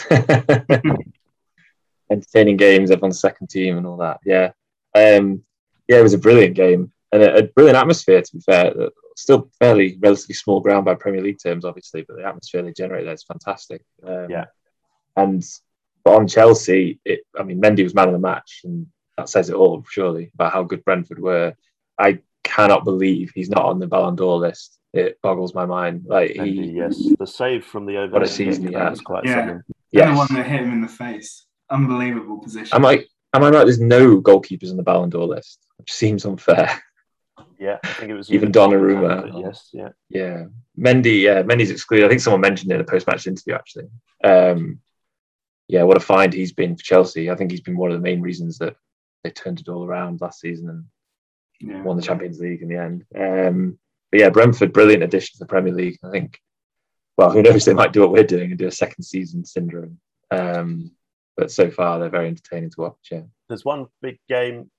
that. 0.10 0.98
Entertaining 2.10 2.58
games, 2.58 2.90
everyone's 2.90 3.20
second 3.20 3.48
team 3.50 3.78
and 3.78 3.86
all 3.86 3.98
that. 3.98 4.20
Yeah. 4.26 4.52
Um, 4.96 5.44
yeah, 5.88 6.00
it 6.00 6.04
was 6.04 6.14
a 6.14 6.18
brilliant 6.20 6.56
game 6.56 6.92
and 7.12 7.22
a, 7.22 7.38
a 7.38 7.44
brilliant 7.44 7.78
atmosphere, 7.78 8.22
to 8.22 8.34
be 8.34 8.42
fair. 8.42 8.74
Still 9.16 9.50
fairly 9.60 9.98
relatively 10.00 10.36
small 10.36 10.60
ground 10.62 10.86
by 10.86 10.96
Premier 10.96 11.22
League 11.22 11.40
terms, 11.42 11.66
obviously, 11.66 12.04
but 12.08 12.18
the 12.18 12.26
atmosphere 12.26 12.62
they 12.62 12.72
generate 12.72 13.06
there 13.06 13.14
is 13.14 13.24
fantastic. 13.24 13.84
Um, 14.06 14.28
Yeah. 14.30 14.46
And 15.16 15.44
but 16.04 16.16
on 16.16 16.28
Chelsea, 16.28 17.00
it, 17.04 17.22
I 17.38 17.44
mean, 17.44 17.62
Mendy 17.62 17.84
was 17.84 17.94
man 17.96 18.08
of 18.08 18.14
the 18.14 18.20
match, 18.20 18.62
and 18.64 18.88
that 19.18 19.28
says 19.30 19.50
it 19.50 19.56
all, 19.56 19.84
surely, 19.90 20.32
about 20.36 20.54
how 20.54 20.64
good 20.64 20.86
Brentford 20.86 21.20
were. 21.20 21.54
I 22.00 22.20
cannot 22.44 22.86
believe 22.86 23.32
he's 23.36 23.50
not 23.50 23.66
on 23.66 23.80
the 23.80 23.88
Ballon 23.88 24.16
d'Or 24.16 24.38
list. 24.38 24.78
It 24.98 25.22
boggles 25.22 25.54
my 25.54 25.66
mind. 25.66 26.06
Like 26.08 26.32
he, 26.32 26.40
Mendy, 26.40 26.76
yes, 26.76 27.02
the 27.20 27.28
save 27.28 27.66
from 27.66 27.86
the 27.86 27.98
over. 27.98 28.14
What 28.14 28.24
a 28.24 28.28
season 28.28 28.68
he 28.68 28.74
that 28.74 28.98
had. 28.98 29.04
quite 29.04 29.26
Yeah. 29.26 29.36
something. 29.36 29.64
And 29.94 30.12
the 30.14 30.18
one 30.18 30.28
that 30.32 30.46
hit 30.48 30.62
him 30.62 30.72
in 30.72 30.82
the 30.82 30.88
face. 30.88 31.46
Unbelievable 31.70 32.40
position. 32.40 32.76
Am 32.76 32.86
I 32.86 33.06
am 33.34 33.44
I 33.44 33.50
right? 33.50 33.66
There's 33.66 33.80
no 33.80 34.22
goalkeepers 34.22 34.72
on 34.72 34.78
the 34.78 34.84
Ballon 34.84 35.10
d'Or 35.10 35.28
list, 35.28 35.60
which 35.78 35.92
seems 35.92 36.26
unfair. 36.26 36.82
Yeah, 37.60 37.78
I 37.84 37.88
think 37.94 38.12
it 38.12 38.16
was 38.16 38.32
Even 38.32 38.52
Thomas 38.52 38.80
Donnarumma. 38.80 39.34
had 39.34 39.42
Yes, 39.42 39.70
yeah. 39.74 39.90
Yeah, 40.10 40.46
Mendy. 40.78 41.22
Yeah, 41.22 41.42
Mendy's 41.44 41.72
excluded. 41.72 42.06
I 42.06 42.10
think 42.10 42.22
someone 42.22 42.42
mentioned 42.42 42.72
it 42.72 42.76
in 42.76 42.82
a 42.82 42.86
post-match 42.86 43.26
interview 43.28 43.56
actually. 43.56 43.88
Um, 44.24 44.80
yeah, 45.68 45.84
what 45.84 45.98
a 45.98 46.00
find 46.00 46.34
he's 46.34 46.54
been 46.54 46.76
for 46.78 46.84
Chelsea. 46.84 47.30
I 47.30 47.36
think 47.36 47.52
he's 47.52 47.62
been 47.62 47.78
one 47.78 47.92
of 47.92 47.98
the 47.98 48.04
main 48.04 48.22
reasons 48.22 48.60
that 48.60 48.76
they 49.24 49.32
turned 49.32 49.60
it 49.60 49.70
all 49.70 49.86
around 49.86 50.22
last 50.22 50.40
season 50.40 50.70
and 50.70 50.86
yeah. 51.60 51.82
won 51.82 51.98
the 51.98 52.04
Champions 52.04 52.40
League 52.40 52.62
in 52.62 52.70
the 52.70 52.78
end. 52.78 53.06
Um, 53.16 53.80
but 54.12 54.20
yeah, 54.20 54.30
Brentford, 54.30 54.74
brilliant 54.74 55.04
addition 55.04 55.34
to 55.34 55.40
the 55.40 55.46
Premier 55.46 55.74
League. 55.74 55.98
I 56.04 56.12
think. 56.12 56.40
Well, 57.18 57.32
who 57.32 57.42
knows? 57.42 57.66
They 57.66 57.74
might 57.74 57.94
do 57.94 58.02
what 58.02 58.12
we're 58.12 58.24
doing 58.24 58.52
and 58.52 58.60
do 58.60 58.68
a 58.68 58.72
second 58.72 59.04
season 59.04 59.44
syndrome. 59.44 60.00
Um, 60.30 60.92
but 61.36 61.52
so 61.52 61.72
far, 61.72 62.00
they're 62.00 62.10
very 62.10 62.28
entertaining 62.28 62.70
to 62.72 62.82
watch. 62.82 63.08
Yeah. 63.12 63.22
There's 63.48 63.66
one 63.66 63.88
big 64.02 64.20
game 64.30 64.70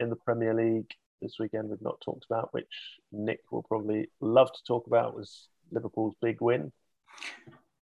in 0.00 0.08
the 0.08 0.16
Premier 0.16 0.54
League 0.54 0.90
this 1.20 1.36
weekend 1.38 1.68
we've 1.68 1.82
not 1.82 2.00
talked 2.00 2.24
about, 2.28 2.52
which 2.52 2.66
Nick 3.12 3.40
will 3.50 3.62
probably 3.62 4.08
love 4.20 4.52
to 4.52 4.58
talk 4.66 4.86
about, 4.86 5.14
was 5.14 5.48
Liverpool's 5.70 6.14
big 6.20 6.40
win. 6.40 6.72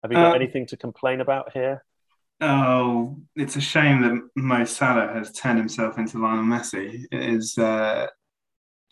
Have 0.02 0.10
you 0.10 0.16
got 0.16 0.32
Uh, 0.32 0.34
anything 0.34 0.66
to 0.66 0.76
complain 0.76 1.20
about 1.20 1.52
here? 1.52 1.84
Oh, 2.40 3.16
it's 3.36 3.56
a 3.56 3.60
shame 3.60 4.02
that 4.02 4.20
Mo 4.34 4.64
Salah 4.64 5.12
has 5.14 5.30
turned 5.32 5.58
himself 5.58 5.96
into 5.96 6.18
Lionel 6.18 6.44
Messi. 6.44 7.04
It 7.10 7.22
is 7.22 7.56
uh, 7.56 8.08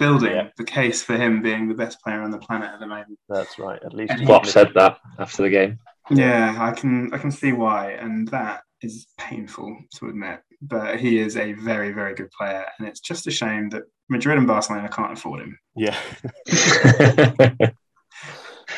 building 0.00 0.32
Yeah. 0.32 0.48
the 0.56 0.64
case 0.64 1.02
for 1.02 1.16
him 1.16 1.42
being 1.42 1.68
the 1.68 1.74
best 1.74 2.00
player 2.02 2.22
on 2.22 2.32
the 2.32 2.38
planet 2.38 2.70
at 2.74 2.80
the 2.80 2.86
moment. 2.86 3.18
That's 3.28 3.58
right. 3.58 3.80
At 3.84 3.92
least 3.94 4.12
And 4.14 4.26
Klopp 4.26 4.46
said 4.46 4.72
that 4.74 4.98
after 5.20 5.42
the 5.44 5.50
game. 5.50 5.78
Yeah, 6.10 6.56
I 6.58 6.72
can 6.72 7.14
I 7.14 7.18
can 7.18 7.30
see 7.30 7.52
why, 7.52 7.92
and 7.92 8.26
that 8.28 8.62
is 8.82 9.06
painful 9.18 9.70
to 9.96 10.08
admit. 10.08 10.40
But 10.62 10.98
he 10.98 11.18
is 11.20 11.36
a 11.36 11.52
very 11.52 11.92
very 11.92 12.14
good 12.14 12.30
player, 12.36 12.64
and 12.78 12.88
it's 12.88 13.00
just 13.00 13.26
a 13.28 13.30
shame 13.30 13.68
that 13.70 13.84
Madrid 14.08 14.36
and 14.38 14.46
Barcelona 14.46 14.88
can't 14.88 15.12
afford 15.16 15.40
him. 15.44 15.56
Yeah, 15.76 15.96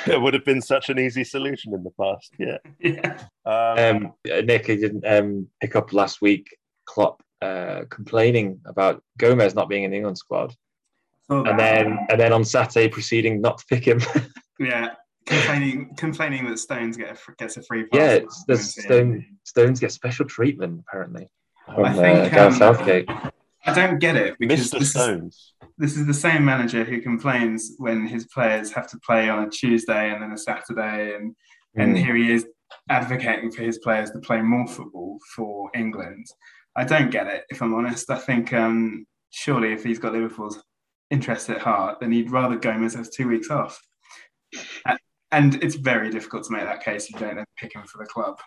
it 0.06 0.20
would 0.20 0.35
have 0.35 0.44
been 0.44 0.61
such 0.61 0.88
an 0.90 0.98
easy 0.98 1.24
solution 1.24 1.72
in 1.74 1.82
the 1.85 1.90
past. 2.00 2.32
Yeah. 2.38 2.58
Yeah, 2.80 3.18
Um, 3.46 4.06
um, 4.06 4.12
Nick, 4.46 4.68
I 4.68 4.76
didn't 4.76 5.06
um, 5.06 5.46
pick 5.61 5.76
up 5.76 5.92
last 5.92 6.20
week. 6.20 6.46
Klopp 6.85 7.22
uh, 7.40 7.82
complaining 7.90 8.61
about 8.66 9.02
Gomez 9.18 9.54
not 9.54 9.68
being 9.68 9.85
in 9.85 9.90
the 9.92 9.96
England 9.96 10.18
squad, 10.18 10.54
Thought 11.32 11.48
and 11.48 11.58
that. 11.58 11.84
then 11.84 11.98
and 12.10 12.20
then 12.20 12.32
on 12.32 12.44
Saturday 12.44 12.88
proceeding 12.88 13.40
not 13.40 13.58
to 13.58 13.66
pick 13.66 13.86
him. 13.86 14.00
yeah, 14.58 14.90
complaining 15.26 15.94
complaining 15.96 16.48
that 16.48 16.58
Stones 16.58 16.96
get 16.96 17.10
a, 17.16 17.32
gets 17.38 17.56
a 17.56 17.62
free 17.62 17.84
pass. 17.86 17.98
yeah, 18.00 18.18
to 18.18 18.24
it's, 18.24 18.44
the 18.46 18.56
Stone, 18.56 19.26
Stones 19.44 19.80
get 19.80 19.92
special 19.92 20.24
treatment 20.26 20.80
apparently 20.86 21.28
from 21.66 21.84
I 21.84 21.88
uh, 21.90 21.94
think, 21.94 22.32
Gareth 22.32 22.52
um, 22.54 22.58
Southgate. 22.58 23.08
I 23.64 23.72
don't 23.72 23.98
get 24.00 24.16
it 24.16 24.36
because 24.40 24.68
Mr. 24.72 24.78
this 24.78 24.82
is, 24.82 24.90
Stones. 24.90 25.54
this 25.78 25.96
is 25.96 26.06
the 26.06 26.14
same 26.14 26.44
manager 26.44 26.82
who 26.84 27.00
complains 27.00 27.74
when 27.78 28.06
his 28.06 28.26
players 28.26 28.72
have 28.72 28.88
to 28.90 28.98
play 29.06 29.28
on 29.28 29.44
a 29.44 29.50
Tuesday 29.50 30.12
and 30.12 30.22
then 30.22 30.32
a 30.32 30.38
Saturday, 30.38 31.14
and 31.14 31.34
and 31.76 31.96
Mm. 31.96 32.04
here 32.04 32.16
he 32.16 32.30
is 32.32 32.46
advocating 32.90 33.50
for 33.50 33.62
his 33.62 33.78
players 33.78 34.10
to 34.10 34.18
play 34.18 34.42
more 34.42 34.66
football 34.66 35.18
for 35.34 35.70
England. 35.74 36.26
I 36.76 36.84
don't 36.84 37.10
get 37.10 37.26
it, 37.26 37.44
if 37.50 37.62
I'm 37.62 37.74
honest. 37.74 38.10
I 38.10 38.18
think 38.18 38.52
um, 38.52 39.06
surely 39.30 39.72
if 39.72 39.84
he's 39.84 39.98
got 39.98 40.12
Liverpool's 40.12 40.62
interest 41.12 41.48
at 41.51 41.61
heart, 41.61 42.01
then 42.01 42.11
he'd 42.11 42.31
rather 42.33 42.57
Gomez 42.57 42.94
has 42.94 43.09
two 43.11 43.29
weeks 43.29 43.51
off. 43.51 43.81
And 45.31 45.62
it's 45.62 45.77
very 45.77 46.11
difficult 46.11 46.44
to 46.44 46.53
make 46.53 46.64
that 46.64 46.85
case 46.85 47.05
if 47.05 47.12
you 47.12 47.18
don't 47.20 47.37
then 47.37 47.44
pick 47.57 47.75
him 47.75 47.85
for 47.87 47.98
the 47.98 48.05
club. 48.05 48.38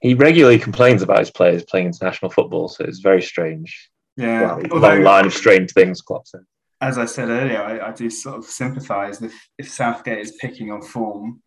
He 0.00 0.14
regularly 0.14 0.58
complains 0.58 1.02
about 1.02 1.18
his 1.20 1.30
players 1.30 1.64
playing 1.64 1.86
international 1.86 2.30
football, 2.30 2.68
so 2.68 2.84
it's 2.84 2.98
very 3.00 3.22
strange. 3.22 3.90
Yeah. 4.16 4.40
Well, 4.42 4.56
long 4.56 4.72
Although- 4.72 5.00
line 5.02 5.26
of 5.26 5.34
strange 5.34 5.72
things 5.72 6.00
Klopp 6.00 6.26
said. 6.26 6.40
as 6.80 6.98
I 6.98 7.04
said 7.04 7.28
earlier, 7.28 7.62
I, 7.62 7.88
I 7.88 7.92
do 7.92 8.08
sort 8.10 8.36
of 8.38 8.44
sympathise 8.46 9.22
if, 9.22 9.34
if 9.58 9.68
Southgate 9.70 10.18
is 10.18 10.32
picking 10.40 10.72
on 10.72 10.82
form, 10.82 11.40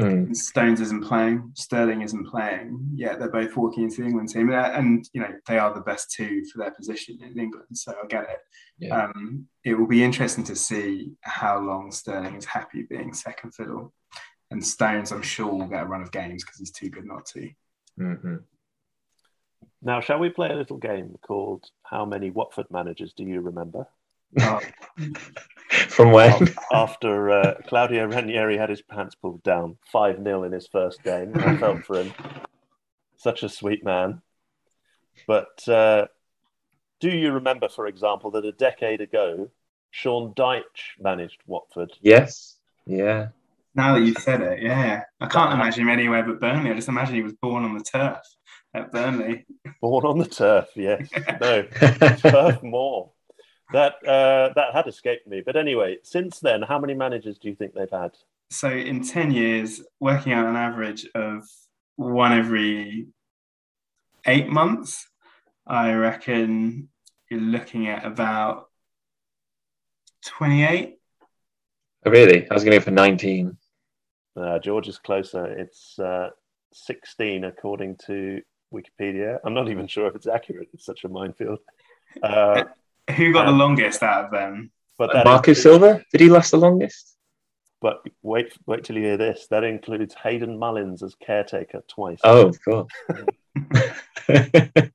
Mm. 0.00 0.36
Stones 0.36 0.80
isn't 0.82 1.04
playing, 1.04 1.52
Sterling 1.54 2.02
isn't 2.02 2.26
playing. 2.26 2.86
Yeah, 2.94 3.16
they're 3.16 3.30
both 3.30 3.56
walking 3.56 3.84
into 3.84 4.02
the 4.02 4.08
England 4.08 4.28
team, 4.28 4.52
and 4.52 5.08
you 5.14 5.22
know 5.22 5.32
they 5.46 5.58
are 5.58 5.72
the 5.72 5.80
best 5.80 6.10
two 6.10 6.44
for 6.52 6.58
their 6.58 6.70
position 6.70 7.18
in 7.22 7.38
England. 7.38 7.68
So 7.72 7.92
I 7.92 8.06
get 8.06 8.24
it. 8.24 8.38
Yeah. 8.78 9.04
Um, 9.04 9.46
it 9.64 9.74
will 9.74 9.86
be 9.86 10.04
interesting 10.04 10.44
to 10.44 10.56
see 10.56 11.12
how 11.22 11.58
long 11.60 11.90
Sterling 11.90 12.34
is 12.34 12.44
happy 12.44 12.82
being 12.82 13.14
second 13.14 13.52
fiddle, 13.54 13.94
and 14.50 14.64
Stones, 14.64 15.12
I'm 15.12 15.22
sure, 15.22 15.46
will 15.46 15.66
get 15.66 15.84
a 15.84 15.86
run 15.86 16.02
of 16.02 16.12
games 16.12 16.44
because 16.44 16.58
he's 16.58 16.72
too 16.72 16.90
good 16.90 17.06
not 17.06 17.24
to. 17.26 17.50
Mhm. 17.98 18.42
Now, 19.82 20.00
shall 20.00 20.18
we 20.18 20.28
play 20.28 20.50
a 20.50 20.56
little 20.56 20.78
game 20.78 21.16
called 21.22 21.64
How 21.84 22.04
Many 22.04 22.30
Watford 22.30 22.66
Managers 22.70 23.12
Do 23.14 23.24
You 23.24 23.40
Remember? 23.40 23.86
Oh, 24.40 24.60
From 25.88 26.12
when? 26.12 26.48
After 26.72 27.30
uh, 27.30 27.54
Claudio 27.66 28.06
Ranieri 28.06 28.56
had 28.56 28.70
his 28.70 28.82
pants 28.82 29.14
pulled 29.14 29.42
down 29.42 29.76
5 29.92 30.22
0 30.22 30.44
in 30.44 30.52
his 30.52 30.68
first 30.68 31.02
game. 31.02 31.32
I 31.34 31.56
felt 31.56 31.84
for 31.84 32.00
him. 32.02 32.12
Such 33.16 33.42
a 33.42 33.48
sweet 33.48 33.84
man. 33.84 34.22
But 35.26 35.66
uh, 35.68 36.06
do 37.00 37.10
you 37.10 37.32
remember, 37.32 37.68
for 37.68 37.86
example, 37.86 38.30
that 38.32 38.44
a 38.44 38.52
decade 38.52 39.00
ago, 39.00 39.50
Sean 39.90 40.34
Dyche 40.34 40.62
managed 41.00 41.40
Watford? 41.46 41.92
yes. 42.00 42.56
Yeah. 42.88 43.28
now 43.74 43.94
that 43.94 44.02
you've 44.02 44.18
said 44.18 44.40
it, 44.42 44.62
yeah, 44.62 45.02
I 45.20 45.26
can't 45.26 45.52
imagine 45.52 45.82
him 45.82 45.88
anywhere 45.88 46.22
but 46.22 46.40
Burnley. 46.40 46.70
I 46.70 46.74
just 46.74 46.88
imagine 46.88 47.16
he 47.16 47.22
was 47.22 47.32
born 47.32 47.64
on 47.64 47.76
the 47.76 47.82
turf 47.82 48.18
at 48.72 48.92
Burnley. 48.92 49.44
Born 49.80 50.04
on 50.04 50.18
the 50.18 50.26
turf, 50.26 50.68
yes. 50.76 51.08
No, 51.40 51.62
turf 52.18 52.62
more. 52.62 53.10
That 53.72 53.94
uh, 54.06 54.52
that 54.54 54.72
had 54.74 54.86
escaped 54.86 55.26
me. 55.26 55.42
But 55.44 55.56
anyway, 55.56 55.98
since 56.02 56.38
then, 56.40 56.62
how 56.62 56.78
many 56.78 56.94
managers 56.94 57.38
do 57.38 57.48
you 57.48 57.54
think 57.56 57.74
they've 57.74 57.90
had? 57.90 58.12
So 58.50 58.70
in 58.70 59.02
10 59.02 59.32
years, 59.32 59.82
working 59.98 60.32
out 60.32 60.46
an 60.46 60.54
average 60.54 61.06
of 61.14 61.42
one 61.96 62.32
every 62.32 63.08
eight 64.24 64.48
months, 64.48 65.08
I 65.66 65.92
reckon 65.94 66.88
you're 67.28 67.40
looking 67.40 67.88
at 67.88 68.06
about 68.06 68.70
28. 70.26 70.96
Oh, 72.04 72.10
really? 72.10 72.48
I 72.48 72.54
was 72.54 72.62
going 72.62 72.72
to 72.72 72.78
go 72.78 72.84
for 72.84 72.90
19. 72.92 73.56
Uh, 74.36 74.58
George 74.60 74.86
is 74.86 74.98
closer. 74.98 75.46
It's 75.46 75.98
uh, 75.98 76.30
16 76.72 77.44
according 77.44 77.96
to 78.06 78.40
Wikipedia. 78.72 79.38
I'm 79.44 79.54
not 79.54 79.68
even 79.68 79.86
sure 79.86 80.06
if 80.06 80.14
it's 80.14 80.26
accurate. 80.26 80.68
It's 80.72 80.84
such 80.84 81.04
a 81.04 81.08
minefield. 81.08 81.58
Uh, 82.22 82.64
Who 83.14 83.32
got 83.32 83.44
the 83.44 83.52
Um, 83.52 83.58
longest 83.58 84.02
out 84.02 84.24
of 84.26 84.30
them? 84.30 84.72
but 84.98 85.12
that 85.12 85.24
Marcus 85.26 85.58
is- 85.58 85.62
Silva? 85.62 86.02
Did 86.12 86.20
he 86.22 86.28
last 86.28 86.50
the 86.50 86.56
longest? 86.58 87.12
But 87.82 88.02
wait, 88.22 88.56
wait 88.66 88.84
till 88.84 88.96
you 88.96 89.02
hear 89.04 89.16
this. 89.18 89.46
That 89.48 89.62
includes 89.62 90.14
Hayden 90.14 90.58
Mullins 90.58 91.02
as 91.02 91.14
caretaker 91.14 91.82
twice. 91.88 92.18
Oh, 92.24 92.48
of 92.48 92.58
course. 92.64 92.92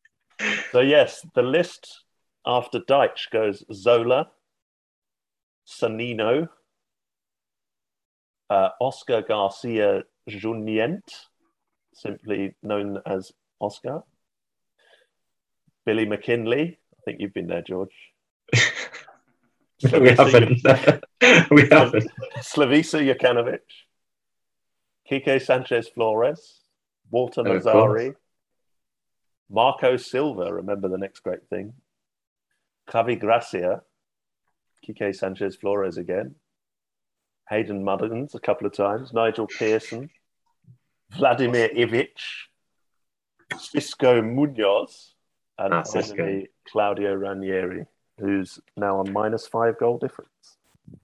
So 0.71 0.79
yes, 0.79 1.23
the 1.35 1.43
list 1.43 2.03
after 2.45 2.79
Dyche 2.79 3.29
goes 3.31 3.63
Zola, 3.71 4.31
Sannino, 5.67 6.47
uh, 8.49 8.69
Oscar 8.79 9.21
Garcia 9.21 10.03
Junyent, 10.27 11.03
simply 11.93 12.55
known 12.63 12.99
as 13.05 13.31
Oscar, 13.59 14.01
Billy 15.85 16.05
McKinlay. 16.07 16.77
I 17.01 17.03
think 17.05 17.19
you've 17.19 17.33
been 17.33 17.47
there, 17.47 17.63
George. 17.63 17.93
we 18.53 20.09
haven't. 20.09 20.61
we 21.51 21.67
haven't. 21.69 22.11
Slavisa 22.39 23.01
Jokanovic, 23.03 23.59
Kike 25.09 25.41
Sanchez 25.41 25.89
Flores, 25.89 26.61
Walter 27.09 27.41
Oh, 27.45 27.55
of 27.55 28.15
Marco 29.49 29.97
Silva, 29.97 30.53
remember 30.53 30.87
the 30.87 30.97
next 30.97 31.21
great 31.21 31.47
thing, 31.49 31.73
Javi 32.89 33.19
Gracia, 33.19 33.81
Kike 34.87 35.15
Sanchez 35.15 35.55
Flores 35.55 35.97
again, 35.97 36.35
Hayden 37.49 37.83
Mullins 37.83 38.35
a 38.35 38.39
couple 38.39 38.67
of 38.67 38.73
times, 38.73 39.11
Nigel 39.11 39.47
Pearson, 39.47 40.09
Vladimir 41.17 41.69
Ivic, 41.75 42.15
Xisco 43.53 44.23
Munoz, 44.23 45.15
and 45.57 45.73
Ah, 45.73 45.81
Xisco. 45.83 46.47
Finally 46.71 46.95
Claudio 46.95 47.13
Ranieri, 47.15 47.85
who's 48.19 48.59
now 48.77 48.99
on 48.99 49.11
minus 49.11 49.47
five 49.47 49.77
goal 49.79 49.97
difference. 49.97 50.29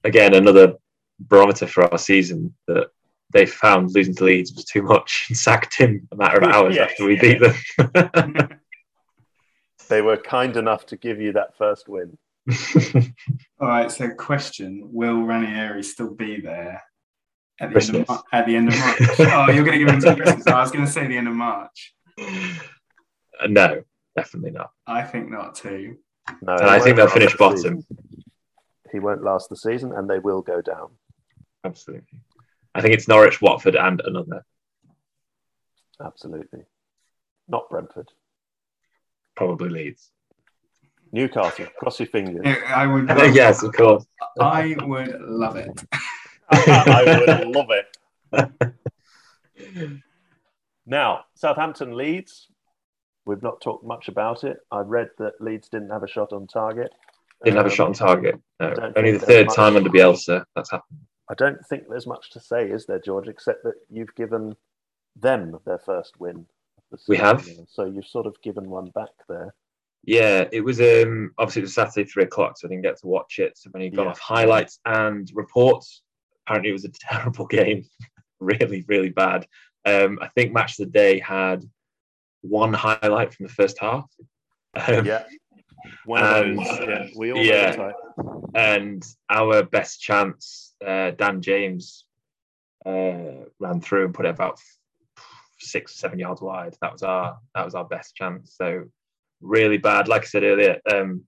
Again, 0.03 0.33
another 0.33 0.73
barometer 1.19 1.67
for 1.67 1.83
our 1.91 1.97
season 1.97 2.53
that 2.67 2.89
they 3.31 3.45
found 3.45 3.91
losing 3.93 4.15
to 4.15 4.23
Leeds 4.23 4.53
was 4.53 4.65
too 4.65 4.81
much 4.81 5.25
and 5.29 5.37
sacked 5.37 5.77
him 5.77 6.07
a 6.11 6.15
matter 6.15 6.37
of 6.37 6.43
hours 6.53 6.75
Yeah, 6.75 6.83
after 6.83 7.05
we 7.05 7.15
yeah. 7.15 7.21
beat 7.21 7.39
them. 7.39 8.49
They 9.89 10.01
were 10.01 10.17
kind 10.17 10.57
enough 10.57 10.85
to 10.87 10.97
give 10.97 11.21
you 11.21 11.31
that 11.31 11.57
first 11.57 11.87
win. 11.87 12.17
All 13.61 13.69
right. 13.69 13.89
So, 13.89 14.09
question: 14.09 14.81
Will 14.91 15.21
Ranieri 15.21 15.81
still 15.81 16.13
be 16.13 16.41
there 16.41 16.83
at 17.61 17.73
the 17.73 17.79
end 17.79 18.05
of, 18.09 18.23
at 18.33 18.45
the 18.45 18.55
end 18.57 18.67
of 18.67 18.77
March? 18.79 18.97
oh, 19.19 19.49
you're 19.49 19.63
going 19.63 19.79
to 19.79 19.85
give 19.85 19.87
him 19.87 20.01
to 20.01 20.15
Christmas. 20.21 20.45
I 20.47 20.59
was 20.59 20.71
going 20.71 20.85
to 20.85 20.91
say 20.91 21.07
the 21.07 21.15
end 21.15 21.29
of 21.29 21.35
March. 21.35 21.93
no, 23.47 23.83
definitely 24.17 24.51
not. 24.51 24.71
I 24.85 25.03
think 25.03 25.29
not 25.29 25.55
too. 25.55 25.97
No, 26.41 26.55
And 26.57 26.69
I 26.69 26.79
think 26.79 26.97
they'll 26.97 27.07
finish 27.07 27.31
the 27.31 27.37
bottom. 27.37 27.57
season. 27.57 27.85
He 28.91 28.99
won't 28.99 29.23
last 29.23 29.49
the 29.49 29.55
season, 29.55 29.93
and 29.93 30.09
they 30.09 30.19
will 30.19 30.41
go 30.41 30.61
down. 30.61 30.89
Absolutely. 31.63 32.19
I 32.75 32.81
think 32.81 32.93
it's 32.93 33.07
Norwich, 33.07 33.41
Watford, 33.41 33.75
and 33.75 34.01
another. 34.03 34.45
Absolutely, 36.03 36.63
not 37.47 37.69
Brentford, 37.69 38.09
Probably 39.35 39.69
Leeds. 39.69 40.11
Newcastle. 41.11 41.67
Cross 41.79 42.01
your 42.01 42.07
fingers. 42.07 42.45
I 42.67 42.85
would. 42.85 43.07
yes, 43.33 43.63
of 43.63 43.73
course. 43.73 44.05
I 44.39 44.75
would 44.81 45.19
love 45.21 45.55
it. 45.55 45.83
I 46.49 47.25
would 47.27 47.47
love 47.55 47.69
it. 47.71 48.73
Now, 50.89 51.25
Southampton 51.35 51.97
Leeds. 51.97 52.47
We've 53.27 53.43
not 53.43 53.61
talked 53.61 53.83
much 53.85 54.07
about 54.07 54.43
it. 54.43 54.57
I've 54.71 54.87
read 54.87 55.09
that 55.19 55.33
Leeds 55.41 55.67
didn't 55.69 55.89
have 55.89 56.03
a 56.03 56.07
shot 56.07 56.31
on 56.33 56.47
target. 56.47 56.91
Didn't 57.43 57.57
have 57.57 57.65
a 57.65 57.69
Um, 57.69 57.75
shot 57.75 57.87
on 57.87 57.93
target. 57.93 58.39
No. 58.59 58.73
Only 58.95 59.11
the 59.11 59.19
third 59.19 59.47
much- 59.47 59.55
time 59.55 59.75
under 59.75 59.89
Bielsa 59.89 60.45
that's 60.55 60.71
happened. 60.71 60.99
I 61.29 61.33
don't 61.35 61.63
think 61.67 61.87
there's 61.89 62.07
much 62.07 62.31
to 62.31 62.39
say, 62.39 62.69
is 62.71 62.85
there, 62.85 62.99
George, 62.99 63.27
except 63.27 63.63
that 63.63 63.75
you've 63.89 64.15
given 64.15 64.55
them 65.15 65.59
their 65.65 65.77
first 65.79 66.19
win. 66.19 66.47
We 67.09 67.17
have. 67.17 67.45
So 67.67 67.83
you've 67.83 68.05
sort 68.07 68.27
of 68.27 68.41
given 68.41 68.69
one 68.69 68.91
back 68.91 69.09
there. 69.27 69.53
Yeah, 70.03 70.47
it 70.53 70.61
was 70.61 70.79
um 70.79 71.33
obviously 71.37 71.63
it 71.63 71.65
was 71.65 71.73
Saturday 71.73 72.05
three 72.09 72.23
o'clock, 72.23 72.57
so 72.57 72.65
I 72.67 72.69
didn't 72.69 72.83
get 72.83 72.97
to 72.99 73.07
watch 73.07 73.39
it. 73.39 73.57
So 73.57 73.69
when 73.71 73.81
he 73.83 73.89
got 73.89 74.03
Yeah. 74.03 74.09
off 74.11 74.19
highlights 74.19 74.79
and 74.85 75.29
reports, 75.33 76.01
apparently 76.45 76.69
it 76.69 76.73
was 76.73 76.85
a 76.85 76.89
terrible 77.09 77.45
game, 77.45 77.83
really, 78.39 78.85
really 78.87 79.09
bad. 79.09 79.45
Um, 79.85 80.17
I 80.21 80.29
think 80.29 80.53
match 80.53 80.79
of 80.79 80.85
the 80.85 80.91
day 80.91 81.19
had 81.19 81.69
one 82.41 82.73
highlight 82.73 83.33
from 83.33 83.47
the 83.47 83.53
first 83.53 83.79
half. 83.79 84.05
Um, 84.75 85.05
Yeah. 85.05 85.23
One 86.05 86.23
And-. 86.23 86.59
Yeah, 86.59 87.07
we 87.15 87.31
all 87.31 87.43
yeah. 87.43 87.91
and 88.55 89.05
our 89.29 89.63
best 89.63 90.01
chance, 90.01 90.75
uh, 90.85 91.11
Dan 91.11 91.41
James 91.41 92.05
uh, 92.85 93.45
ran 93.59 93.81
through 93.81 94.05
and 94.05 94.13
put 94.13 94.25
it 94.25 94.29
about 94.29 94.59
six, 95.59 95.93
or 95.93 95.97
seven 95.97 96.19
yards 96.19 96.41
wide. 96.41 96.75
That 96.81 96.93
was 96.93 97.03
our 97.03 97.37
that 97.55 97.65
was 97.65 97.75
our 97.75 97.85
best 97.85 98.15
chance. 98.15 98.55
So 98.55 98.85
really 99.41 99.77
bad. 99.77 100.07
Like 100.07 100.23
I 100.23 100.25
said 100.25 100.43
earlier, 100.43 100.79
um, 100.91 101.23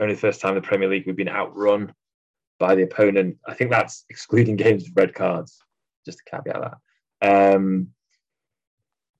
only 0.00 0.14
the 0.14 0.20
first 0.20 0.40
time 0.40 0.56
in 0.56 0.62
the 0.62 0.68
Premier 0.68 0.88
League 0.88 1.04
we've 1.06 1.16
been 1.16 1.28
outrun 1.28 1.92
by 2.58 2.74
the 2.74 2.82
opponent. 2.82 3.38
I 3.46 3.54
think 3.54 3.70
that's 3.70 4.04
excluding 4.08 4.56
games 4.64 4.84
with 4.84 4.96
red 4.96 5.14
cards. 5.14 5.58
Just 6.04 6.18
to 6.18 6.24
caveat 6.30 6.76
that. 7.20 7.54
Um, 7.54 7.88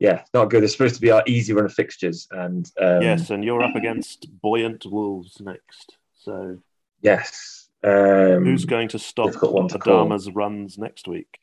yeah, 0.03 0.24
not 0.34 0.50
good. 0.50 0.64
It's 0.64 0.72
supposed 0.72 0.96
to 0.96 1.00
be 1.00 1.12
our 1.12 1.22
easy 1.28 1.53
run 1.53 1.64
of 1.64 1.72
fixtures, 1.72 2.26
and 2.32 2.68
um, 2.80 3.03
yes, 3.03 3.30
and 3.30 3.44
you're 3.44 3.62
up 3.62 3.76
against 3.76 4.26
buoyant 4.42 4.84
Wolves 4.84 5.40
next. 5.40 5.96
So 6.18 6.59
yes. 7.00 7.68
Um, 7.84 8.44
who's 8.44 8.64
going 8.64 8.88
to 8.88 8.98
stop 8.98 9.26
difficult 9.26 9.53
one 9.53 9.68
call. 9.68 10.05
Adama's 10.09 10.28
runs 10.28 10.76
next 10.76 11.07
week? 11.07 11.38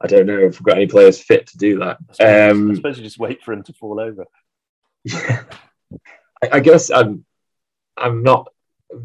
I 0.00 0.06
don't 0.06 0.24
know 0.24 0.38
if 0.38 0.58
we've 0.58 0.64
got 0.66 0.78
any 0.78 0.86
players 0.86 1.20
fit 1.20 1.46
to 1.48 1.58
do 1.58 1.78
that. 1.80 1.98
I 2.08 2.12
suppose, 2.14 2.26
I 2.26 2.48
Um, 2.50 2.74
suppose 2.76 2.98
you 2.98 3.04
just 3.04 3.18
wait 3.18 3.42
for 3.42 3.52
him 3.52 3.62
to 3.64 3.72
fall 3.74 4.00
over. 4.00 4.24
I, 5.12 5.44
I 6.52 6.60
guess 6.60 6.90
I'm 6.90 7.26
I'm 7.98 8.22
not 8.22 8.48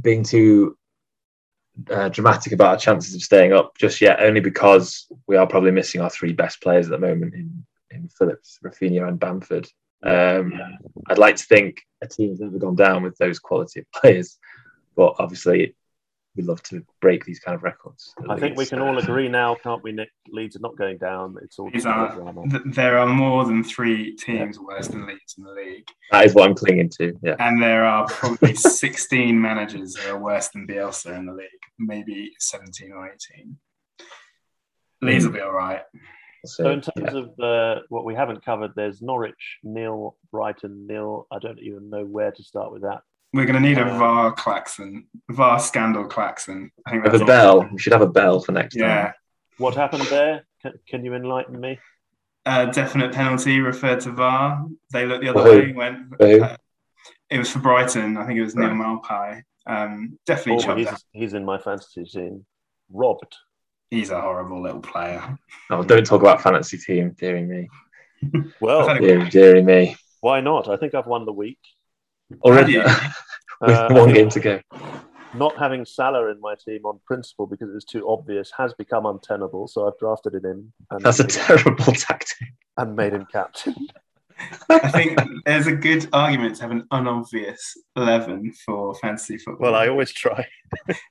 being 0.02 0.24
too 0.24 0.78
uh, 1.92 2.08
dramatic 2.08 2.54
about 2.54 2.70
our 2.70 2.78
chances 2.78 3.14
of 3.14 3.22
staying 3.22 3.52
up 3.52 3.78
just 3.78 4.00
yet, 4.00 4.22
only 4.22 4.40
because 4.40 5.12
we 5.28 5.36
are 5.36 5.48
probably 5.48 5.72
missing 5.72 6.00
our 6.00 6.10
three 6.10 6.32
best 6.32 6.62
players 6.62 6.86
at 6.86 6.92
the 6.92 7.06
moment 7.06 7.34
in 7.34 7.66
in 7.92 8.08
Phillips, 8.10 8.60
Rafinha, 8.64 9.08
and 9.08 9.20
Bamford. 9.20 9.68
Um, 10.04 10.54
I'd 11.08 11.18
like 11.18 11.36
to 11.38 11.44
think 11.46 11.82
a 12.02 12.08
team's 12.08 12.40
never 12.40 12.58
gone 12.58 12.76
down 12.76 13.04
with 13.04 13.18
those 13.18 13.40
quality 13.40 13.82
of 13.82 13.92
players, 13.96 14.38
but 14.96 15.16
obviously 15.20 15.76
we 16.36 16.44
love 16.44 16.62
to 16.64 16.86
break 17.02 17.26
these 17.26 17.40
kind 17.40 17.56
of 17.56 17.64
records. 17.64 18.14
at 18.24 18.30
I 18.30 18.40
think 18.40 18.56
we 18.56 18.66
can 18.66 18.80
all 18.80 18.98
agree 19.00 19.28
now, 19.28 19.56
can't 19.56 19.84
we, 19.84 19.92
Nick? 19.92 20.10
Leeds 20.30 20.56
are 20.56 20.60
not 20.62 20.78
going 20.78 20.98
down. 20.98 21.36
It's 21.42 21.58
all 21.60 21.70
These 21.72 21.86
are- 21.88 22.16
drama. 22.16 22.44
Th- 22.50 22.62
There 22.68 22.98
are 23.00 23.08
more 23.08 23.44
than 23.46 23.64
three 23.64 24.16
teams 24.16 24.58
worse 24.60 24.88
than 24.88 25.06
Leeds 25.08 25.36
in 25.38 25.44
the 25.44 25.52
league, 25.52 25.88
That 26.12 26.26
is 26.26 26.36
what 26.36 26.48
I'm 26.48 26.56
clinging 26.56 26.90
to. 27.00 27.14
Yeah. 27.24 27.36
and 27.40 27.62
there 27.62 27.84
are 27.84 28.06
probably 28.08 28.54
16 28.56 29.42
managers 29.42 29.96
that 29.96 30.08
are 30.12 30.20
worse 30.20 30.48
than 30.50 30.66
Bielsa 30.68 31.18
in 31.18 31.26
the 31.26 31.34
league, 31.34 31.50
maybe 31.80 32.32
17 32.40 32.92
or 32.94 33.12
18. 33.36 33.58
Leeds 35.02 35.26
will 35.26 35.34
be 35.34 35.42
all 35.42 35.52
right. 35.52 35.82
So, 36.46 36.64
So 36.64 36.70
in 36.72 36.82
terms 36.82 37.14
yeah. 37.14 37.20
of 37.20 37.40
uh, 37.40 37.82
what 37.90 38.06
we 38.06 38.16
haven't 38.16 38.44
covered, 38.46 38.72
there's 38.76 39.02
Norwich 39.02 39.58
nil, 39.64 40.16
Brighton 40.32 40.88
nil. 40.88 41.28
I 41.32 41.40
don't 41.40 41.60
even 41.60 41.90
know 41.90 42.06
where 42.06 42.32
to 42.32 42.44
start 42.44 42.72
with 42.72 42.82
that. 42.84 43.02
We're 43.34 43.46
going 43.46 43.62
to 43.62 43.68
need 43.68 43.78
a 43.78 43.86
Uh, 43.86 43.98
VAR 44.00 44.32
klaxon, 44.34 45.08
VAR 45.30 45.60
scandal 45.60 46.06
klaxon. 46.06 46.72
I 46.86 46.92
think 46.92 47.04
We 47.04 47.10
have 47.10 47.20
that's 47.20 47.24
a 47.24 47.26
bell. 47.26 47.70
We 47.72 47.78
should 47.80 47.94
have 47.94 48.02
a 48.02 48.08
bell 48.10 48.40
for 48.40 48.54
next 48.54 48.76
Yeah, 48.76 49.04
time. 49.06 49.14
What 49.58 49.76
happened 49.76 50.04
there? 50.04 50.46
Can, 50.62 50.74
can 50.88 51.06
you 51.06 51.14
enlighten 51.14 51.60
me? 51.60 51.78
uh, 52.46 52.66
definite 52.66 53.14
penalty 53.14 53.60
referred 53.60 54.00
to 54.02 54.12
VAR. 54.12 54.66
They 54.92 55.06
looked 55.06 55.24
the 55.24 55.30
other 55.30 55.44
who? 55.44 55.50
way 55.50 55.72
when 55.74 56.10
For 56.18 56.28
who? 56.28 56.44
uh, 56.44 56.56
it 57.30 57.38
was 57.38 57.52
for 57.52 57.60
Brighton. 57.60 58.18
I 58.18 58.26
think 58.26 58.40
it 58.40 58.44
was 58.44 58.56
Neal 58.56 58.70
Right. 58.70 58.78
Maupay. 59.04 59.44
Um, 59.68 60.18
definitely 60.26 60.64
Oh, 60.64 60.66
chopped 60.66 60.80
he's, 60.80 61.06
he's 61.12 61.34
in 61.36 61.46
my 61.46 61.60
fantasy 61.60 62.06
team. 62.06 62.46
Robbed. 62.92 63.36
He's 63.92 64.12
a 64.12 64.22
horrible 64.22 64.62
little 64.62 64.82
player. 64.82 65.38
Oh, 65.70 65.84
don't 65.84 66.06
talk 66.06 66.22
about 66.22 66.42
fantasy 66.42 66.78
team, 66.78 67.16
dearie 67.18 67.46
me. 67.46 67.68
Well, 68.60 68.82
I've 68.82 68.88
had 68.88 68.98
a- 68.98 69.02
Dear, 69.02 69.30
dearie 69.30 69.64
me. 69.64 69.96
why 70.22 70.42
not? 70.42 70.68
I 70.70 70.76
think 70.78 70.94
I've 70.94 71.08
won 71.08 71.26
the 71.26 71.32
week. 71.34 71.60
Already 72.44 72.78
with 72.78 72.88
Uh, 73.62 73.88
one 73.92 74.14
game 74.14 74.30
to 74.30 74.40
go. 74.40 74.60
Not 75.34 75.58
having 75.58 75.86
Salah 75.86 76.30
in 76.32 76.40
my 76.42 76.56
team 76.56 76.86
on 76.86 77.00
principle 77.06 77.48
because 77.48 77.70
it 77.70 77.74
was 77.74 77.86
too 77.86 78.08
obvious 78.10 78.52
has 78.58 78.74
become 78.74 79.06
untenable. 79.06 79.68
So 79.68 79.88
I've 79.88 79.98
drafted 80.00 80.34
him 80.36 80.46
in 80.46 80.74
and, 80.92 81.02
That's 81.02 81.20
a 81.20 81.28
terrible 81.28 81.86
tactic. 81.94 82.50
and 82.78 82.96
made 82.96 83.14
him 83.14 83.26
captain. 83.32 83.76
I 84.70 84.90
think 84.92 85.20
there's 85.46 85.68
a 85.68 85.76
good 85.76 86.08
argument 86.14 86.56
to 86.58 86.62
have 86.64 86.72
an 86.72 86.86
unobvious 86.92 87.76
11 87.96 88.54
for 88.66 88.96
fantasy 88.96 89.38
football. 89.38 89.72
Well, 89.72 89.76
I 89.76 89.88
always 89.88 90.12
try. 90.12 90.46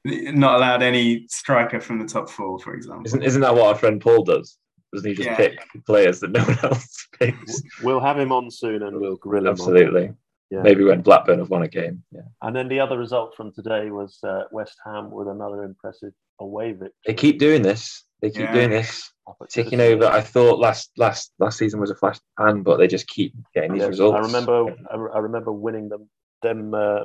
Not 0.05 0.57
allowed 0.57 0.83
any 0.83 1.27
striker 1.29 1.81
from 1.81 1.99
the 1.99 2.07
top 2.07 2.29
four, 2.31 2.59
for 2.59 2.75
example. 2.75 3.07
Isn't 3.07 3.23
isn't 3.23 3.41
that 3.43 3.55
what 3.55 3.67
our 3.67 3.75
friend 3.75 4.01
Paul 4.01 4.23
does? 4.25 4.57
Doesn't 4.93 5.09
he 5.09 5.15
just 5.15 5.29
Yeah. 5.29 5.37
pick 5.37 5.59
players 5.87 6.21
that 6.21 6.31
no 6.31 6.43
one 6.45 6.59
else 6.63 7.07
picks? 7.19 7.61
We'll 7.83 8.01
have 8.01 8.19
him 8.19 8.33
on 8.33 8.51
soon 8.51 8.83
and 8.83 8.99
we'll 9.01 9.17
grill 9.17 9.43
him. 9.43 9.49
on 9.49 9.53
Absolutely. 9.53 10.13
Yeah. 10.51 10.63
maybe 10.63 10.83
when 10.83 11.03
Blackburn 11.03 11.41
have 11.41 11.51
won 11.51 11.63
a 11.63 11.69
game. 11.69 12.03
Yeah. 12.11 12.23
And 12.41 12.57
then 12.57 12.69
the 12.69 12.81
other 12.81 12.97
result 12.97 13.35
from 13.37 13.53
today 13.53 13.91
was 13.91 14.19
uh, 14.25 14.45
West 14.51 14.77
Ham 14.87 15.11
with 15.11 15.29
another 15.29 15.63
impressive 15.65 16.15
away 16.41 16.73
victory. 16.73 16.93
They 17.07 17.13
keep 17.15 17.39
doing 17.39 17.61
this. 17.61 18.03
They 18.21 18.31
keep 18.31 18.41
Yeah. 18.43 18.53
doing 18.55 18.71
this, 18.71 19.13
up 19.29 19.37
at 19.41 19.51
ticking 19.51 19.81
over. 19.81 20.07
I 20.07 20.21
thought 20.21 20.59
last 20.59 20.91
last 20.97 21.33
last 21.39 21.59
season 21.59 21.81
was 21.81 21.91
a 21.91 21.95
flash 21.95 22.17
in 22.17 22.21
the 22.37 22.53
pan, 22.53 22.63
but 22.63 22.77
they 22.79 22.87
just 22.89 23.07
keep 23.09 23.35
getting 23.55 23.73
these 23.73 23.83
Yes, 23.83 23.89
results. 23.91 24.17
I 24.19 24.21
remember. 24.21 24.75
I, 24.91 24.95
I 25.17 25.19
remember 25.21 25.53
winning 25.53 25.89
them. 25.89 26.09
Them 26.43 26.73
uh, 26.75 27.05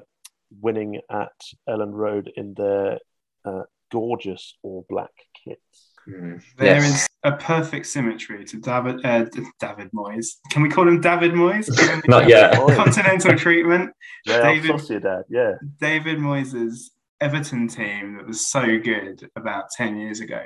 winning 0.61 1.01
at 1.09 1.31
Elland 1.67 1.93
Road 1.93 2.31
in 2.35 2.53
their 2.53 2.99
uh, 3.45 3.63
gorgeous 3.91 4.55
all 4.63 4.85
black 4.89 5.09
kits. 5.43 5.89
Mm. 6.07 6.41
There 6.57 6.77
is 6.77 6.83
Yes. 6.91 7.07
a 7.23 7.31
perfect 7.33 7.85
symmetry 7.87 8.43
to 8.45 8.57
David 8.59 9.05
uh, 9.05 9.25
David 9.59 9.91
Moyes. 9.91 10.35
Can 10.51 10.61
we 10.61 10.69
call 10.69 10.87
him 10.87 10.99
David 11.01 11.31
Moyes? 11.33 11.67
Not 12.07 12.27
yet. 12.27 12.53
Continental 12.75 13.35
treatment. 13.37 13.91
Real 14.27 14.41
David- 14.41 14.71
Sociedad, 14.71 15.23
yeah. 15.29 15.53
David 15.79 16.17
Moyes' 16.19 16.89
Everton 17.21 17.67
team 17.67 18.17
that 18.17 18.27
was 18.27 18.45
so 18.47 18.77
good 18.79 19.27
about 19.37 19.65
10 19.75 19.97
years 19.97 20.19
ago, 20.19 20.41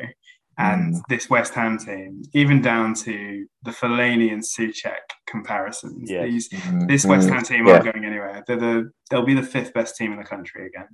and 0.58 0.95
Mm. 0.95 1.01
this 1.10 1.30
West 1.30 1.53
Ham 1.53 1.78
team, 1.78 2.24
even 2.34 2.62
down 2.62 2.93
to 2.95 3.45
the 3.64 3.72
Fellaini 3.72 4.32
and 4.34 4.41
Soucek 4.41 5.05
comparisons. 5.28 6.10
Yes. 6.10 6.26
These, 6.26 6.49
Mm, 6.49 6.88
this 6.88 7.05
West 7.05 7.28
mm. 7.28 7.34
Ham 7.34 7.43
team 7.43 7.68
Yeah. 7.68 7.74
aren't 7.74 7.86
going 7.86 8.05
anywhere. 8.05 8.43
They're 8.47 8.55
the, 8.58 8.91
they'll 9.10 9.26
be 9.26 9.34
the 9.36 9.43
fifth 9.43 9.74
best 9.74 9.95
team 9.97 10.12
in 10.14 10.18
the 10.18 10.24
country 10.26 10.66
again. 10.68 10.88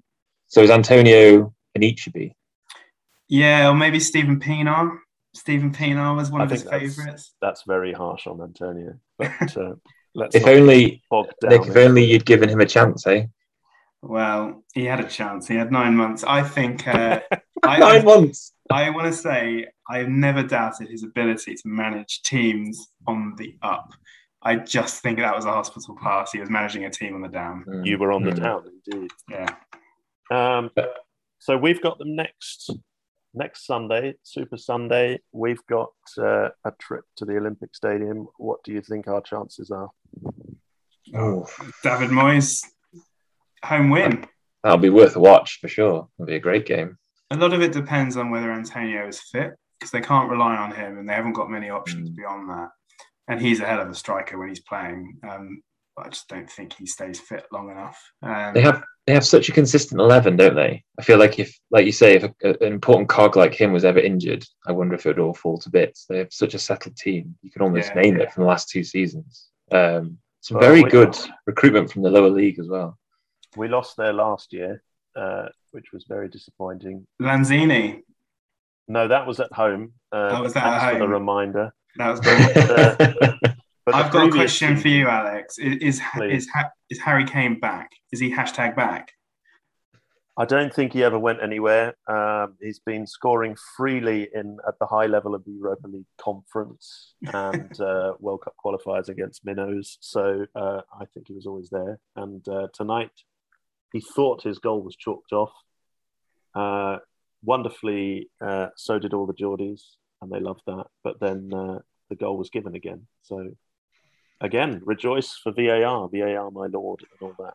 So 0.48 0.62
is 0.62 0.70
Antonio 0.70 1.54
Anichebe? 1.78 2.34
Yeah, 3.30 3.70
or 3.70 3.74
maybe 3.74 4.00
Stephen 4.00 4.40
Pienaar. 4.40 4.98
Stephen 5.34 5.72
Pienaar 5.74 6.16
was 6.16 6.30
one 6.30 6.42
I 6.42 6.44
of 6.46 6.52
his 6.52 6.64
that's- 6.64 6.96
favourites. 6.96 7.34
That's 7.42 7.64
very 7.66 7.94
harsh 7.94 8.28
on 8.28 8.42
Antonio. 8.42 8.96
But 9.18 9.32
uh, 9.58 9.76
let's 10.14 10.36
If 10.36 10.46
only. 10.46 11.02
Nick, 11.44 11.68
if 11.68 11.76
only 11.78 12.04
you'd 12.06 12.26
given 12.26 12.50
him 12.50 12.60
a 12.60 12.66
chance, 12.66 13.08
eh? 13.08 13.26
Well, 14.02 14.64
he 14.74 14.84
had 14.86 15.00
a 15.00 15.08
chance. 15.08 15.48
He 15.48 15.56
had 15.56 15.72
nine 15.72 15.96
months. 15.96 16.24
I 16.26 16.44
think. 16.44 16.88
Uh, 16.88 17.22
I, 17.64 17.80
Nine 17.80 18.04
months. 18.04 18.52
I 18.72 18.90
want 18.90 19.08
to 19.08 19.14
say 19.14 19.68
I've 19.90 20.08
never 20.10 20.44
doubted 20.44 20.90
his 20.90 21.04
ability 21.04 21.56
to 21.56 21.62
manage 21.66 22.22
teams 22.24 22.90
on 23.08 23.36
the 23.38 23.56
up. 23.62 23.92
I 24.42 24.58
just 24.58 25.02
think 25.02 25.20
that 25.20 25.36
was 25.36 25.46
a 25.46 25.52
hospital 25.52 25.98
pass. 26.02 26.32
He 26.32 26.40
was 26.40 26.50
managing 26.50 26.86
a 26.86 26.90
team 26.90 27.16
on 27.16 27.22
the 27.22 27.30
down. 27.30 27.66
Mm, 27.68 27.86
You 27.86 27.98
were 27.98 28.12
on 28.12 28.24
the 28.24 28.32
mm. 28.32 28.42
down, 28.44 28.64
indeed. 28.88 29.12
Yeah. 29.30 29.56
Um, 30.32 30.70
so 31.40 31.58
we've 31.58 31.82
got 31.82 31.98
them 31.98 32.16
next 32.16 32.70
next 33.34 33.66
Sunday, 33.66 34.16
Super 34.24 34.58
Sunday. 34.58 35.20
We've 35.32 35.66
got 35.68 35.92
uh, 36.18 36.50
a 36.66 36.72
trip 36.80 37.04
to 37.18 37.26
the 37.26 37.38
Olympic 37.38 37.76
Stadium. 37.76 38.28
What 38.38 38.64
do 38.64 38.72
you 38.72 38.82
think 38.82 39.08
our 39.08 39.22
chances 39.22 39.72
are? 39.72 39.90
Oh, 41.16 41.48
David 41.84 42.10
Moyes, 42.10 42.64
home 43.64 43.90
win. 43.90 44.26
that'll 44.64 44.78
be 44.78 44.90
worth 44.90 45.16
a 45.16 45.20
watch 45.20 45.60
for 45.60 45.68
sure. 45.68 46.08
It'll 46.18 46.28
be 46.28 46.36
a 46.36 46.40
great 46.40 46.66
game. 46.66 46.98
A 47.34 47.38
lot 47.38 47.54
of 47.54 47.62
it 47.62 47.72
depends 47.74 48.16
on 48.18 48.30
whether 48.30 48.52
Antonio 48.52 49.08
is 49.08 49.20
fit 49.22 49.56
because 49.80 49.92
they 49.92 50.02
can't 50.02 50.30
rely 50.30 50.56
on 50.56 50.72
him 50.72 50.98
and 50.98 51.10
they 51.10 51.14
haven't 51.14 51.34
got 51.34 51.50
many 51.50 51.70
options 51.70 52.10
Mm. 52.10 52.16
beyond 52.16 52.50
that. 52.50 52.70
And 53.28 53.42
he's 53.42 53.60
a 53.60 53.66
hell 53.66 53.82
of 53.82 53.90
a 53.90 53.96
striker 53.96 54.38
when 54.38 54.50
he's 54.50 54.60
playing. 54.62 55.18
Um, 55.28 55.62
but 55.96 56.08
I 56.08 56.10
just 56.10 56.28
don't 56.28 56.50
think 56.50 56.74
he 56.74 56.86
stays 56.86 57.20
fit 57.20 57.46
long 57.52 57.70
enough. 57.72 58.00
Um, 58.22 58.54
They 58.54 58.62
have 58.62 58.84
they 59.06 59.14
have 59.14 59.26
such 59.26 59.50
a 59.50 59.52
consistent 59.52 60.00
eleven, 60.00 60.38
don't 60.38 60.56
they? 60.56 60.84
I 60.98 61.02
feel 61.04 61.18
like 61.20 61.38
if, 61.40 61.54
like 61.72 61.86
you 61.86 61.92
say, 61.92 62.16
if 62.16 62.24
a, 62.24 62.34
an 62.66 62.72
important 62.74 63.10
cog 63.10 63.36
like 63.36 63.54
him 63.54 63.74
was 63.74 63.84
ever 63.86 64.00
injured, 64.00 64.46
I 64.66 64.72
wonder 64.72 64.96
if 64.96 65.06
it 65.06 65.10
would 65.10 65.20
all 65.20 65.34
fall 65.34 65.58
to 65.60 65.70
bits. 65.70 66.06
They 66.08 66.20
have 66.20 66.32
such 66.32 66.54
a 66.54 66.60
settled 66.60 66.96
team. 66.96 67.36
You 67.42 67.52
can 67.52 67.62
almost 67.64 67.90
Yeah, 67.96 68.02
name 68.02 68.18
yeah. 68.18 68.24
it 68.24 68.32
from 68.32 68.44
the 68.44 68.50
last 68.50 68.70
two 68.70 68.84
seasons. 68.84 69.50
Um, 69.72 70.20
some 70.42 70.58
Well, 70.58 70.68
very 70.70 70.84
we- 70.84 70.90
good 70.90 71.16
recruitment 71.46 71.92
from 71.92 72.02
the 72.04 72.10
lower 72.12 72.30
league 72.30 72.60
as 72.60 72.70
well. 72.70 72.98
We 73.58 73.68
lost 73.68 73.98
there 73.98 74.14
last 74.14 74.52
year, 74.54 74.82
uh, 75.16 75.48
which 75.72 75.92
was 75.94 76.06
very 76.08 76.30
disappointing. 76.30 77.06
Lanzini. 77.22 78.02
No, 78.88 79.08
that 79.08 79.26
was 79.26 79.40
at 79.40 79.52
home. 79.54 79.94
Uh, 80.12 80.30
Oh, 80.32 80.44
was 80.44 80.54
that 80.54 80.66
at 80.66 80.80
thanks 80.80 80.94
for 80.96 81.00
the 81.00 81.08
reminder. 81.08 81.74
That 81.98 82.10
was 82.10 82.20
great. 83.40 83.54
But 83.86 83.92
the 83.92 83.98
I've 83.98 84.12
got 84.14 84.30
a 84.30 84.32
question 84.32 84.78
for 84.78 84.88
you, 84.88 85.10
Alex. 85.10 85.58
Is 85.58 86.00
is, 86.00 86.02
is, 86.22 86.50
is 86.90 87.00
Harry 87.00 87.26
Kane 87.26 87.60
back? 87.60 87.90
Is 88.14 88.20
he 88.22 88.32
hashtag 88.34 88.78
back? 88.78 89.12
I 90.36 90.46
don't 90.46 90.74
think 90.74 90.94
he 90.94 91.04
ever 91.04 91.20
went 91.20 91.44
anywhere. 91.44 91.94
Um, 92.08 92.56
he's 92.60 92.80
been 92.80 93.06
scoring 93.06 93.56
freely 93.76 94.30
in 94.34 94.58
at 94.68 94.80
the 94.80 94.88
high 94.88 95.06
level 95.06 95.36
of 95.36 95.44
the 95.46 95.52
Europa 95.52 95.88
League 95.88 96.08
conference 96.20 97.14
and 97.34 97.80
uh, 97.80 98.14
World 98.20 98.42
Cup 98.44 98.56
qualifiers 98.64 99.10
against 99.10 99.46
minnows. 99.46 99.98
So 100.00 100.46
uh, 100.56 100.82
I 101.00 101.06
think 101.14 101.28
he 101.28 101.34
was 101.34 101.46
always 101.46 101.70
there. 101.70 102.00
And 102.16 102.48
uh, 102.48 102.68
tonight, 102.74 103.12
he 103.94 104.02
thought 104.02 104.44
his 104.44 104.60
goal 104.60 104.82
was 104.84 104.96
chalked 104.98 105.32
off. 105.32 105.54
Uh, 106.54 106.98
wonderfully, 107.44 108.30
uh, 108.42 108.68
so 108.76 109.00
did 109.00 109.14
all 109.14 109.26
the 109.26 109.34
Geordies, 109.34 109.82
and 110.22 110.30
they 110.32 110.40
loved 110.42 110.62
that. 110.68 110.88
But 111.04 111.20
then 111.22 111.52
uh, 111.54 111.80
the 112.10 112.16
goal 112.16 112.38
was 112.38 112.50
given 112.50 112.76
again. 112.76 113.08
So 113.22 113.52
again, 114.42 114.82
rejoice 114.84 115.38
for 115.42 115.52
VAR, 115.54 116.10
VAR, 116.12 116.52
my 116.52 116.68
lord, 116.68 117.02
and 117.12 117.22
all 117.22 117.36
that. 117.46 117.54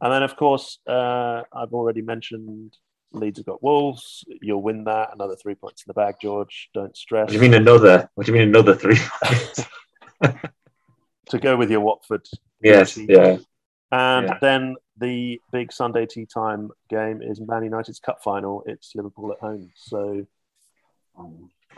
And 0.00 0.12
then, 0.12 0.22
of 0.22 0.36
course, 0.36 0.78
uh, 0.88 1.42
I've 1.52 1.72
already 1.72 2.02
mentioned 2.02 2.76
Leeds 3.12 3.38
have 3.38 3.46
got 3.46 3.62
Wolves. 3.62 4.24
You'll 4.42 4.62
win 4.62 4.84
that. 4.84 5.10
Another 5.14 5.36
three 5.36 5.54
points 5.54 5.82
in 5.82 5.90
the 5.90 5.94
bag, 5.94 6.16
George. 6.20 6.68
Don't 6.74 6.96
stress. 6.96 7.24
What 7.26 7.28
do 7.30 7.34
you 7.36 7.40
mean 7.40 7.54
another? 7.54 8.08
What 8.14 8.26
do 8.26 8.32
you 8.32 8.38
mean 8.38 8.48
another 8.48 8.74
three 8.74 8.98
points? 9.22 9.64
To 11.30 11.38
go 11.38 11.58
with 11.58 11.70
your 11.70 11.80
Watford. 11.80 12.26
yes, 12.62 12.96
yeah. 12.96 13.36
And 13.92 14.26
Yeah. 14.28 14.38
then 14.40 14.76
the 14.98 15.40
big 15.52 15.72
Sunday 15.72 16.06
tea 16.06 16.26
time 16.26 16.70
game 16.88 17.22
is 17.22 17.40
Man 17.40 17.64
United's 17.64 18.00
cup 18.00 18.22
final. 18.22 18.62
It's 18.66 18.92
Liverpool 18.94 19.32
at 19.32 19.38
home. 19.38 19.70
So 19.76 20.26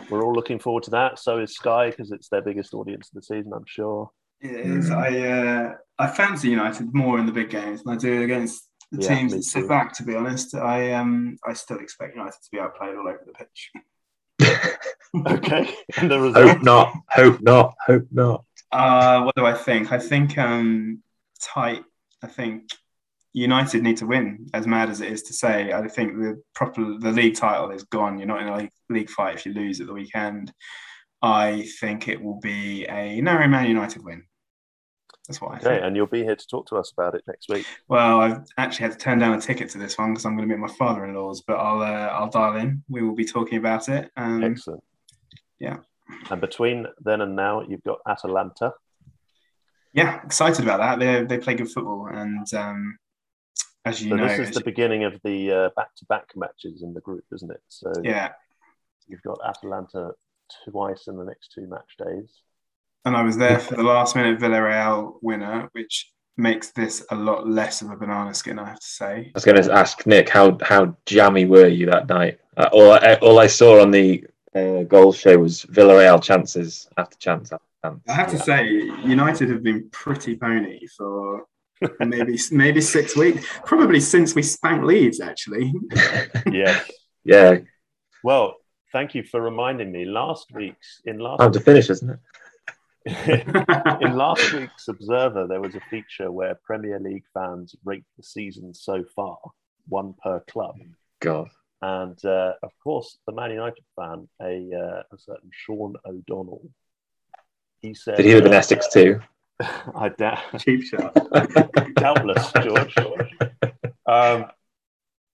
we're 0.09 0.25
all 0.25 0.33
looking 0.33 0.59
forward 0.59 0.85
to 0.85 0.91
that. 0.91 1.19
So 1.19 1.39
is 1.39 1.55
Sky 1.55 1.91
because 1.91 2.13
it's 2.13 2.29
their 2.29 2.43
biggest 2.43 2.75
audience 2.75 3.09
of 3.09 3.15
the 3.15 3.23
season, 3.23 3.53
I'm 3.55 3.65
sure. 3.67 4.11
It 4.41 4.53
is. 4.53 4.91
I 4.91 5.19
uh, 5.19 5.75
I 5.99 6.07
fancy 6.07 6.49
United 6.49 6.95
more 6.95 7.19
in 7.19 7.27
the 7.27 7.33
big 7.33 7.51
games 7.51 7.83
than 7.83 7.93
I 7.95 7.97
do 7.97 8.23
against 8.23 8.69
the 8.91 9.03
Yeah, 9.03 9.09
teams 9.09 9.35
that 9.35 9.45
sit 9.45 9.63
too. 9.63 9.69
back. 9.69 9.93
To 9.95 10.03
be 10.03 10.15
honest, 10.15 10.55
I 10.55 10.93
um 10.95 11.37
I 11.47 11.53
still 11.53 11.79
expect 11.79 12.17
United 12.17 12.33
to 12.43 12.51
be 12.51 12.59
outplayed 12.59 12.97
all 12.97 13.09
over 13.09 13.21
the 13.27 13.33
pitch. 13.33 13.71
Okay. 15.27 15.69
and 15.97 16.11
the 16.11 16.21
result. 16.21 16.49
hope 16.49 16.63
not. 16.63 16.95
Hope 17.09 17.41
not. 17.41 17.75
Hope 17.85 18.07
not. 18.13 18.45
Uh, 18.71 19.23
what 19.23 19.35
do 19.35 19.45
I 19.45 19.55
think? 19.55 19.91
I 19.91 19.99
think 19.99 20.39
um, 20.39 21.03
tight. 21.41 21.83
I 22.23 22.29
think 22.29 22.71
United 23.33 23.83
need 23.83 23.97
to 23.99 24.07
win. 24.07 24.49
As 24.55 24.67
mad 24.67 24.91
as 24.91 25.01
it 25.01 25.13
is 25.13 25.23
to 25.25 25.33
say, 25.33 25.73
I 25.73 25.87
think 25.89 26.17
the 26.17 26.43
proper 26.55 26.83
the 26.99 27.13
league 27.13 27.37
title 27.37 27.71
is 27.71 27.85
gone. 27.85 28.19
You're 28.19 28.27
not 28.27 28.43
in 28.43 28.49
a 28.49 28.69
league, 28.93 29.11
fight 29.11 29.37
if 29.37 29.47
you 29.47 29.53
lose 29.53 29.81
at 29.81 29.87
the 29.87 29.93
weekend. 29.93 30.53
I 31.23 31.69
think 31.81 32.09
it 32.09 32.21
will 32.21 32.41
be 32.41 32.87
a 32.89 33.21
narrow 33.21 33.47
Man 33.47 33.67
United 33.69 34.03
win. 34.05 34.25
That's 35.29 35.41
what 35.41 35.55
I 35.55 35.59
think. 35.59 35.85
and 35.85 35.95
you'll 35.95 36.07
be 36.07 36.25
here 36.25 36.35
to 36.35 36.47
talk 36.49 36.67
to 36.69 36.77
us 36.77 36.93
about 36.97 37.15
it 37.15 37.23
next 37.29 37.49
week. 37.49 37.65
Well, 37.89 38.21
I've 38.21 38.41
actually 38.59 38.85
had 38.85 38.93
to 38.93 38.99
turn 38.99 39.21
down 39.21 39.35
a 39.39 39.41
ticket 39.41 39.69
to 39.71 39.79
this 39.79 39.97
one 39.97 40.13
because 40.13 40.25
I'm 40.25 40.35
going 40.37 40.49
to 40.49 40.53
meet 40.53 40.61
my 40.61 40.75
father-in-law's, 40.75 41.43
but 41.47 41.55
I'll 41.55 41.83
uh, 41.83 42.09
I'll 42.09 42.31
dial 42.31 42.57
in. 42.57 42.83
We 42.89 43.03
will 43.03 43.15
be 43.15 43.25
talking 43.25 43.59
about 43.59 43.89
it. 43.89 44.11
Um, 44.17 44.43
Excellent. 44.43 44.83
yeah. 45.61 45.77
And 46.31 46.41
between 46.41 46.87
then 47.01 47.21
and 47.21 47.37
now, 47.37 47.61
you've 47.61 47.85
got 47.85 47.99
Atalanta. 48.09 48.73
yeah, 49.93 50.21
excited 50.25 50.65
about 50.65 50.79
that. 50.81 50.99
They 50.99 51.25
they 51.25 51.39
play 51.41 51.55
good 51.55 51.71
football, 51.71 52.09
and 52.11 52.53
um, 52.55 52.99
as 53.85 54.03
you 54.03 54.11
So 54.11 54.17
know, 54.17 54.29
this 54.29 54.49
is 54.49 54.55
the 54.55 54.65
beginning 54.65 55.05
of 55.05 55.19
the 55.25 55.51
uh, 55.51 55.69
back-to-back 55.77 56.31
matches 56.37 56.83
in 56.83 56.93
the 56.95 57.01
group, 57.01 57.25
isn't 57.33 57.51
it? 57.51 57.63
So 57.69 57.93
yeah. 58.03 58.33
you've 59.09 59.23
got 59.23 59.39
Atalanta 59.45 60.13
twice 60.69 61.07
in 61.09 61.17
the 61.17 61.25
next 61.25 61.53
two 61.53 61.67
match 61.67 61.97
days. 61.99 62.31
And 63.05 63.17
I 63.17 63.23
was 63.23 63.37
there 63.37 63.59
for 63.59 63.77
the 63.77 63.83
last 63.83 64.15
minute 64.15 64.39
Villarreal 64.39 65.15
winner, 65.23 65.71
which 65.73 66.13
makes 66.37 66.71
this 66.73 67.05
a 67.11 67.15
lot 67.15 67.49
less 67.49 67.83
of 67.83 67.91
a 67.91 67.97
banana 67.97 68.35
skin, 68.35 68.59
I 68.59 68.69
have 68.69 68.81
to 68.81 68.87
say. 68.87 69.27
I 69.27 69.31
was 69.35 69.45
going 69.45 69.63
to 69.63 69.73
ask 69.73 70.07
Nick 70.07 70.29
how 70.29 70.59
how 70.63 70.97
jammy 71.07 71.47
were 71.47 71.69
you 71.69 71.87
that 71.87 72.09
night? 72.09 72.41
Uh, 72.57 72.69
all 72.73 72.93
I, 72.93 73.15
all 73.23 73.39
I 73.39 73.47
saw 73.47 73.81
on 73.81 73.91
the 73.91 74.27
uh, 74.55 74.83
goal 74.83 75.13
show 75.13 75.39
was 75.39 75.65
Villarreal 75.65 76.23
chances 76.23 76.89
after 76.99 77.17
chance 77.17 77.53
after 77.53 77.65
chance. 77.83 78.03
I 78.09 78.13
have 78.13 78.31
to 78.31 78.39
say, 78.39 78.69
United 79.05 79.49
have 79.49 79.63
been 79.63 79.89
pretty 79.91 80.37
pony 80.37 80.87
for 80.97 81.47
maybe 82.01 82.39
maybe 82.51 82.81
six 82.81 83.17
weeks, 83.17 83.47
probably 83.65 84.01
since 84.01 84.35
we 84.35 84.43
spanked 84.43 84.85
Leeds, 84.85 85.21
actually. 85.21 85.73
yeah, 86.51 86.81
yeah, 87.25 87.59
well, 88.23 88.57
thank 88.93 89.15
you 89.15 89.23
for 89.23 89.41
reminding 89.41 89.91
me. 89.93 90.05
Last 90.05 90.53
week's 90.53 91.01
in 91.05 91.19
last 91.19 91.41
time 91.41 91.53
to 91.53 91.61
finish, 91.61 91.91
isn't 91.91 92.11
it? 92.11 92.19
in 94.03 94.17
last 94.17 94.53
week's 94.53 94.89
Observer, 94.89 95.47
there 95.47 95.61
was 95.61 95.75
a 95.75 95.81
feature 95.91 96.31
where 96.31 96.59
Premier 96.65 97.01
League 97.01 97.25
fans 97.33 97.75
rate 97.85 98.05
the 98.17 98.23
season 98.23 98.75
so 98.75 99.05
far, 99.17 99.39
one 99.89 100.15
per 100.23 100.41
club. 100.41 100.77
God, 101.21 101.49
And 101.81 102.23
uh, 102.25 102.55
of 102.63 102.71
course, 102.83 103.19
the 103.27 103.33
Man 103.33 103.51
United 103.53 103.85
fan, 103.97 104.29
a, 104.43 104.71
uh, 104.75 105.03
a 105.13 105.19
certain 105.19 105.51
Sean 105.51 105.95
O'Donnell, 106.05 106.69
he 107.81 107.95
said, 107.95 108.17
did 108.17 108.27
he 108.27 108.35
live 108.35 108.47
in 108.47 108.53
uh, 108.53 108.59
Essex 108.59 108.89
too? 108.89 109.21
I 109.95 110.09
doubt. 110.17 110.39
Cheap 110.61 110.83
shot. 110.83 111.15
Doubtless, 111.97 112.53
George. 112.63 112.97
Um, 114.07 114.47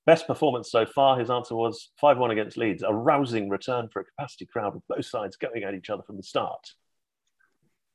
best 0.07 0.27
performance 0.27 0.71
so 0.71 0.85
far, 0.87 1.19
his 1.19 1.31
answer 1.31 1.55
was 1.55 1.91
5 2.01 2.19
1 2.19 2.31
against 2.31 2.57
Leeds, 2.57 2.83
a 2.83 2.93
rousing 2.93 3.49
return 3.49 3.89
for 3.93 4.01
a 4.01 4.05
capacity 4.05 4.47
crowd 4.47 4.75
with 4.75 4.83
both 4.89 5.07
sides 5.07 5.37
going 5.37 5.63
at 5.65 5.75
each 5.75 5.91
other 5.91 6.03
from 6.03 6.17
the 6.17 6.23
start. 6.23 6.61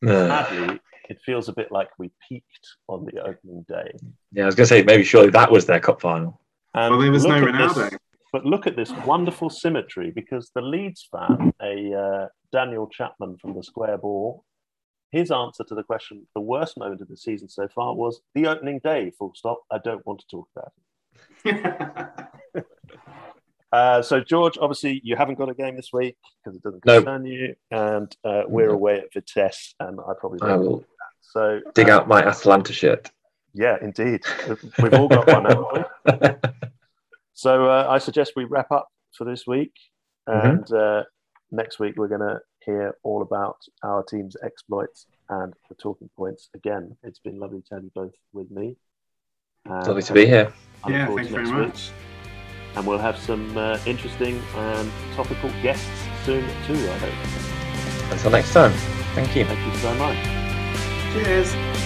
Sadly, 0.04 0.80
it 1.10 1.20
feels 1.26 1.48
a 1.48 1.54
bit 1.54 1.72
like 1.72 1.90
we 2.00 2.10
peaked 2.28 2.68
on 2.88 3.06
the 3.06 3.22
opening 3.22 3.64
day. 3.68 3.92
yeah, 4.32 4.44
I 4.44 4.46
was 4.48 4.56
going 4.56 4.66
to 4.66 4.70
say 4.74 4.82
maybe 4.84 5.04
surely 5.04 5.30
that 5.32 5.52
was 5.52 5.66
their 5.68 5.80
cup 5.80 6.02
final. 6.02 6.42
And 6.74 6.92
Well, 6.92 7.02
there 7.02 7.12
was 7.12 7.26
no 7.26 7.36
at 7.36 7.42
this- 7.58 7.74
Ronaldo. 7.78 7.98
but 8.34 8.46
look 8.46 8.66
at 8.66 8.76
this 8.76 8.92
wonderful 9.06 9.50
symmetry 9.52 10.10
because 10.10 10.50
the 10.56 10.62
Leeds 10.62 11.08
fan, 11.12 11.54
a 11.62 11.94
uh, 11.94 12.28
Daniel 12.52 12.88
Chapman 12.88 13.38
from 13.38 13.54
the 13.56 13.62
Square 13.64 14.00
Ball, 14.00 14.44
his 15.12 15.30
answer 15.32 15.64
to 15.66 15.76
the 15.76 15.84
question, 15.84 16.26
the 16.36 16.41
worst 16.41 16.78
moment 16.78 17.01
of 17.01 17.07
the 17.09 17.18
season 17.18 17.49
so 17.49 17.68
far 17.68 17.93
was 17.93 18.22
the 18.34 18.47
opening 18.47 18.80
day, 18.84 19.12
full 19.18 19.34
stop. 19.36 19.62
I 19.72 19.78
don't 19.78 20.05
want 20.05 20.20
to 20.22 20.26
talk 20.28 20.47
about 20.55 20.72
it. 21.45 22.66
Uh, 23.74 24.01
so, 24.01 24.20
George, 24.20 24.57
obviously, 24.59 24.99
you 25.01 25.16
haven't 25.16 25.36
got 25.36 25.47
a 25.47 25.53
game 25.53 25.78
this 25.78 25.91
week 25.93 26.18
because 26.43 26.57
it 26.57 26.62
doesn't 26.62 26.86
No. 26.86 26.97
concern 26.97 27.26
you, 27.26 27.55
and 27.72 28.14
uh, 28.26 28.41
we're 28.45 28.68
No. 28.68 28.74
away 28.74 28.97
at 28.99 29.14
Vitesse, 29.14 29.76
and 29.80 29.97
I 30.01 30.12
probably 30.20 30.39
I 30.41 30.47
don't. 30.49 30.59
will 30.59 30.86
So, 31.22 31.62
dig 31.74 31.89
uh, 31.89 31.95
out 31.95 32.07
my 32.09 32.22
Atalanta 32.22 32.74
shirt. 32.74 33.09
Yeah, 33.53 33.78
indeed. 33.82 34.26
We've 34.82 34.93
all 34.93 35.07
got 35.07 35.26
one, 35.28 35.45
haven't 35.45 36.41
we? 36.43 36.49
So 37.34 37.70
uh, 37.70 37.88
I 37.89 37.97
suggest 37.99 38.34
we 38.36 38.43
wrap 38.43 38.72
up 38.74 38.89
for 39.18 39.24
this 39.24 39.47
week, 39.47 39.72
Mm-hmm. 40.28 40.47
and 40.57 40.72
uh, 40.74 41.03
next 41.51 41.80
week 41.80 41.93
we're 41.95 42.09
going 42.09 42.20
to 42.20 42.39
hear 42.66 42.95
all 43.03 43.22
about 43.22 43.57
our 43.84 44.03
team's 44.03 44.36
exploits 44.43 45.07
and 45.30 45.53
the 45.70 45.76
talking 45.76 46.09
points. 46.16 46.49
Again, 46.53 46.95
it's 47.03 47.20
been 47.20 47.39
lovely 47.39 47.62
to 47.70 47.76
have 47.76 47.84
you 47.84 47.91
both 47.93 48.14
with 48.34 48.51
me. 48.51 48.76
And 49.66 49.88
Lovely 49.88 50.03
to 50.03 50.14
be 50.14 50.26
here. 50.26 50.51
I 50.84 50.88
look 50.88 50.97
yeah, 50.97 51.16
thanks 51.16 51.32
very 51.32 51.43
next 51.43 51.55
week. 51.55 51.68
much. 51.68 51.91
And 52.76 52.88
we'll 52.88 52.97
have 52.97 53.18
some 53.18 53.57
uh, 53.57 53.78
interesting 53.86 54.41
and 54.55 54.91
topical 55.16 55.49
guests 55.62 55.88
soon 56.24 56.45
too. 56.66 56.74
I 56.74 56.97
hope. 56.97 58.12
Until 58.12 58.32
next 58.32 58.53
time. 58.53 58.72
Thank 59.14 59.36
you. 59.36 59.45
Thank 59.45 59.74
you 59.74 59.80
so 59.80 59.93
much. 59.95 60.18
Cheers. 61.14 61.81